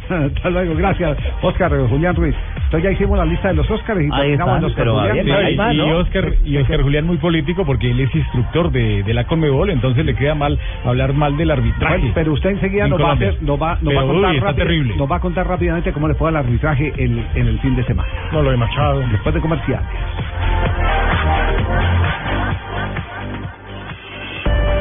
[0.08, 1.16] Hasta luego, gracias.
[1.42, 2.34] Oscar eh, Julián Ruiz.
[2.64, 5.26] Entonces ya hicimos la lista de los Oscars y terminamos los pero Julián.
[5.72, 9.24] y, y Oscar, y Oscar Julián muy político porque él es instructor de, de la
[9.24, 11.98] Conmebol, entonces le queda mal hablar mal del arbitraje.
[11.98, 14.30] Bueno, pero usted enseguida en nos va, a hacer- nos va, nos va a contar
[14.32, 14.96] uy, rápido- terrible.
[14.96, 17.84] nos va a contar rápidamente cómo le fue al arbitraje en, en el fin de
[17.84, 18.08] semana.
[18.32, 19.00] No, lo de Machado.
[19.12, 19.86] Después de comerciales.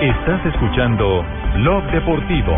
[0.02, 1.24] Estás escuchando
[1.56, 2.58] Blog Deportivo.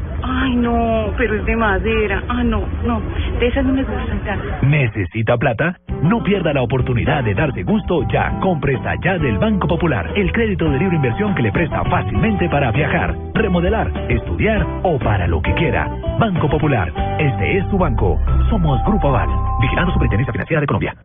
[0.23, 2.23] Ay, no, pero es de madera.
[2.27, 3.01] Ah, no, no,
[3.39, 4.45] de esas no me gustan tanto.
[4.63, 5.77] ¿Necesita plata?
[6.03, 10.31] No pierda la oportunidad de darse gusto ya con Presta Ya del Banco Popular, el
[10.31, 15.41] crédito de libre inversión que le presta fácilmente para viajar, remodelar, estudiar o para lo
[15.41, 15.87] que quiera.
[16.19, 18.19] Banco Popular, este es su banco.
[18.49, 19.29] Somos Grupo Aval,
[19.61, 20.95] vigilando Superintendencia Financiera de Colombia.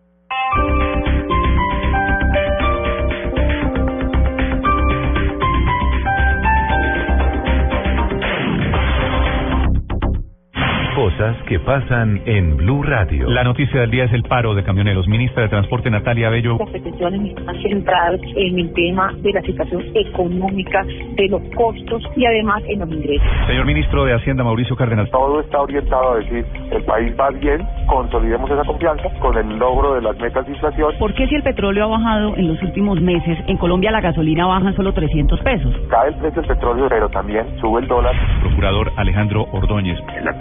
[10.97, 13.29] Cosas que pasan en Blue Radio.
[13.29, 15.07] La noticia del día es el paro de camioneros.
[15.07, 16.57] Ministra de Transporte Natalia Bello.
[16.59, 22.25] Las peticiones están centradas en el tema de la situación económica, de los costos y
[22.25, 23.29] además en los ingresos.
[23.47, 25.11] Señor ministro de Hacienda Mauricio Cárdenas.
[25.11, 29.97] Todo está orientado a decir, el país va bien, consolidemos esa confianza con el logro
[29.97, 30.95] de las metas de inflación.
[30.99, 34.47] ¿Por qué si el petróleo ha bajado en los últimos meses, en Colombia la gasolina
[34.47, 35.75] baja en solo 300 pesos?
[35.91, 38.15] Cae el precio del petróleo, pero también sube el dólar.
[38.41, 39.99] Procurador Alejandro Ordóñez.
[40.25, 40.33] la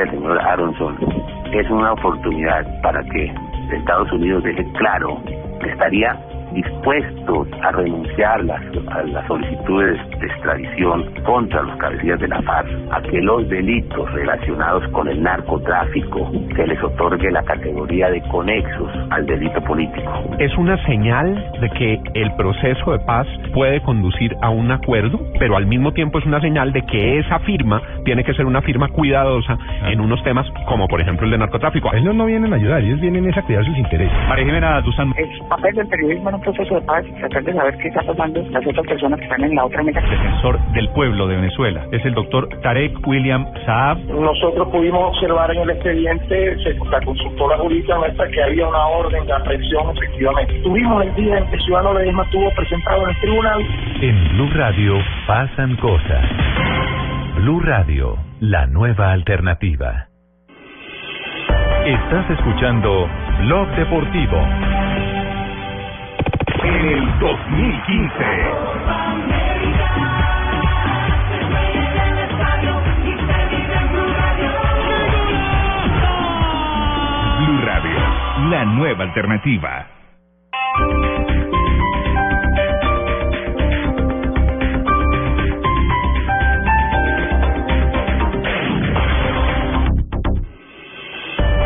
[0.00, 0.96] del señor Aronson
[1.52, 3.32] es una oportunidad para que
[3.72, 5.20] Estados Unidos deje claro
[5.60, 6.18] que estaría
[6.52, 12.68] dispuesto a renunciar las- a las solicitudes de extradición contra los cabecillas de la FARC,
[12.90, 18.90] a que los delitos relacionados con el narcotráfico se les otorgue la categoría de conexos
[19.10, 20.10] al delito político.
[20.38, 25.56] Es una señal de que el proceso de paz puede conducir a un acuerdo, pero
[25.56, 28.88] al mismo tiempo es una señal de que esa firma tiene que ser una firma
[28.88, 31.90] cuidadosa en unos temas como por ejemplo el de narcotráfico.
[31.94, 34.12] Ellos no vienen a ayudar, ellos vienen a cuidar sus intereses.
[34.28, 35.12] María Jimena Duzán.
[35.16, 38.42] El papel del periodismo un proceso de paz es tratar de saber qué está pasando
[38.50, 40.00] las otras personas que están en la otra mesa.
[40.00, 41.84] Defensor del pueblo de Venezuela.
[41.92, 43.98] Es el doctor Tarek William Saab.
[44.08, 49.26] Nosotros pudimos observar en el expediente, se- la consultora jurídica nuestra, que había una orden
[49.26, 50.54] de aprehensión, efectivamente.
[50.62, 53.66] Tuvimos el día en que Ciudadano Ledesma estuvo presentado en el tribunal.
[54.00, 54.94] En Blue Radio
[55.26, 56.24] pasan cosas.
[57.36, 60.06] Blue Radio, la nueva alternativa.
[61.86, 63.08] Estás escuchando
[63.42, 64.36] Blog Deportivo.
[66.60, 68.24] En el 2015.
[77.38, 77.98] Blue Radio,
[78.50, 79.86] la nueva alternativa.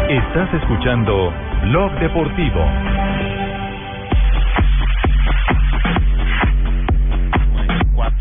[0.09, 1.33] Estás escuchando
[1.63, 3.12] Blog Deportivo.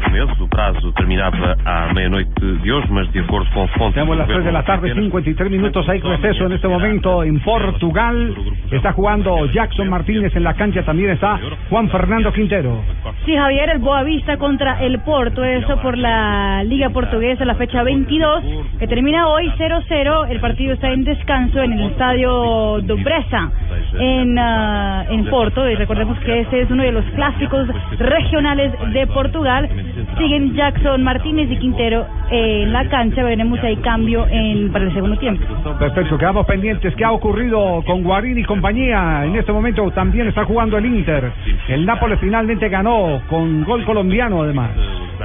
[0.10, 0.40] Meses.
[0.40, 3.94] O prazo terminava à meia-noite de hoje, mas de acordo com fontes...
[3.94, 5.88] Seamos las 3 de la tarde, 53 minutos.
[5.90, 8.36] Hay receso en este momento en Portugal.
[8.72, 10.84] Está jugando Jackson Martínez en la cancha.
[10.84, 12.82] También está Juan Fernando Quintero.
[13.26, 18.44] Sí, Javier, el Boavista contra el Porto, eso por la Liga Portuguesa, la fecha 22,
[18.80, 20.30] que termina hoy 0-0.
[20.30, 23.52] El partido está en descanso en el estadio do Bressa,
[24.00, 25.70] en, ah, en Porto.
[25.70, 27.68] Y recordemos que este es uno de los clásicos
[28.00, 29.70] regionales de Portugal.
[30.18, 33.24] Siguen Jackson Martínez y Quintero en la cancha.
[33.24, 35.44] Veremos si hay cambio en, para el segundo tiempo.
[35.80, 36.96] Perfecto, quedamos pendientes.
[36.96, 39.26] ¿Qué ha ocurrido con Guarín y compañía?
[39.26, 41.32] En este momento también está jugando el Inter.
[41.68, 44.72] El Nápoles finalmente ganó con gol colombiano además.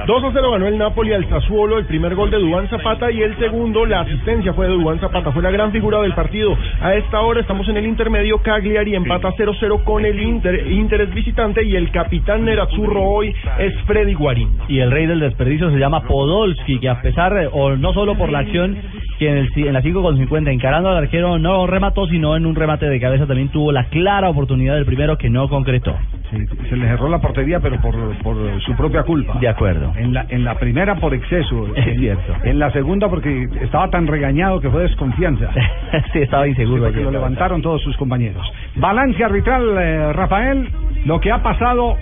[0.05, 3.21] 2 a 0 ganó el Napoli al Sassuolo, el primer gol de Dubán Zapata y
[3.21, 6.55] el segundo, la asistencia fue de Dubán Zapata, fue la gran figura del partido.
[6.81, 11.13] A esta hora estamos en el intermedio, Cagliari empata 0-0 con el Inter, Inter es
[11.13, 14.49] visitante y el capitán Nerazzurro hoy es Freddy Guarín.
[14.67, 18.15] Y el rey del desperdicio se llama Podolski, que a pesar, de- o no solo
[18.15, 18.77] por la acción
[19.19, 22.45] que en, el, en la 5 con 50 encarando al arquero no remató, sino en
[22.45, 25.95] un remate de cabeza también tuvo la clara oportunidad del primero que no concretó.
[26.29, 26.37] Sí,
[26.69, 29.37] se le cerró la portería, pero por, por su propia culpa.
[29.39, 29.86] De acuerdo.
[29.95, 31.67] En la, en la primera por exceso.
[31.75, 32.33] Es cierto.
[32.43, 35.49] En la segunda porque estaba tan regañado que fue desconfianza.
[36.13, 36.83] sí, estaba inseguro.
[36.83, 38.45] porque lo levantaron todos sus compañeros.
[38.75, 40.69] Balance arbitral, eh, Rafael,
[41.05, 41.95] lo que ha pasado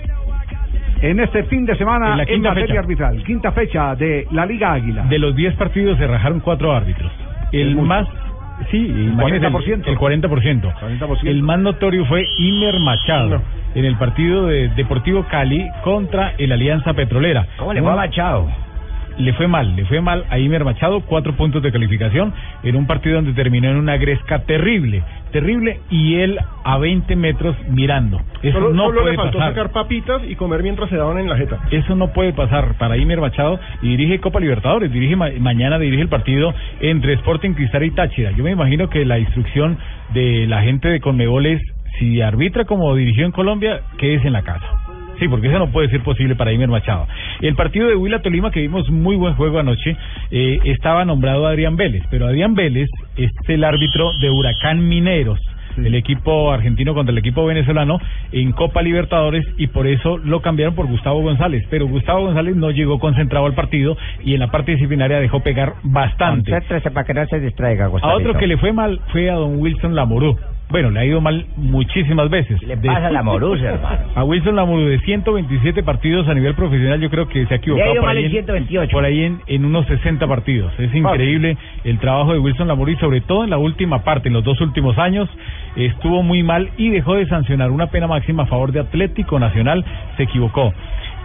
[1.00, 2.80] en este fin de semana En en, la quinta materia fecha.
[2.80, 3.24] arbitral.
[3.24, 5.02] Quinta fecha de la Liga Águila.
[5.04, 7.12] De los 10 partidos se rajaron cuatro árbitros.
[7.52, 8.06] El más,
[8.70, 9.86] sí, imagínese, el 40%.
[9.86, 10.74] El 40%.
[10.74, 11.18] 40%.
[11.24, 13.42] El más notorio fue Imer Machado
[13.74, 17.46] en el partido de Deportivo Cali contra el Alianza Petrolera.
[17.58, 18.65] ¿Cómo le fue a Machado?
[19.18, 22.86] Le fue mal, le fue mal a Imer Machado, cuatro puntos de calificación en un
[22.86, 25.02] partido donde terminó en una gresca terrible,
[25.32, 28.20] terrible, y él a 20 metros mirando.
[28.42, 29.54] Eso Solo, no solo puede le faltó pasar.
[29.54, 31.60] sacar papitas y comer mientras se daban en la jeta.
[31.70, 36.02] Eso no puede pasar para Imer Machado y dirige Copa Libertadores, dirige ma- mañana dirige
[36.02, 38.32] el partido entre Sporting Cristal y Táchira.
[38.32, 39.78] Yo me imagino que la instrucción
[40.12, 41.62] de la gente de Conmebol es
[41.98, 44.66] si arbitra como dirigió en Colombia, quédese en la casa.
[45.18, 47.06] Sí, porque eso no puede ser posible para Imer Machado.
[47.40, 49.96] El partido de Huila Tolima, que vimos muy buen juego anoche,
[50.30, 55.40] eh, estaba nombrado Adrián Vélez, pero Adrián Vélez es el árbitro de Huracán Mineros
[55.84, 58.00] el equipo argentino contra el equipo venezolano
[58.32, 61.66] en Copa Libertadores y por eso lo cambiaron por Gustavo González.
[61.70, 65.74] Pero Gustavo González no llegó concentrado al partido y en la parte disciplinaria dejó pegar
[65.82, 66.50] bastante.
[66.50, 68.18] Para que no se distraiga, A Gustavito.
[68.18, 70.36] otro que le fue mal fue a don Wilson Lamorú.
[70.68, 72.60] Bueno, le ha ido mal muchísimas veces.
[72.62, 73.98] le pasa a Lamorú, hermano?
[74.16, 77.84] A Wilson Lamorú de 127 partidos a nivel profesional, yo creo que se ha equivocado
[77.86, 78.92] Le ha ido por mal ahí, en 128.
[78.92, 80.72] por ahí en, en unos 60 partidos.
[80.78, 84.34] Es increíble el trabajo de Wilson Lamorú y sobre todo en la última parte, en
[84.34, 85.28] los dos últimos años,
[85.76, 89.84] estuvo muy mal y dejó de sancionar una pena máxima a favor de Atlético Nacional.
[90.16, 90.72] Se equivocó.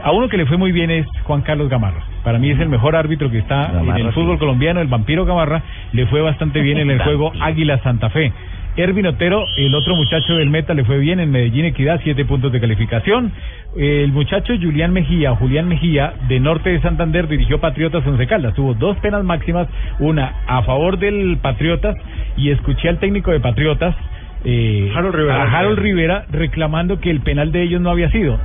[0.03, 2.03] A uno que le fue muy bien es Juan Carlos Gamarra.
[2.23, 4.19] Para mí es el mejor árbitro que está Gamarra, en el sí.
[4.19, 5.61] fútbol colombiano, el vampiro Gamarra.
[5.93, 8.31] Le fue bastante bien en el juego Águila Santa Fe.
[8.77, 12.52] Ervin Otero, el otro muchacho del Meta, le fue bien en Medellín Equidad, siete puntos
[12.53, 13.31] de calificación.
[13.76, 18.53] El muchacho Julián Mejía, Julián Mejía, de Norte de Santander, dirigió Patriotas Once Caldas.
[18.53, 19.68] Tuvo dos penas máximas,
[19.99, 21.95] una a favor del Patriotas
[22.38, 23.95] y escuché al técnico de Patriotas,
[24.43, 25.43] eh, Harold Rivera.
[25.43, 28.39] a Harold Rivera, reclamando que el penal de ellos no había sido.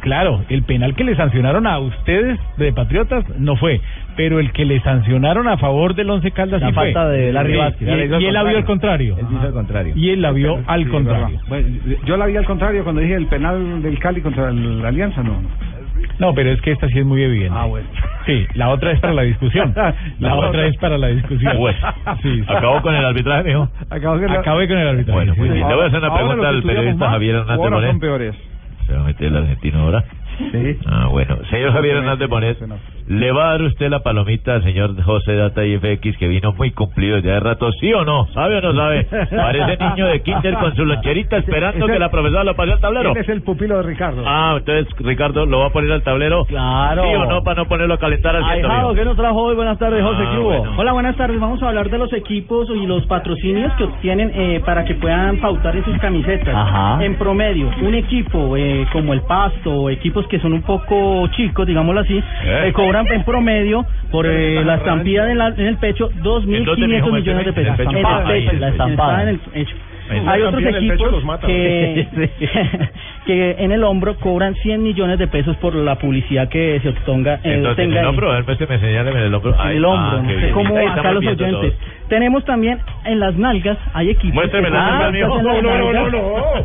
[0.00, 3.80] Claro, el penal que le sancionaron a ustedes de Patriotas no fue,
[4.16, 7.12] pero el que le sancionaron a favor del Once Caldas La sí falta fue.
[7.18, 7.88] de Larry Sí, Vázquez.
[7.88, 9.16] y- él la vio al contrario.
[9.18, 9.92] Él hizo al contrario.
[9.96, 11.40] Y él la vio al Sí, contrario.
[11.48, 11.68] Bueno,
[12.04, 15.40] yo la vi al contrario cuando dije el penal del Cali contra la Alianza, no.
[16.18, 17.56] No, pero es que esta sí es muy evidente.
[17.58, 17.86] Ah, bueno.
[18.26, 19.74] Sí, la otra es para la discusión.
[20.18, 21.56] La, otra, es para la discusión.
[21.58, 21.78] Bueno,
[22.22, 22.44] Sí, sí.
[22.46, 23.68] acabó con el arbitraje, mijo.
[23.90, 25.16] Acabo que la- Acabé con el arbitraje.
[25.16, 25.54] Bueno, muy Sí.
[25.54, 25.68] bien.
[25.68, 28.34] Le voy a hacer una Ahora pregunta al periodista Javier Hernández ahora son peores.
[28.86, 30.04] Se va a meter el argentino ahora.
[30.38, 30.78] Sí.
[30.86, 31.36] Ah, bueno.
[31.50, 32.58] Señor Javier Hernández Bonet,
[33.08, 36.70] ¿le va a dar usted la palomita al señor José Data IFX que vino muy
[36.70, 37.70] cumplido ya de rato?
[37.80, 38.26] ¿Sí o no?
[38.28, 39.04] ¿Sabe o no sabe?
[39.30, 42.80] Parece niño de kinder con su loncherita esperando Ese- que la profesora lo pase al
[42.80, 43.10] tablero.
[43.12, 44.22] Él es el pupilo de Ricardo.
[44.26, 46.44] Ah, entonces Ricardo lo va a poner al tablero.
[46.44, 47.02] Claro.
[47.02, 47.42] ¿Sí o no?
[47.42, 48.94] Para no ponerlo a calentar al Ay, mijo.
[48.94, 49.56] ¿qué nos trajo hoy?
[49.56, 50.22] Buenas tardes, José.
[50.24, 50.74] Ah.
[50.76, 51.40] Hola, buenas tardes.
[51.40, 55.38] Vamos a hablar de los equipos y los patrocinios que obtienen eh, para que puedan
[55.40, 56.54] pautar en sus camisetas.
[56.54, 57.04] Ajá.
[57.04, 61.66] En promedio, un equipo eh, como el Pasto, o equipos que son un poco chicos,
[61.66, 66.10] digámoslo así, eh, cobran en promedio por eh, la estampida en, la- en el pecho
[66.10, 67.10] ¿En dónde, 2.500 mijo?
[67.12, 67.78] millones de pesos.
[67.80, 69.74] En el pecho, la estampada en el pecho.
[70.26, 72.06] Hay otros equipos que,
[73.28, 77.34] que en el hombro cobran 100 millones de pesos por la publicidad que se obtenga,
[77.44, 79.50] eh, Entonces, tenga en el hombro, a ver, pues, me señala en el hombro.
[79.54, 80.52] en Ay, el hombro, ah, no sé bien.
[80.54, 81.50] cómo Ahí acá los oyentes.
[81.50, 81.74] todos.
[82.08, 84.34] Tenemos también en las nalgas, hay equipos.
[84.34, 86.12] Muéstreme las Ah, nalgas, en No, no, no, nalgas.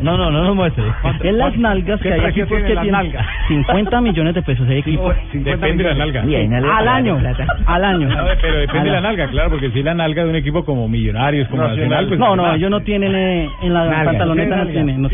[0.00, 0.84] No, no, no nos muestre.
[1.22, 3.26] En las nalgas ¿Qué que hay equipos que tienen nalgas?
[3.48, 5.14] 50 millones de pesos hay equipos.
[5.34, 6.22] Depende de la nalga.
[6.22, 7.18] No Al año,
[7.66, 8.08] al año.
[8.40, 10.88] Pero depende de la Al- nalga, claro, porque si la nalga de un equipo como
[10.88, 14.64] Millonarios, como Nacional, pues no, no, ellos no tienen eh, en la pantaloneta no no
[14.64, 15.08] no tienen, No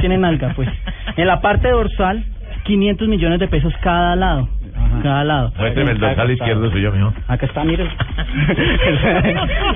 [0.00, 0.52] tienen nalga.
[0.58, 0.68] Pues.
[1.16, 2.24] En la parte dorsal
[2.64, 4.48] 500 millones de pesos cada lado,
[5.04, 5.52] cada lado.
[5.56, 7.12] Muéstreme el dorsal izquierdo suyo, mijo.
[7.28, 7.84] Acá está, mire.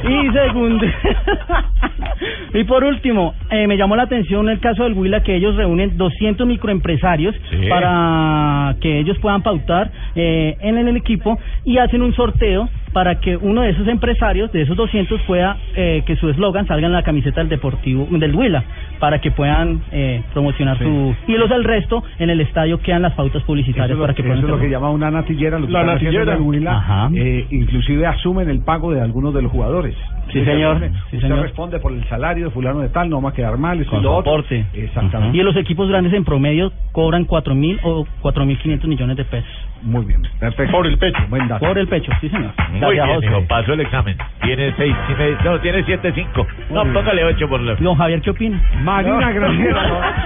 [0.08, 0.84] y segundo.
[2.54, 5.96] y por último, eh, me llamó la atención el caso del Huila que ellos reúnen
[5.96, 7.68] 200 microempresarios Sí.
[7.68, 13.36] para que ellos puedan pautar eh, en el equipo y hacen un sorteo para que
[13.36, 17.02] uno de esos empresarios, de esos 200, pueda eh, que su eslogan salga en la
[17.02, 18.64] camiseta del Deportivo del Huila
[18.98, 23.14] para que puedan eh, promocionar su y los del resto en el estadio quedan las
[23.14, 25.58] pautas Eso publicitarias es lo, para que eso puedan es lo que llama una natillera.
[25.58, 26.32] Lo que La natillera.
[26.34, 29.94] en el Huila, eh, inclusive asumen el pago de algunos de los jugadores.
[30.32, 30.78] Sí, Usted señor.
[30.80, 31.42] responde- Sí, usted señor.
[31.42, 33.80] responde por el salario de fulano de tal, no va a quedar mal.
[33.80, 34.64] y Con soporte.
[34.74, 35.36] Exactamente.
[35.36, 39.50] Y los equipos grandes en promedio cobran 4.000 o 4.500 millones de pesos.
[39.82, 40.72] Muy bien, perfecto.
[40.72, 41.18] Por el pecho.
[41.28, 41.66] Buen dato.
[41.66, 42.52] Por el pecho, sí señor.
[42.70, 43.46] Muy Gracias, bien, José.
[43.48, 44.16] Pasó el examen.
[44.42, 45.38] Tiene seis y medio.
[45.44, 46.46] No, tiene siete cinco.
[46.70, 47.74] No, póngale ocho por la...
[47.74, 48.62] Don Javier, ¿qué opina?
[48.82, 50.24] Marina Granciera.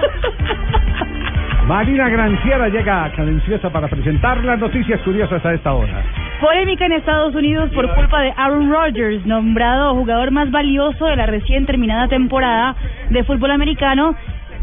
[1.67, 6.01] Marina Granciera llega cadenciosa para presentar las noticias curiosas a esta hora.
[6.39, 11.25] Polémica en Estados Unidos por culpa de Aaron Rodgers, nombrado jugador más valioso de la
[11.25, 12.75] recién terminada temporada
[13.09, 14.15] de fútbol americano.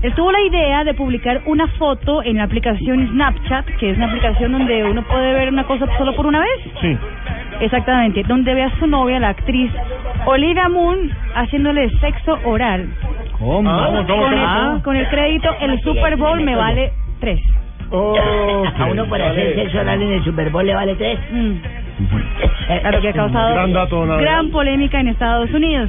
[0.05, 4.09] Él tuvo la idea de publicar una foto en la aplicación Snapchat, que es una
[4.09, 6.61] aplicación donde uno puede ver una cosa solo por una vez.
[6.83, 6.95] Sí.
[7.61, 9.73] Exactamente, donde ve a su novia, la actriz
[10.27, 12.87] Olivia Moon, haciéndole sexo oral.
[13.39, 13.71] ¿Cómo?
[13.71, 14.83] Ah, ¿cómo, Con cómo, el, cómo?
[14.83, 17.41] con el crédito, el Super Bowl me vale tres.
[17.91, 21.19] A uno por hacer sexo oral en el Super Bowl le vale tres.
[22.67, 25.89] Claro que ha causado dato, gran polémica en Estados Unidos.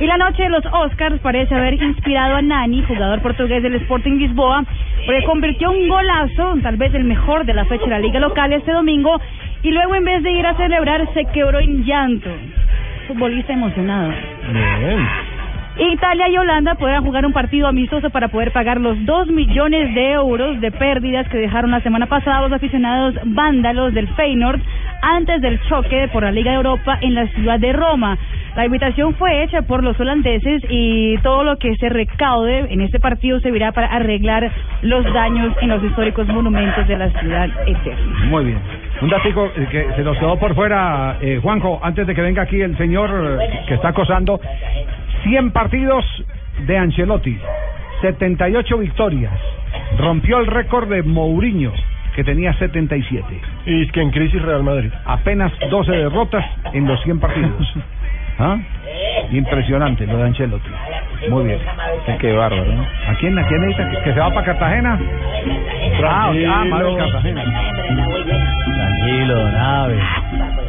[0.00, 4.12] Y la noche de los Oscars parece haber inspirado a Nani, jugador portugués del Sporting
[4.12, 4.64] Lisboa,
[5.04, 8.50] porque convirtió un golazo, tal vez el mejor de la fecha de la liga local
[8.54, 9.20] este domingo,
[9.62, 12.30] y luego en vez de ir a celebrar se quebró en llanto.
[13.08, 14.10] Futbolista emocionado.
[15.76, 20.12] Italia y Holanda podrán jugar un partido amistoso para poder pagar los 2 millones de
[20.12, 24.60] euros de pérdidas que dejaron la semana pasada los aficionados vándalos del Feyenoord
[25.02, 28.18] antes del choque por la Liga Europa en la ciudad de Roma.
[28.56, 32.98] La invitación fue hecha por los holandeses y todo lo que se recaude en este
[32.98, 34.50] partido servirá para arreglar
[34.82, 38.26] los daños en los históricos monumentos de la ciudad eterna.
[38.28, 38.58] Muy bien.
[39.00, 42.42] Un datico eh, que se nos quedó por fuera, eh, Juanjo, antes de que venga
[42.42, 44.40] aquí el señor eh, que está acosando.
[45.22, 46.04] 100 partidos
[46.66, 47.38] de Ancelotti,
[48.02, 49.32] 78 victorias.
[49.98, 51.72] Rompió el récord de Mourinho,
[52.20, 53.24] que tenía 77.
[53.64, 54.90] Y es que en crisis Real Madrid.
[55.06, 56.44] Apenas 12 derrotas
[56.74, 57.74] en los 100 partidos.
[58.38, 58.58] ¿Ah?
[59.32, 60.68] Impresionante lo de Ancelotti.
[61.30, 61.58] Muy bien.
[62.18, 62.82] Qué bárbaro, ¿no?
[63.08, 63.90] ¿A quién, a quién necesita?
[63.90, 64.98] ¿Que- ¿Que se va para Cartagena?
[66.04, 67.42] Ah, ah, Madrid, Cartagena.
[67.44, 70.02] Tranquilo, don Aves.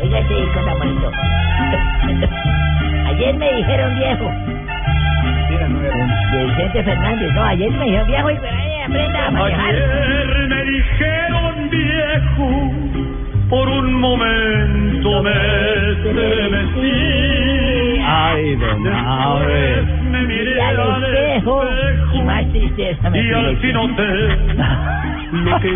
[0.03, 1.11] Oiga ese disco tan bonito.
[3.07, 4.31] Ayer me dijeron viejo.
[5.81, 7.33] De Vicente Fernández.
[7.33, 8.35] No, ayer me dijeron viejo y
[8.85, 9.69] aprenda a manejar.
[9.69, 12.71] Ayer me dijeron viejo,
[13.49, 15.31] por un momento me
[15.91, 17.30] estremecí.
[18.13, 19.85] Ay, don Aves.
[20.11, 21.63] Me miré Y al al espejo
[22.13, 23.55] y más tristeza me y al tuve.
[23.57, 24.03] fin noté
[25.31, 25.71] lo que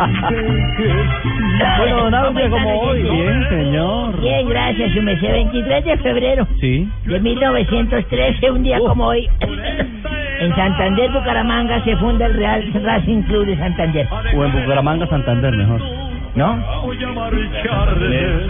[1.77, 3.03] Bueno, don Aves, como hoy.
[3.03, 4.19] Bien, señor.
[4.21, 5.31] Bien, gracias, su merced.
[5.31, 6.89] 23 de febrero Sí.
[7.05, 9.29] de 1913, un día como hoy.
[10.41, 14.07] En Santander, Bucaramanga, se funda el Real Racing Club de Santander.
[14.35, 15.81] O en Bucaramanga, Santander, mejor.
[16.35, 16.57] ¿No?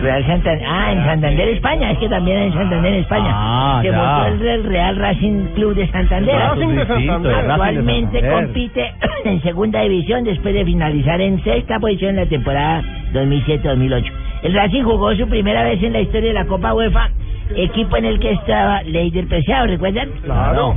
[0.02, 0.66] Real Santander.
[0.68, 1.92] Ah, en Santander, España.
[1.92, 3.30] Es que también en Santander, España.
[3.32, 6.36] Ah, se montó el Real- Racing Club de Santander.
[6.36, 7.32] Racing de Santander.
[7.32, 8.46] De Actualmente Santander.
[8.46, 8.94] compite
[9.26, 12.82] en segunda división después de finalizar en sexta posición en la temporada
[13.14, 14.12] 2007-2008.
[14.44, 17.10] El Racing jugó su primera vez en la historia de la Copa UEFA,
[17.56, 20.10] equipo en el que estaba Leider Preciado, ¿recuerdan?
[20.24, 20.76] Claro.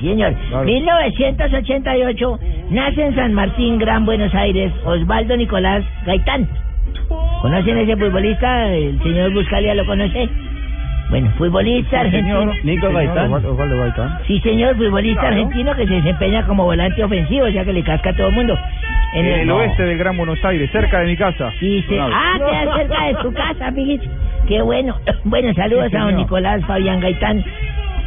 [0.00, 0.34] Señor.
[0.64, 2.38] 1988
[2.70, 6.48] nace en San Martín, Gran Buenos Aires, Osvaldo Nicolás Gaitán.
[7.42, 8.68] ¿Conocen a ese futbolista?
[8.74, 10.28] ¿El señor Buscalia lo conoce?
[11.10, 12.52] Bueno, futbolista argentino.
[12.64, 13.30] Nico Gaitán.
[14.26, 18.10] Sí, señor, futbolista argentino que se desempeña como volante ofensivo, o sea que le casca
[18.10, 18.58] a todo el mundo.
[19.14, 19.56] En En el no.
[19.56, 21.52] oeste del Gran Buenos Aires, cerca de mi casa.
[21.60, 21.96] Sí, sí.
[22.00, 24.04] Ah, queda cerca de su casa, amiguito.
[24.48, 24.96] Qué bueno.
[25.24, 26.16] Bueno, saludos Sí, a don.
[26.16, 27.44] Nicolás Fabián Gaitán.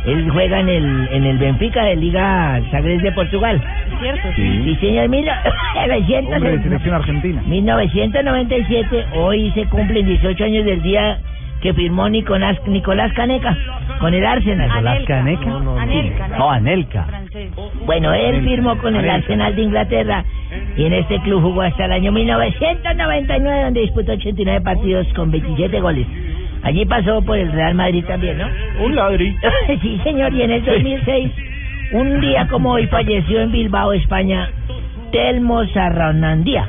[0.09, 3.61] Él juega en el, en el Benfica de Liga Sagres de Portugal.
[4.01, 4.27] ¿Cierto?
[4.35, 5.09] Sí, señor.
[5.09, 5.27] Mil
[6.33, 7.41] Hombre de selección argentina.
[7.45, 11.19] 1997, hoy se cumplen 18 años del día
[11.61, 13.55] que firmó Nicolás, Nicolás Caneca
[13.99, 14.67] con el Arsenal.
[14.69, 15.57] ¿Nicolás Caneca?
[15.81, 17.03] Anelka, No, Anelka.
[17.03, 17.49] francés.
[17.85, 18.49] Bueno, él Anelka.
[18.49, 19.15] firmó con el Anelka.
[19.15, 20.23] Arsenal de Inglaterra
[20.77, 25.79] y en este club jugó hasta el año 1999 donde disputó 89 partidos con 27
[25.81, 26.07] goles.
[26.63, 28.47] Allí pasó por el Real Madrid también, ¿no?
[28.83, 29.35] Un ladri.
[29.81, 31.31] sí, señor, y en el 2006,
[31.93, 34.49] un día como hoy falleció en Bilbao, España,
[35.11, 36.67] Telmo Sarraonandía.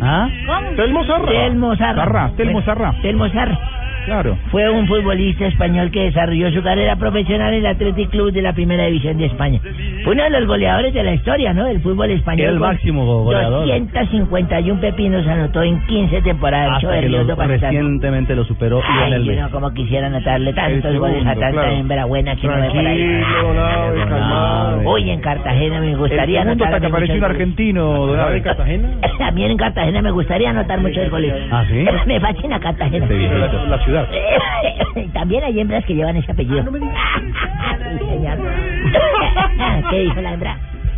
[0.00, 0.28] ¿Ah?
[0.76, 1.26] Telmo Zarra.
[1.26, 2.04] Telmo Zarra.
[2.04, 2.94] Zarra, Telmo Zarra.
[3.02, 3.58] Telmo Zarra.
[4.04, 4.36] Claro.
[4.50, 8.52] Fue un futbolista español que desarrolló su carrera profesional en el Athletic Club de la
[8.52, 9.60] Primera División de España.
[10.04, 11.64] Fue uno de los goleadores de la historia, ¿no?
[11.66, 12.48] Del fútbol español.
[12.54, 13.66] El máximo goleador.
[13.66, 16.82] 251 pepinos anotó en 15 temporadas.
[16.82, 19.40] Hasta que lo, recientemente lo superó Ay, Messi.
[19.40, 21.76] no, como quisiera anotarle tantos El goles a segundo, tanta claro.
[21.76, 22.70] hembra buena que no ahí.
[22.70, 24.82] Tranquilo, Abe, calmado.
[24.88, 28.22] Hoy en Cartagena me gustaría el segundo hasta que anotar apareció un argentino, don ¿Sabe
[28.22, 28.34] Abe.
[28.34, 28.88] de Cartagena?
[29.18, 31.34] También en Cartagena me gustaría anotar muchos goles.
[31.50, 31.84] ¿Ah, sí?
[32.06, 33.06] Me fascina Cartagena.
[33.06, 33.38] Viejito.
[33.38, 33.91] La, la ciudad.
[35.12, 36.62] También hay hembras que llevan ese apellido.
[36.64, 36.68] Sí,
[38.08, 38.38] señor.
[39.90, 40.56] ¿Qué dijo la hembra?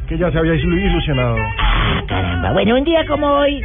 [0.09, 1.37] Que ya se había ilu- ilusionado.
[1.59, 2.53] Ah, caramba.
[2.53, 3.63] Bueno, un día como hoy,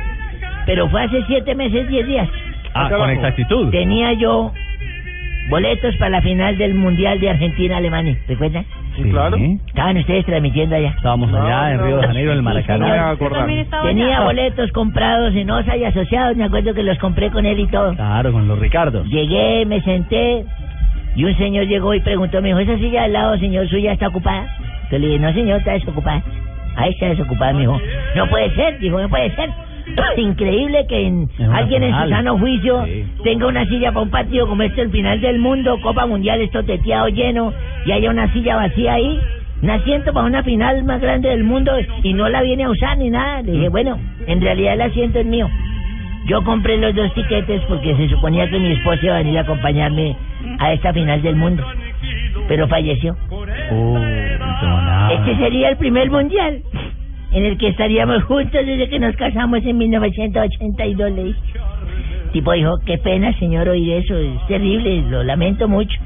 [0.66, 2.28] pero fue hace siete meses, diez días.
[2.74, 3.70] Ah, con exactitud.
[3.72, 4.54] Tenía yo
[5.50, 8.18] boletos para la final del Mundial de Argentina-Alemania.
[8.28, 8.66] ¿Recuerdan?
[9.04, 9.38] Sí, claro.
[9.38, 10.90] Estaban ustedes transmitiendo allá.
[10.90, 13.16] Estábamos allá en Río de Janeiro, en el Maracaná.
[13.84, 16.36] Tenía boletos comprados en OSA y asociados.
[16.36, 17.94] Me acuerdo que los compré con él y todo.
[17.96, 19.08] Claro, con los Ricardos.
[19.08, 20.46] Llegué, me senté
[21.16, 24.08] y un señor llegó y preguntó, me dijo, ¿esa silla al lado, señor, suya está
[24.08, 24.48] ocupada?
[24.92, 26.24] Yo le dije, no, señor, está desocupada.
[26.76, 27.80] Ahí está desocupada, me dijo.
[28.16, 29.50] No puede ser, dijo, no puede ser.
[30.18, 33.06] Increíble que en- alguien en su sano juicio Sí.
[33.24, 36.64] tenga una silla para un partido como este, el final del mundo, Copa Mundial, esto
[36.64, 37.54] teteado lleno,
[37.86, 39.20] y haya una silla vacía ahí,
[39.62, 41.72] un asiento para una final más grande del mundo,
[42.04, 43.42] y no la viene a usar ni nada.
[43.42, 43.98] Le dije, bueno,
[44.28, 45.50] en realidad el asiento es mío.
[46.28, 49.42] Yo compré los dos tiquetes porque se suponía que mi esposa iba a venir a
[49.42, 50.16] acompañarme
[50.60, 51.64] a esta final del mundo,
[52.48, 53.16] pero falleció.
[55.12, 56.62] Este sería el primer mundial
[57.32, 61.40] en el que estaríamos juntos desde que nos casamos en 1982, le dije.
[62.34, 66.00] Tipo dijo, qué pena, señor, oír eso, es terrible, lo lamento mucho.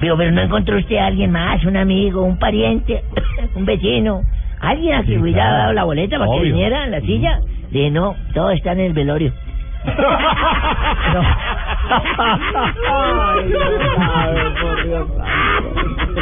[0.00, 3.02] Pero, pero no encontró usted a alguien más, un amigo, un pariente,
[3.54, 4.22] un vecino,
[4.60, 6.52] alguien a quien hubiera dado la boleta para que Obvio.
[6.54, 7.40] viniera en la silla.
[7.70, 9.32] Le dije, no, todo está en el velorio.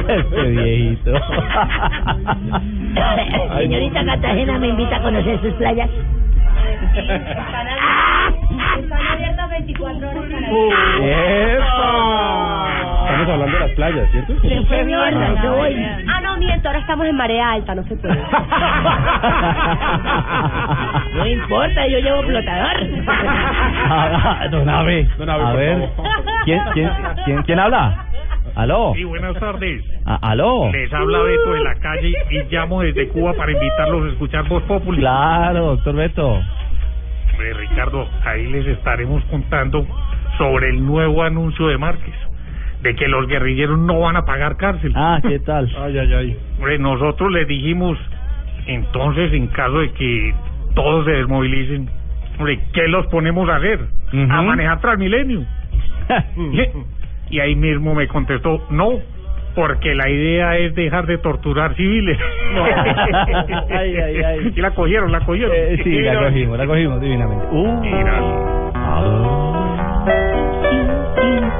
[0.09, 1.13] Este viejito.
[3.59, 5.89] Señorita Cartagena me invita a conocer sus playas.
[8.79, 10.25] Están abiertas 24 horas
[13.05, 14.41] Estamos hablando de las playas, ¿cierto?
[14.41, 15.75] Se fue mierda, yo voy.
[16.45, 18.19] Ah, miento, ahora estamos en marea alta, no se puede.
[21.15, 22.77] No importa, yo llevo flotador.
[24.51, 25.89] Don Abe, a ver.
[26.45, 26.91] ¿Quién, quién,
[27.25, 28.07] quién, quién habla?
[28.57, 28.93] ¿Aló?
[28.95, 29.85] Sí, buenas tardes.
[30.05, 30.73] ¿Aló?
[30.73, 34.65] Les habla Beto de la calle y llamo desde Cuba para invitarlos a escuchar Voz
[34.65, 34.99] Populi.
[34.99, 36.29] Claro, doctor Beto.
[37.33, 39.87] Hombre, Ricardo, ahí les estaremos contando
[40.37, 42.15] sobre el nuevo anuncio de Márquez,
[42.85, 44.93] de que los guerrilleros no van a pagar cárcel.
[44.95, 45.69] Ah, ¿qué tal?
[45.83, 46.37] Ay, ay, ay.
[46.59, 47.99] Hombre, nosotros les dijimos,
[48.67, 50.35] entonces, en caso de que
[50.75, 51.89] todos se desmovilicen,
[52.39, 53.81] hombre, ¿qué los ponemos a hacer?
[54.13, 55.45] A manejar Transmilenio.
[57.31, 59.01] y ahí mismo me contestó, no,
[59.55, 62.19] porque la idea es dejar de torturar civiles.
[63.71, 64.53] Ay, ay, ay.
[64.55, 65.53] Y la cogieron, la cogieron.
[65.57, 67.47] Eh, sí, la cogimos, la cogimos divinamente.
[67.51, 67.83] Uh.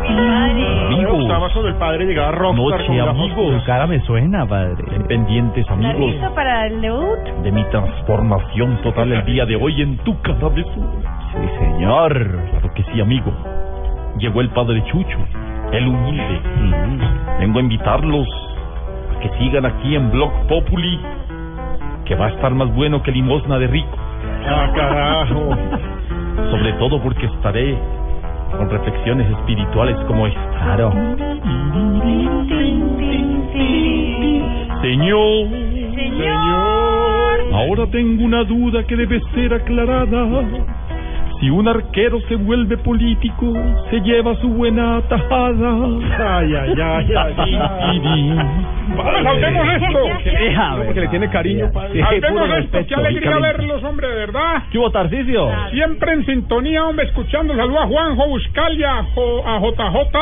[0.03, 3.27] Me gustaba cuando el padre llegaba a Rockstar con Noche, gafas amigo.
[3.41, 3.61] oscuras.
[3.61, 4.85] Su cara me suena, padre.
[5.09, 7.19] Pendientes, ¿Está listo para el debut?
[7.43, 10.71] de mi transformación total el día de hoy en tu cabeza.
[11.33, 12.13] Sí, señor.
[12.51, 13.33] Claro que sí, amigo.
[14.19, 15.19] Llegó el padre Chucho,
[15.73, 16.41] el humilde.
[17.41, 18.29] Vengo a invitarlos
[19.17, 21.01] a que sigan aquí en Blog Populi,
[22.05, 23.97] que va a estar más bueno que limosna de rico.
[24.47, 25.57] Ah, carajo.
[26.51, 27.77] Sobre todo porque estaré
[28.57, 30.51] con reflexiones espirituales como esta.
[30.51, 30.93] Claro.
[34.83, 35.49] Señor,
[36.19, 37.41] Señor.
[37.53, 40.45] ahora tengo una duda que debe ser aclarada.
[41.41, 43.53] Si un arquero se vuelve político,
[43.91, 45.77] se lleva su buena tajada.
[46.39, 48.39] Ay, ay, ay, ay.
[48.95, 49.99] Vamos, saltemos esto.
[50.85, 52.01] Porque le tiene cariño, padre.
[52.03, 54.63] Saltemos esto, qué alegría verlos, hombre, de verdad.
[54.71, 55.49] ¿Qué hubo, Tarcisio?
[55.73, 57.55] Siempre en sintonía, hombre, escuchando.
[57.57, 60.17] Saludos a Juanjo Buscalia, a, Jo- a JJ,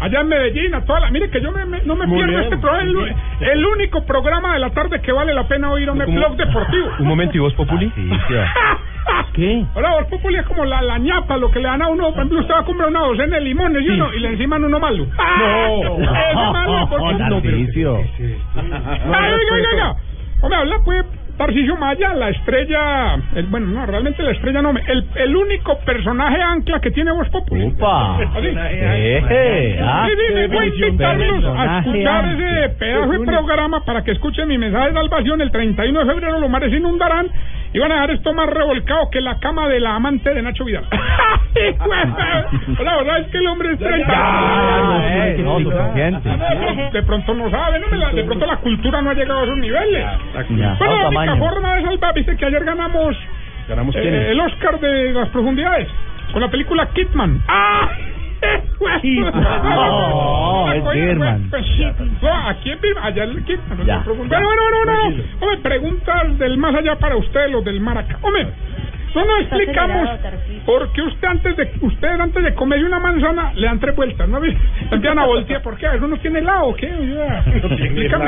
[0.00, 1.10] allá en Medellín, a toda la...
[1.10, 2.44] Mire que yo me- me- no me Muy pierdo bien.
[2.44, 2.82] este programa.
[3.40, 6.18] El, el único programa de la tarde que vale la pena oír, hombre, ¿Cómo?
[6.18, 6.86] Blog Deportivo.
[7.00, 7.92] Un momento, ¿y vos, Populi?
[9.34, 9.64] ¿Qué?
[9.74, 12.08] Ahora, Voz Populi es como la, la ñapa, lo que le dan a uno.
[12.10, 14.64] Por ejemplo, usted va a comprar una docena de limones y uno y le enciman
[14.64, 15.06] uno malo.
[15.06, 15.98] No.
[15.98, 17.18] Ese malo, porque...
[17.18, 17.96] Tarcisio.
[18.56, 19.94] Ay, oiga, oiga, oiga.
[20.40, 21.04] Hombre, habla pues
[21.38, 26.42] Tarcisio Maya, la estrella, el, bueno, no, realmente la estrella no, el, el único personaje
[26.42, 27.64] ancla que tiene Voz Populi.
[27.66, 28.16] Upa.
[28.16, 28.48] Así.
[28.52, 34.02] Eh, ah, Sí, sí, me voy a invitarlos a escuchar ese pedazo de programa para
[34.02, 35.40] que escuchen mi mensaje de salvación.
[35.40, 37.28] El 31 de febrero los mares inundarán
[37.72, 40.64] y van a dejar esto más revolcado que la cama de la amante de Nacho
[40.64, 40.84] Vidal.
[42.84, 44.06] La verdad es que el hombre es 30.
[44.12, 46.28] ya, no, no, suficiente.
[46.92, 47.96] De pronto no sabe, ¿no?
[47.96, 50.04] La- De pronto la cultura no ha llegado a esos niveles.
[50.78, 53.16] Bueno, la única forma de salvar, viste que ayer ganamos
[53.68, 55.88] ¿Ganamos eh, el Oscar de las profundidades
[56.32, 57.42] con la película Kidman.
[57.48, 57.88] ¡Ah!
[59.62, 60.96] No, es pues,
[62.22, 63.44] no, aquí en Birdman, allá en.
[64.28, 65.16] Pero bueno, no, no, no.
[65.40, 68.18] Hombre, preguntas del más allá para ustedes, los del mar acá.
[68.22, 68.46] Hombre,
[69.14, 70.08] no nos explicamos
[70.66, 74.28] por qué usted antes de ustedes antes de comer una manzana le dan tres vueltas,
[74.28, 74.38] ¿no?
[74.44, 75.86] Empiezan a voltear, ¿por qué?
[75.86, 76.86] ¿Eso no tiene helado o qué?
[77.82, 78.24] Explícame.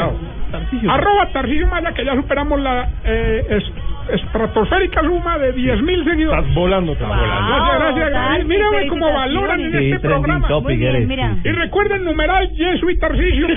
[0.90, 3.72] Arroba Tarcisio Maya, que ya superamos la eh, es-
[4.14, 6.40] estratosférica suma de 10.000 seguidores.
[6.40, 7.46] Estás volando, estás volando.
[7.48, 8.12] Gracias, gracias.
[8.12, 10.48] Tal, Mírame cómo valoran en Sí, este programa.
[10.48, 11.08] topic Muy bien, eres.
[11.08, 11.36] mira.
[11.44, 13.48] Y recuerden numeral Yesu y Tarcisio.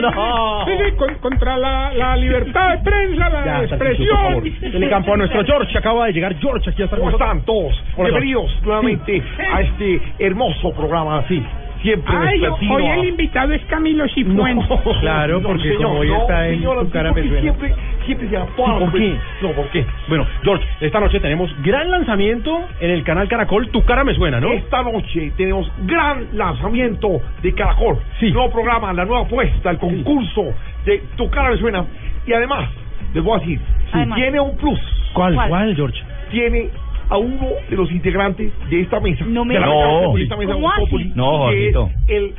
[0.00, 0.64] No.
[0.66, 4.44] Sí, sí, con- contra la, la libertad de prensa, la Ya, expresión.
[4.72, 5.76] Dele campo a nuestro George.
[5.78, 7.72] Acaba de llegar George aquí a estar ¿Cómo están todos?
[7.96, 11.24] Bienvenidos nuevamente a este hermoso programa.
[11.28, 11.42] Sí.
[11.82, 12.74] Siempre Ay, vespertino.
[12.74, 14.68] hoy el invitado es Camilo Cifuentes.
[15.00, 17.40] Claro, porque como hoy está en tu cara me suena.
[17.40, 17.74] Siempre,
[18.06, 18.78] siempre se apaga.
[18.78, 19.16] ¿Por qué?
[19.42, 19.86] No, ¿por qué?
[20.08, 23.68] Bueno, George, esta noche tenemos gran lanzamiento en el canal Caracol.
[23.68, 24.52] Tu cara me suena, ¿no?
[24.52, 27.98] Esta noche tenemos gran lanzamiento de Caracol.
[28.18, 28.30] Sí.
[28.32, 30.52] Nuevo programa, la nueva apuesta, el concurso
[30.84, 31.84] de Tu cara me suena.
[32.26, 32.68] Y además,
[33.14, 33.60] les voy a decir,
[33.92, 34.16] Además.
[34.18, 34.80] tiene un plus.
[35.12, 35.48] ¿Cuál, ¿Cuál?
[35.48, 36.02] cuál, George?
[36.30, 36.68] Tiene
[37.10, 39.24] a uno de los integrantes de esta mesa.
[39.26, 40.14] No me de la mesa No.
[40.14, 40.84] de esta mesa ¿Cómo Voz así?
[40.86, 41.76] Populi, No, que es
[42.08, 42.34] el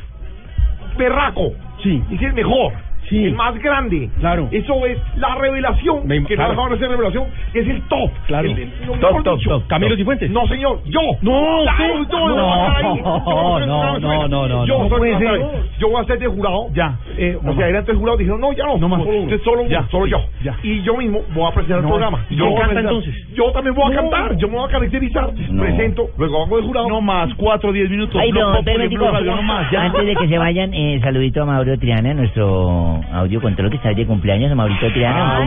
[0.97, 1.53] perraco.
[1.83, 2.01] Sí.
[2.11, 2.73] Es el mejor.
[3.10, 3.26] Sí.
[3.26, 4.10] El más grande.
[4.19, 4.48] Claro.
[4.52, 6.07] Eso es la revelación.
[6.07, 6.53] Me que claro.
[6.53, 7.26] no de ser revelación.
[7.53, 8.11] Es el top.
[8.27, 8.48] Claro.
[8.49, 9.49] El- el- lo Top, mejor top, dicho.
[9.49, 9.68] top.
[9.68, 10.30] Camilo Cifuentes.
[10.31, 11.02] No, señor, yo.
[11.22, 12.18] No, Claro, usted.
[12.18, 15.27] yo No, no, no, no, no, no, Yo no soy- puede no, ser.
[15.41, 15.45] ¿sabe?
[15.80, 16.68] Yo voy a ser de jurado.
[16.73, 16.95] Ya.
[17.18, 18.19] Eh, o sea, eran tres jurados.
[18.19, 18.77] Dijeron, no, ya no.
[18.77, 19.03] No más.
[19.03, 20.18] Solo, usted solo, uno, Ya, solo yo.
[20.44, 20.56] ya.
[20.64, 21.88] Y yo mismo voy a presentar No.
[21.88, 22.26] el programa.
[22.30, 23.14] ¿Y Yo canta entonces?
[23.34, 24.38] Yo también voy a cantar.
[24.38, 25.30] Yo me voy a caracterizar.
[25.60, 26.90] Presento, luego hago de jurado.
[26.90, 28.19] No más, cuatro, diez minutos.
[28.22, 29.73] Ay, no, no más.
[29.73, 33.77] Antes de que se vayan, eh, saludito a Mauro Triana, nuestro audio, audio lo que
[33.77, 35.38] está de cumpleaños a Maurito Triana.
[35.38, 35.45] Ah,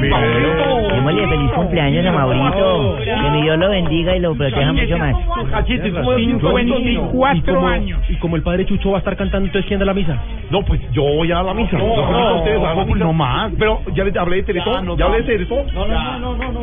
[0.94, 2.96] Démosle feliz cumpleaños a Maurito.
[3.04, 5.14] Que mi Dios lo bendiga y lo proteja mucho más.
[7.12, 8.00] Cuatro años.
[8.08, 10.16] Y como el padre Chucho va a estar cantando, entonces ¿quién da la misa?
[10.50, 11.78] No, pues yo voy a dar la misa.
[11.78, 13.52] No, más.
[13.58, 14.96] Pero ya les hablé de Teletón.
[14.96, 15.66] Ya hablé de Teletón.
[15.74, 16.62] No, no, no, no, no.